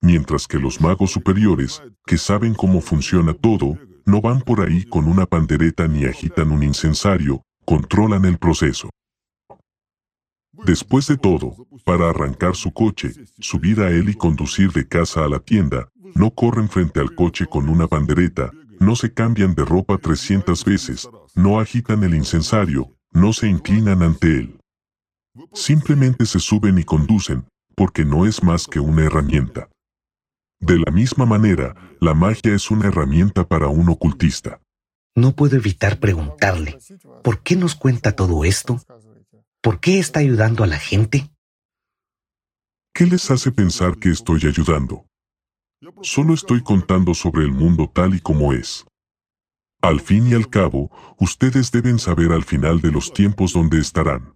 Mientras 0.00 0.46
que 0.46 0.58
los 0.58 0.80
magos 0.80 1.10
superiores, 1.12 1.82
que 2.06 2.18
saben 2.18 2.54
cómo 2.54 2.80
funciona 2.80 3.34
todo, 3.34 3.78
no 4.10 4.20
van 4.20 4.40
por 4.40 4.60
ahí 4.60 4.84
con 4.84 5.06
una 5.06 5.24
pandereta 5.24 5.86
ni 5.86 6.04
agitan 6.04 6.50
un 6.50 6.62
incensario, 6.64 7.42
controlan 7.64 8.24
el 8.24 8.38
proceso. 8.38 8.90
Después 10.66 11.06
de 11.06 11.16
todo, 11.16 11.66
para 11.84 12.10
arrancar 12.10 12.56
su 12.56 12.72
coche, 12.72 13.12
subir 13.38 13.80
a 13.80 13.90
él 13.90 14.08
y 14.10 14.14
conducir 14.14 14.72
de 14.72 14.86
casa 14.86 15.24
a 15.24 15.28
la 15.28 15.38
tienda, 15.38 15.88
no 16.14 16.32
corren 16.32 16.68
frente 16.68 17.00
al 17.00 17.14
coche 17.14 17.46
con 17.46 17.68
una 17.68 17.86
bandereta, 17.86 18.50
no 18.80 18.96
se 18.96 19.12
cambian 19.14 19.54
de 19.54 19.64
ropa 19.64 19.96
300 19.96 20.64
veces, 20.64 21.08
no 21.34 21.60
agitan 21.60 22.02
el 22.02 22.14
incensario, 22.14 22.96
no 23.12 23.32
se 23.32 23.48
inclinan 23.48 24.02
ante 24.02 24.26
él. 24.26 24.60
Simplemente 25.54 26.26
se 26.26 26.40
suben 26.40 26.78
y 26.78 26.84
conducen, 26.84 27.46
porque 27.76 28.04
no 28.04 28.26
es 28.26 28.42
más 28.42 28.66
que 28.66 28.80
una 28.80 29.04
herramienta. 29.04 29.68
De 30.60 30.78
la 30.78 30.92
misma 30.92 31.24
manera, 31.24 31.74
la 32.00 32.12
magia 32.12 32.54
es 32.54 32.70
una 32.70 32.88
herramienta 32.88 33.48
para 33.48 33.68
un 33.68 33.88
ocultista. 33.88 34.60
No 35.16 35.34
puedo 35.34 35.56
evitar 35.56 35.98
preguntarle, 35.98 36.78
¿por 37.24 37.42
qué 37.42 37.56
nos 37.56 37.74
cuenta 37.74 38.14
todo 38.14 38.44
esto? 38.44 38.80
¿Por 39.62 39.80
qué 39.80 39.98
está 39.98 40.20
ayudando 40.20 40.62
a 40.62 40.66
la 40.66 40.78
gente? 40.78 41.30
¿Qué 42.94 43.06
les 43.06 43.30
hace 43.30 43.52
pensar 43.52 43.96
que 43.96 44.10
estoy 44.10 44.40
ayudando? 44.46 45.06
Solo 46.02 46.34
estoy 46.34 46.62
contando 46.62 47.14
sobre 47.14 47.44
el 47.44 47.52
mundo 47.52 47.90
tal 47.92 48.14
y 48.14 48.20
como 48.20 48.52
es. 48.52 48.84
Al 49.80 50.00
fin 50.00 50.28
y 50.28 50.34
al 50.34 50.50
cabo, 50.50 50.90
ustedes 51.18 51.72
deben 51.72 51.98
saber 51.98 52.32
al 52.32 52.44
final 52.44 52.82
de 52.82 52.92
los 52.92 53.14
tiempos 53.14 53.54
dónde 53.54 53.80
estarán. 53.80 54.34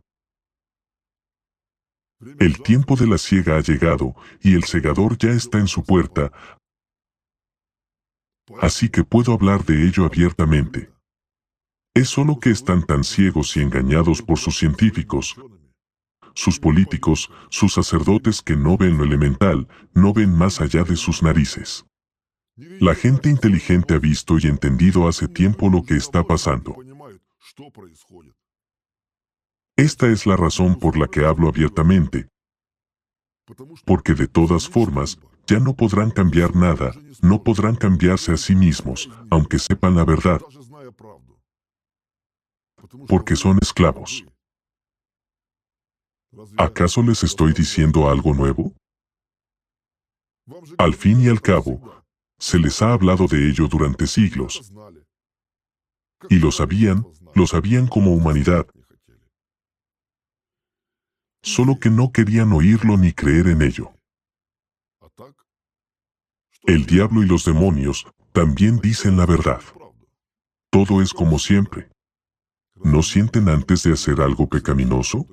El 2.38 2.62
tiempo 2.62 2.96
de 2.96 3.06
la 3.06 3.18
ciega 3.18 3.56
ha 3.56 3.60
llegado 3.60 4.14
y 4.40 4.54
el 4.54 4.64
segador 4.64 5.18
ya 5.18 5.30
está 5.30 5.58
en 5.58 5.68
su 5.68 5.82
puerta, 5.82 6.32
así 8.60 8.88
que 8.88 9.04
puedo 9.04 9.32
hablar 9.32 9.64
de 9.64 9.86
ello 9.86 10.04
abiertamente. 10.04 10.90
Es 11.94 12.08
solo 12.08 12.40
que 12.40 12.50
están 12.50 12.84
tan 12.84 13.04
ciegos 13.04 13.56
y 13.56 13.60
engañados 13.60 14.20
por 14.22 14.38
sus 14.38 14.58
científicos, 14.58 15.36
sus 16.34 16.58
políticos, 16.58 17.30
sus 17.50 17.74
sacerdotes 17.74 18.42
que 18.42 18.56
no 18.56 18.76
ven 18.76 18.98
lo 18.98 19.04
elemental, 19.04 19.68
no 19.94 20.12
ven 20.12 20.36
más 20.36 20.60
allá 20.60 20.82
de 20.82 20.96
sus 20.96 21.22
narices. 21.22 21.86
La 22.56 22.94
gente 22.94 23.28
inteligente 23.28 23.94
ha 23.94 23.98
visto 23.98 24.38
y 24.38 24.46
entendido 24.46 25.08
hace 25.08 25.28
tiempo 25.28 25.68
lo 25.68 25.82
que 25.82 25.94
está 25.94 26.22
pasando. 26.24 26.76
Esta 29.76 30.06
es 30.06 30.24
la 30.24 30.36
razón 30.36 30.78
por 30.78 30.96
la 30.96 31.08
que 31.08 31.24
hablo 31.24 31.48
abiertamente. 31.48 32.28
Porque 33.84 34.14
de 34.14 34.28
todas 34.28 34.68
formas, 34.68 35.18
ya 35.46 35.58
no 35.58 35.74
podrán 35.74 36.10
cambiar 36.10 36.54
nada, 36.54 36.92
no 37.22 37.42
podrán 37.42 37.74
cambiarse 37.74 38.32
a 38.32 38.36
sí 38.36 38.54
mismos, 38.54 39.10
aunque 39.30 39.58
sepan 39.58 39.96
la 39.96 40.04
verdad. 40.04 40.40
Porque 43.08 43.34
son 43.34 43.58
esclavos. 43.60 44.24
¿Acaso 46.56 47.02
les 47.02 47.24
estoy 47.24 47.52
diciendo 47.52 48.08
algo 48.08 48.32
nuevo? 48.32 48.72
Al 50.78 50.94
fin 50.94 51.20
y 51.20 51.28
al 51.28 51.40
cabo, 51.40 52.04
se 52.38 52.58
les 52.58 52.80
ha 52.80 52.92
hablado 52.92 53.26
de 53.26 53.48
ello 53.48 53.66
durante 53.66 54.06
siglos. 54.06 54.72
Y 56.28 56.38
lo 56.38 56.52
sabían, 56.52 57.06
lo 57.34 57.46
sabían 57.46 57.88
como 57.88 58.14
humanidad. 58.14 58.66
Solo 61.44 61.78
que 61.78 61.90
no 61.90 62.10
querían 62.10 62.54
oírlo 62.54 62.96
ni 62.96 63.12
creer 63.12 63.48
en 63.48 63.60
ello. 63.60 63.92
El 66.62 66.86
diablo 66.86 67.22
y 67.22 67.26
los 67.26 67.44
demonios 67.44 68.06
también 68.32 68.78
dicen 68.78 69.18
la 69.18 69.26
verdad. 69.26 69.60
Todo 70.70 71.02
es 71.02 71.12
como 71.12 71.38
siempre. 71.38 71.90
¿No 72.76 73.02
sienten 73.02 73.50
antes 73.50 73.82
de 73.82 73.92
hacer 73.92 74.22
algo 74.22 74.48
pecaminoso? 74.48 75.26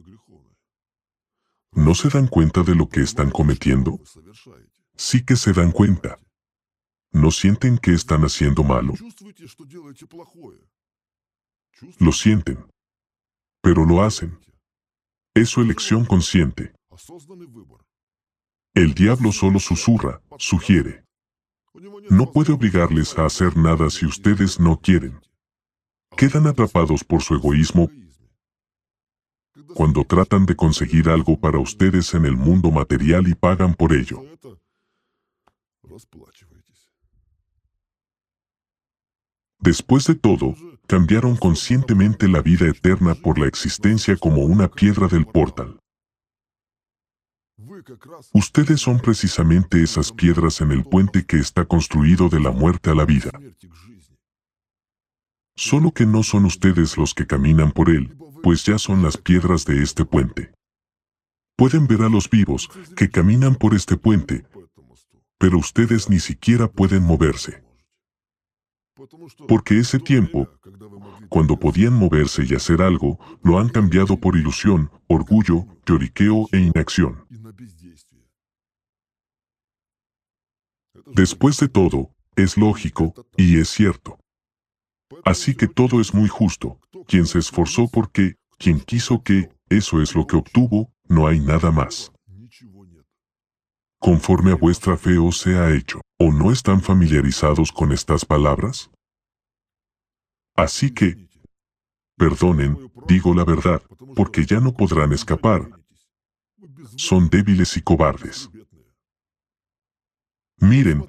¿No 1.72 1.96
se 1.96 2.10
dan 2.10 2.28
cuenta 2.28 2.62
de 2.64 2.76
lo 2.76 2.90
que 2.90 3.00
están 3.00 3.32
cometiendo? 3.32 3.98
Sí 4.98 5.24
que 5.24 5.38
se 5.38 5.54
dan 5.54 5.72
cuenta. 5.72 6.20
¿No 7.14 7.32
sienten 7.32 7.78
que 7.78 7.94
están 7.94 8.24
haciendo 8.24 8.66
malo? 8.66 8.94
Lo 12.00 12.12
sienten. 12.12 12.66
Pero 13.62 13.86
lo 13.86 14.04
hacen. 14.04 14.38
Es 15.34 15.50
su 15.50 15.62
elección 15.62 16.06
consciente. 16.06 16.74
El 18.74 18.94
diablo 18.94 19.32
solo 19.32 19.60
susurra, 19.60 20.22
sugiere. 20.38 21.06
No 22.10 22.32
puede 22.32 22.52
obligarles 22.52 23.18
a 23.18 23.26
hacer 23.26 23.56
nada 23.56 23.90
si 23.90 24.06
ustedes 24.06 24.60
no 24.60 24.80
quieren. 24.82 25.22
Quedan 26.18 26.48
atrapados 26.48 27.04
por 27.04 27.22
su 27.22 27.36
egoísmo 27.36 27.90
cuando 29.74 30.04
tratan 30.04 30.46
de 30.46 30.56
conseguir 30.56 31.08
algo 31.08 31.40
para 31.40 31.60
ustedes 31.60 32.14
en 32.14 32.26
el 32.26 32.36
mundo 32.36 32.72
material 32.72 33.28
y 33.28 33.36
pagan 33.36 33.74
por 33.74 33.94
ello. 33.94 34.22
Después 39.60 40.08
de 40.08 40.16
todo, 40.16 40.56
cambiaron 40.92 41.38
conscientemente 41.38 42.28
la 42.28 42.42
vida 42.42 42.68
eterna 42.68 43.16
por 43.16 43.40
la 43.40 43.48
existencia 43.48 44.18
como 44.18 44.44
una 44.44 44.68
piedra 44.68 45.08
del 45.08 45.26
portal. 45.26 45.80
Ustedes 48.34 48.82
son 48.82 49.00
precisamente 49.00 49.82
esas 49.82 50.12
piedras 50.12 50.60
en 50.60 50.74
el 50.74 50.84
puente 50.84 51.26
que 51.26 51.38
está 51.38 51.64
construido 51.64 52.28
de 52.28 52.42
la 52.42 52.52
muerte 52.52 52.90
a 52.90 52.94
la 52.94 53.06
vida. 53.06 53.32
Solo 55.56 55.94
que 55.94 56.06
no 56.06 56.24
son 56.24 56.44
ustedes 56.44 56.98
los 56.98 57.14
que 57.14 57.26
caminan 57.26 57.72
por 57.72 57.90
él, 57.90 58.14
pues 58.44 58.66
ya 58.66 58.78
son 58.78 59.02
las 59.02 59.16
piedras 59.16 59.64
de 59.64 59.82
este 59.82 60.04
puente. 60.04 60.52
Pueden 61.56 61.88
ver 61.88 62.02
a 62.02 62.10
los 62.10 62.30
vivos 62.30 62.70
que 62.98 63.10
caminan 63.10 63.56
por 63.56 63.76
este 63.76 63.96
puente, 63.96 64.46
pero 65.38 65.58
ustedes 65.58 66.10
ni 66.10 66.20
siquiera 66.20 66.68
pueden 66.68 67.04
moverse. 67.04 67.71
Porque 69.48 69.80
ese 69.80 70.00
tiempo, 70.00 70.48
cuando 71.30 71.58
podían 71.58 71.94
moverse 71.94 72.44
y 72.48 72.54
hacer 72.54 72.82
algo, 72.82 73.20
lo 73.44 73.60
han 73.60 73.70
cambiado 73.70 74.18
por 74.18 74.36
ilusión, 74.36 74.92
orgullo, 75.08 75.66
lloriqueo 75.86 76.48
e 76.52 76.60
inacción. 76.60 77.26
Después 81.08 81.60
de 81.60 81.68
todo, 81.68 82.12
es 82.36 82.58
lógico, 82.58 83.14
y 83.38 83.60
es 83.60 83.70
cierto. 83.70 84.20
Así 85.26 85.56
que 85.56 85.68
todo 85.68 86.00
es 86.00 86.14
muy 86.14 86.30
justo. 86.30 86.80
Quien 87.08 87.26
se 87.26 87.40
esforzó 87.40 87.88
porque, 87.88 88.36
quien 88.58 88.80
quiso 88.80 89.24
que, 89.24 89.50
eso 89.70 90.02
es 90.02 90.16
lo 90.16 90.26
que 90.28 90.38
obtuvo, 90.38 90.92
no 91.08 91.28
hay 91.28 91.40
nada 91.40 91.72
más. 91.72 92.12
Conforme 94.02 94.52
a 94.52 94.56
vuestra 94.56 94.98
fe 94.98 95.18
os 95.18 95.38
sea 95.38 95.72
hecho, 95.72 96.02
¿o 96.20 96.32
no 96.32 96.52
están 96.52 96.82
familiarizados 96.82 97.72
con 97.72 97.92
estas 97.92 98.26
palabras? 98.26 98.90
Así 100.56 100.92
que, 100.92 101.30
perdonen, 102.18 102.92
digo 103.08 103.34
la 103.34 103.46
verdad, 103.46 103.82
porque 104.16 104.46
ya 104.46 104.60
no 104.60 104.74
podrán 104.74 105.14
escapar. 105.14 105.70
Son 106.98 107.30
débiles 107.30 107.78
y 107.78 107.82
cobardes. 107.82 108.50
Miren, 110.58 111.08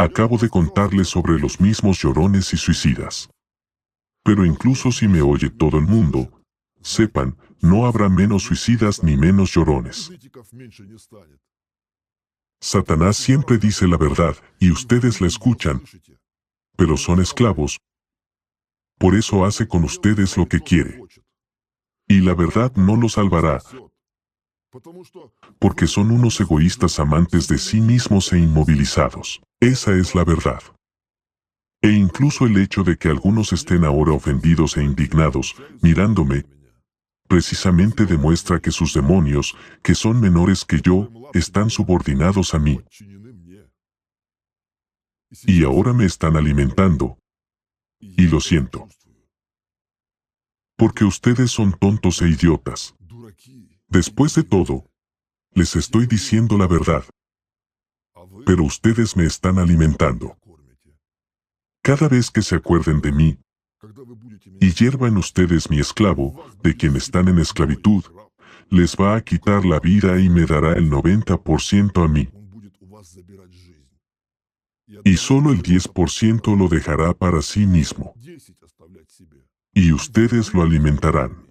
Acabo 0.00 0.38
de 0.38 0.48
contarles 0.48 1.08
sobre 1.08 1.40
los 1.40 1.60
mismos 1.60 1.98
llorones 2.00 2.54
y 2.54 2.56
suicidas. 2.56 3.28
Pero 4.22 4.46
incluso 4.46 4.92
si 4.92 5.08
me 5.08 5.22
oye 5.22 5.50
todo 5.50 5.76
el 5.78 5.86
mundo, 5.86 6.40
sepan, 6.82 7.36
no 7.60 7.84
habrá 7.84 8.08
menos 8.08 8.44
suicidas 8.44 9.02
ni 9.02 9.16
menos 9.16 9.52
llorones. 9.52 10.12
Satanás 12.60 13.16
siempre 13.16 13.58
dice 13.58 13.86
la 13.86 13.96
verdad 13.96 14.36
y 14.58 14.70
ustedes 14.70 15.20
la 15.20 15.28
escuchan, 15.28 15.82
pero 16.76 16.96
son 16.96 17.20
esclavos. 17.20 17.78
Por 18.98 19.14
eso 19.14 19.44
hace 19.44 19.68
con 19.68 19.84
ustedes 19.84 20.36
lo 20.36 20.46
que 20.46 20.60
quiere. 20.60 21.00
Y 22.08 22.20
la 22.20 22.34
verdad 22.34 22.72
no 22.74 22.96
los 22.96 23.12
salvará, 23.12 23.62
porque 25.58 25.86
son 25.86 26.10
unos 26.10 26.40
egoístas 26.40 26.98
amantes 26.98 27.46
de 27.46 27.58
sí 27.58 27.80
mismos 27.80 28.32
e 28.32 28.38
inmovilizados. 28.38 29.40
Esa 29.60 29.94
es 29.94 30.14
la 30.14 30.24
verdad. 30.24 30.62
E 31.80 31.90
incluso 31.90 32.44
el 32.44 32.56
hecho 32.56 32.82
de 32.82 32.96
que 32.96 33.08
algunos 33.08 33.52
estén 33.52 33.84
ahora 33.84 34.12
ofendidos 34.12 34.76
e 34.76 34.82
indignados, 34.82 35.54
mirándome, 35.80 36.44
precisamente 37.28 38.06
demuestra 38.06 38.60
que 38.60 38.72
sus 38.72 38.94
demonios, 38.94 39.54
que 39.82 39.94
son 39.94 40.20
menores 40.20 40.64
que 40.64 40.80
yo, 40.80 41.10
están 41.34 41.70
subordinados 41.70 42.54
a 42.54 42.58
mí. 42.58 42.80
Y 45.44 45.62
ahora 45.62 45.92
me 45.92 46.06
están 46.06 46.36
alimentando. 46.36 47.18
Y 48.00 48.28
lo 48.28 48.40
siento. 48.40 48.88
Porque 50.76 51.04
ustedes 51.04 51.50
son 51.50 51.72
tontos 51.72 52.22
e 52.22 52.28
idiotas. 52.28 52.94
Después 53.88 54.34
de 54.34 54.44
todo, 54.44 54.86
les 55.52 55.76
estoy 55.76 56.06
diciendo 56.06 56.56
la 56.56 56.66
verdad. 56.66 57.04
Pero 58.46 58.64
ustedes 58.64 59.16
me 59.16 59.24
están 59.24 59.58
alimentando. 59.58 60.38
Cada 61.82 62.08
vez 62.08 62.30
que 62.30 62.42
se 62.42 62.54
acuerden 62.54 63.00
de 63.00 63.12
mí, 63.12 63.38
y 64.60 64.72
hiervan 64.72 65.16
ustedes 65.16 65.70
mi 65.70 65.78
esclavo, 65.78 66.44
de 66.62 66.74
quien 66.76 66.96
están 66.96 67.28
en 67.28 67.38
esclavitud, 67.38 68.04
les 68.70 68.96
va 68.96 69.16
a 69.16 69.20
quitar 69.22 69.64
la 69.64 69.80
vida 69.80 70.20
y 70.20 70.28
me 70.28 70.44
dará 70.44 70.72
el 70.72 70.90
90% 70.90 72.04
a 72.04 72.08
mí. 72.08 72.28
Y 75.04 75.16
solo 75.16 75.52
el 75.52 75.62
10% 75.62 76.56
lo 76.56 76.68
dejará 76.68 77.14
para 77.14 77.42
sí 77.42 77.66
mismo. 77.66 78.14
Y 79.72 79.92
ustedes 79.92 80.52
lo 80.54 80.62
alimentarán. 80.62 81.48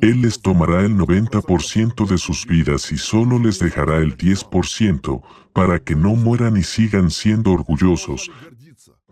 Él 0.00 0.22
les 0.22 0.40
tomará 0.40 0.82
el 0.82 0.96
90% 0.96 2.06
de 2.06 2.16
sus 2.18 2.46
vidas 2.46 2.92
y 2.92 2.98
solo 2.98 3.38
les 3.38 3.58
dejará 3.58 3.98
el 3.98 4.16
10% 4.16 5.22
para 5.52 5.80
que 5.80 5.96
no 5.96 6.14
mueran 6.14 6.56
y 6.56 6.62
sigan 6.62 7.10
siendo 7.10 7.50
orgullosos, 7.50 8.30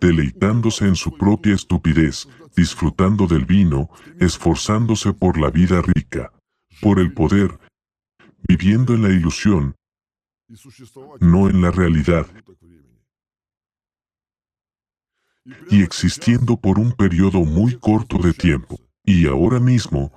deleitándose 0.00 0.86
en 0.86 0.96
su 0.96 1.16
propia 1.16 1.54
estupidez, 1.54 2.28
disfrutando 2.56 3.26
del 3.26 3.44
vino, 3.44 3.90
esforzándose 4.18 5.12
por 5.12 5.38
la 5.38 5.50
vida 5.50 5.82
rica, 5.82 6.32
por 6.80 6.98
el 6.98 7.12
poder, 7.12 7.58
viviendo 8.48 8.94
en 8.94 9.02
la 9.02 9.10
ilusión, 9.10 9.76
no 11.20 11.48
en 11.48 11.62
la 11.62 11.70
realidad, 11.70 12.26
y 15.70 15.82
existiendo 15.82 16.56
por 16.56 16.78
un 16.78 16.92
periodo 16.92 17.44
muy 17.44 17.78
corto 17.78 18.18
de 18.18 18.32
tiempo. 18.32 18.78
Y 19.04 19.26
ahora 19.26 19.58
mismo, 19.58 20.12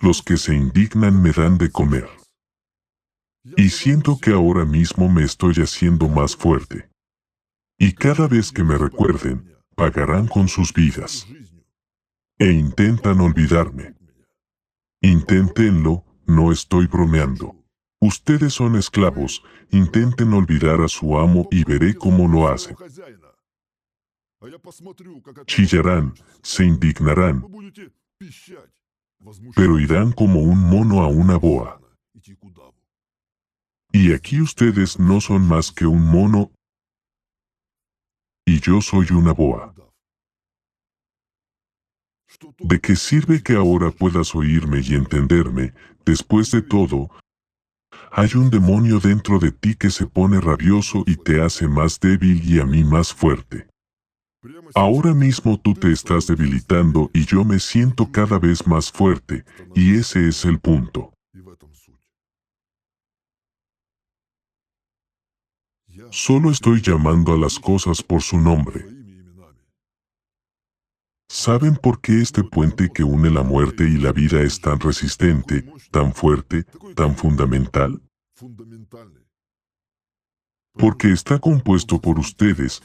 los 0.00 0.22
que 0.22 0.36
se 0.36 0.54
indignan 0.54 1.22
me 1.22 1.32
dan 1.32 1.58
de 1.58 1.70
comer. 1.70 2.08
Y 3.56 3.70
siento 3.70 4.18
que 4.18 4.30
ahora 4.30 4.64
mismo 4.64 5.08
me 5.08 5.24
estoy 5.24 5.54
haciendo 5.54 6.08
más 6.08 6.36
fuerte. 6.36 6.91
Y 7.82 7.94
cada 7.94 8.28
vez 8.28 8.52
que 8.52 8.62
me 8.62 8.78
recuerden, 8.78 9.56
pagarán 9.74 10.28
con 10.28 10.46
sus 10.46 10.72
vidas. 10.72 11.26
E 12.38 12.48
intentan 12.48 13.20
olvidarme. 13.20 13.96
Inténtenlo, 15.00 16.04
no 16.24 16.52
estoy 16.52 16.86
bromeando. 16.86 17.56
Ustedes 18.00 18.54
son 18.54 18.76
esclavos, 18.76 19.42
intenten 19.72 20.32
olvidar 20.32 20.80
a 20.80 20.86
su 20.86 21.18
amo 21.18 21.48
y 21.50 21.64
veré 21.64 21.96
cómo 21.96 22.28
lo 22.28 22.46
hacen. 22.46 22.76
Chillarán, 25.46 26.14
se 26.40 26.64
indignarán, 26.64 27.44
pero 29.56 29.80
irán 29.80 30.12
como 30.12 30.38
un 30.38 30.60
mono 30.70 31.02
a 31.02 31.08
una 31.08 31.36
boa. 31.36 31.80
Y 33.90 34.12
aquí 34.12 34.40
ustedes 34.40 35.00
no 35.00 35.20
son 35.20 35.48
más 35.48 35.72
que 35.72 35.84
un 35.84 36.06
mono 36.06 36.52
y 38.46 38.60
yo 38.60 38.80
soy 38.80 39.06
una 39.12 39.32
boa. 39.32 39.74
¿De 42.58 42.80
qué 42.80 42.96
sirve 42.96 43.42
que 43.42 43.54
ahora 43.54 43.90
puedas 43.90 44.34
oírme 44.34 44.80
y 44.82 44.94
entenderme? 44.94 45.74
Después 46.04 46.50
de 46.50 46.62
todo, 46.62 47.10
hay 48.10 48.30
un 48.34 48.50
demonio 48.50 48.98
dentro 48.98 49.38
de 49.38 49.52
ti 49.52 49.74
que 49.74 49.90
se 49.90 50.06
pone 50.06 50.40
rabioso 50.40 51.04
y 51.06 51.16
te 51.16 51.40
hace 51.40 51.68
más 51.68 52.00
débil 52.00 52.42
y 52.44 52.60
a 52.60 52.66
mí 52.66 52.84
más 52.84 53.12
fuerte. 53.12 53.68
Ahora 54.74 55.14
mismo 55.14 55.58
tú 55.58 55.74
te 55.74 55.92
estás 55.92 56.26
debilitando 56.26 57.10
y 57.14 57.24
yo 57.26 57.44
me 57.44 57.60
siento 57.60 58.10
cada 58.10 58.38
vez 58.38 58.66
más 58.66 58.90
fuerte, 58.90 59.44
y 59.74 59.94
ese 59.94 60.28
es 60.28 60.44
el 60.44 60.58
punto. 60.58 61.11
Solo 66.10 66.50
estoy 66.50 66.80
llamando 66.80 67.32
a 67.32 67.38
las 67.38 67.58
cosas 67.58 68.02
por 68.02 68.22
su 68.22 68.38
nombre. 68.38 68.86
¿Saben 71.28 71.76
por 71.76 72.00
qué 72.00 72.20
este 72.20 72.44
puente 72.44 72.90
que 72.92 73.04
une 73.04 73.30
la 73.30 73.42
muerte 73.42 73.84
y 73.84 73.96
la 73.96 74.12
vida 74.12 74.42
es 74.42 74.60
tan 74.60 74.78
resistente, 74.80 75.64
tan 75.90 76.12
fuerte, 76.12 76.64
tan 76.94 77.16
fundamental? 77.16 78.02
Porque 80.74 81.12
está 81.12 81.38
compuesto 81.38 82.00
por 82.00 82.18
ustedes 82.18 82.82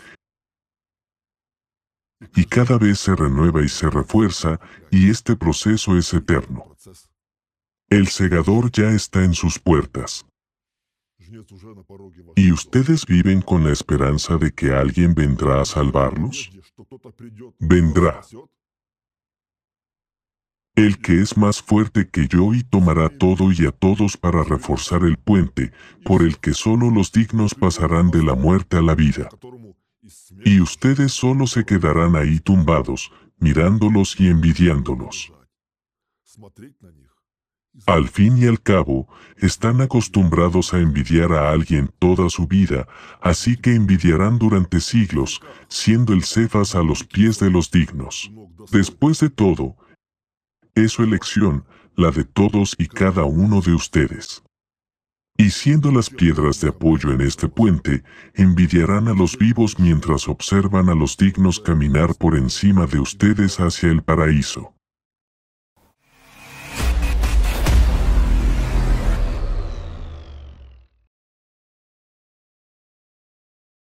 y 2.36 2.46
cada 2.46 2.78
vez 2.78 3.00
se 3.00 3.16
renueva 3.16 3.64
y 3.64 3.70
se 3.70 3.90
refuerza, 3.90 4.60
y 4.90 5.10
este 5.10 5.36
proceso 5.36 5.98
es 5.98 6.14
eterno. 6.14 6.76
El 7.90 8.08
segador 8.08 8.72
ya 8.72 8.90
está 8.90 9.24
en 9.24 9.34
sus 9.34 9.60
puertas. 9.60 10.26
¿Y 12.36 12.52
ustedes 12.52 13.06
viven 13.06 13.42
con 13.42 13.64
la 13.64 13.72
esperanza 13.72 14.38
de 14.38 14.52
que 14.52 14.74
alguien 14.74 15.14
vendrá 15.14 15.62
a 15.62 15.66
salvarlos? 15.66 16.52
Vendrá. 17.60 18.22
El 20.76 21.00
que 21.00 21.22
es 21.22 21.36
más 21.36 21.62
fuerte 21.62 22.08
que 22.08 22.28
yo 22.28 22.54
y 22.54 22.64
tomará 22.64 23.10
todo 23.10 23.52
y 23.52 23.66
a 23.66 23.72
todos 23.72 24.16
para 24.16 24.44
reforzar 24.44 25.04
el 25.04 25.18
puente, 25.18 25.72
por 26.06 26.22
el 26.22 26.38
que 26.38 26.54
solo 26.54 26.92
los 26.92 27.12
dignos 27.12 27.56
pasarán 27.56 28.12
de 28.12 28.24
la 28.24 28.36
muerte 28.36 28.78
a 28.78 28.82
la 28.82 28.94
vida. 28.94 29.28
Y 30.46 30.62
ustedes 30.62 31.14
solo 31.14 31.48
se 31.48 31.66
quedarán 31.66 32.16
ahí 32.16 32.40
tumbados, 32.40 33.12
mirándolos 33.40 34.20
y 34.20 34.28
envidiándolos. 34.28 35.34
Al 37.86 38.10
fin 38.10 38.38
y 38.38 38.46
al 38.46 38.62
cabo, 38.62 39.08
están 39.38 39.82
acostumbrados 39.82 40.74
a 40.74 40.80
envidiar 40.80 41.32
a 41.32 41.52
alguien 41.52 41.92
toda 42.00 42.30
su 42.30 42.48
vida, 42.48 42.88
así 43.22 43.56
que 43.56 43.76
envidiarán 43.76 44.40
durante 44.40 44.80
siglos, 44.80 45.42
siendo 45.68 46.14
el 46.14 46.24
Cefas 46.24 46.76
a 46.76 46.82
los 46.82 47.04
pies 47.04 47.40
de 47.40 47.52
los 47.52 47.70
dignos. 47.72 48.32
Después 48.72 49.20
de 49.20 49.30
todo, 49.30 49.78
es 50.76 50.94
su 50.94 51.04
elección, 51.04 51.66
la 51.96 52.12
de 52.12 52.24
todos 52.24 52.76
y 52.78 52.88
cada 52.88 53.24
uno 53.26 53.62
de 53.62 53.74
ustedes. 53.74 54.44
Y 55.38 55.52
siendo 55.52 55.92
las 55.92 56.10
piedras 56.10 56.60
de 56.62 56.70
apoyo 56.70 57.12
en 57.12 57.22
este 57.22 57.48
puente, 57.48 58.04
envidiarán 58.34 59.08
a 59.08 59.14
los 59.14 59.38
vivos 59.38 59.80
mientras 59.80 60.28
observan 60.28 60.90
a 60.90 60.96
los 60.96 61.16
dignos 61.16 61.60
caminar 61.60 62.16
por 62.16 62.36
encima 62.36 62.88
de 62.88 63.00
ustedes 63.00 63.60
hacia 63.60 63.90
el 63.90 64.02
paraíso. 64.02 64.77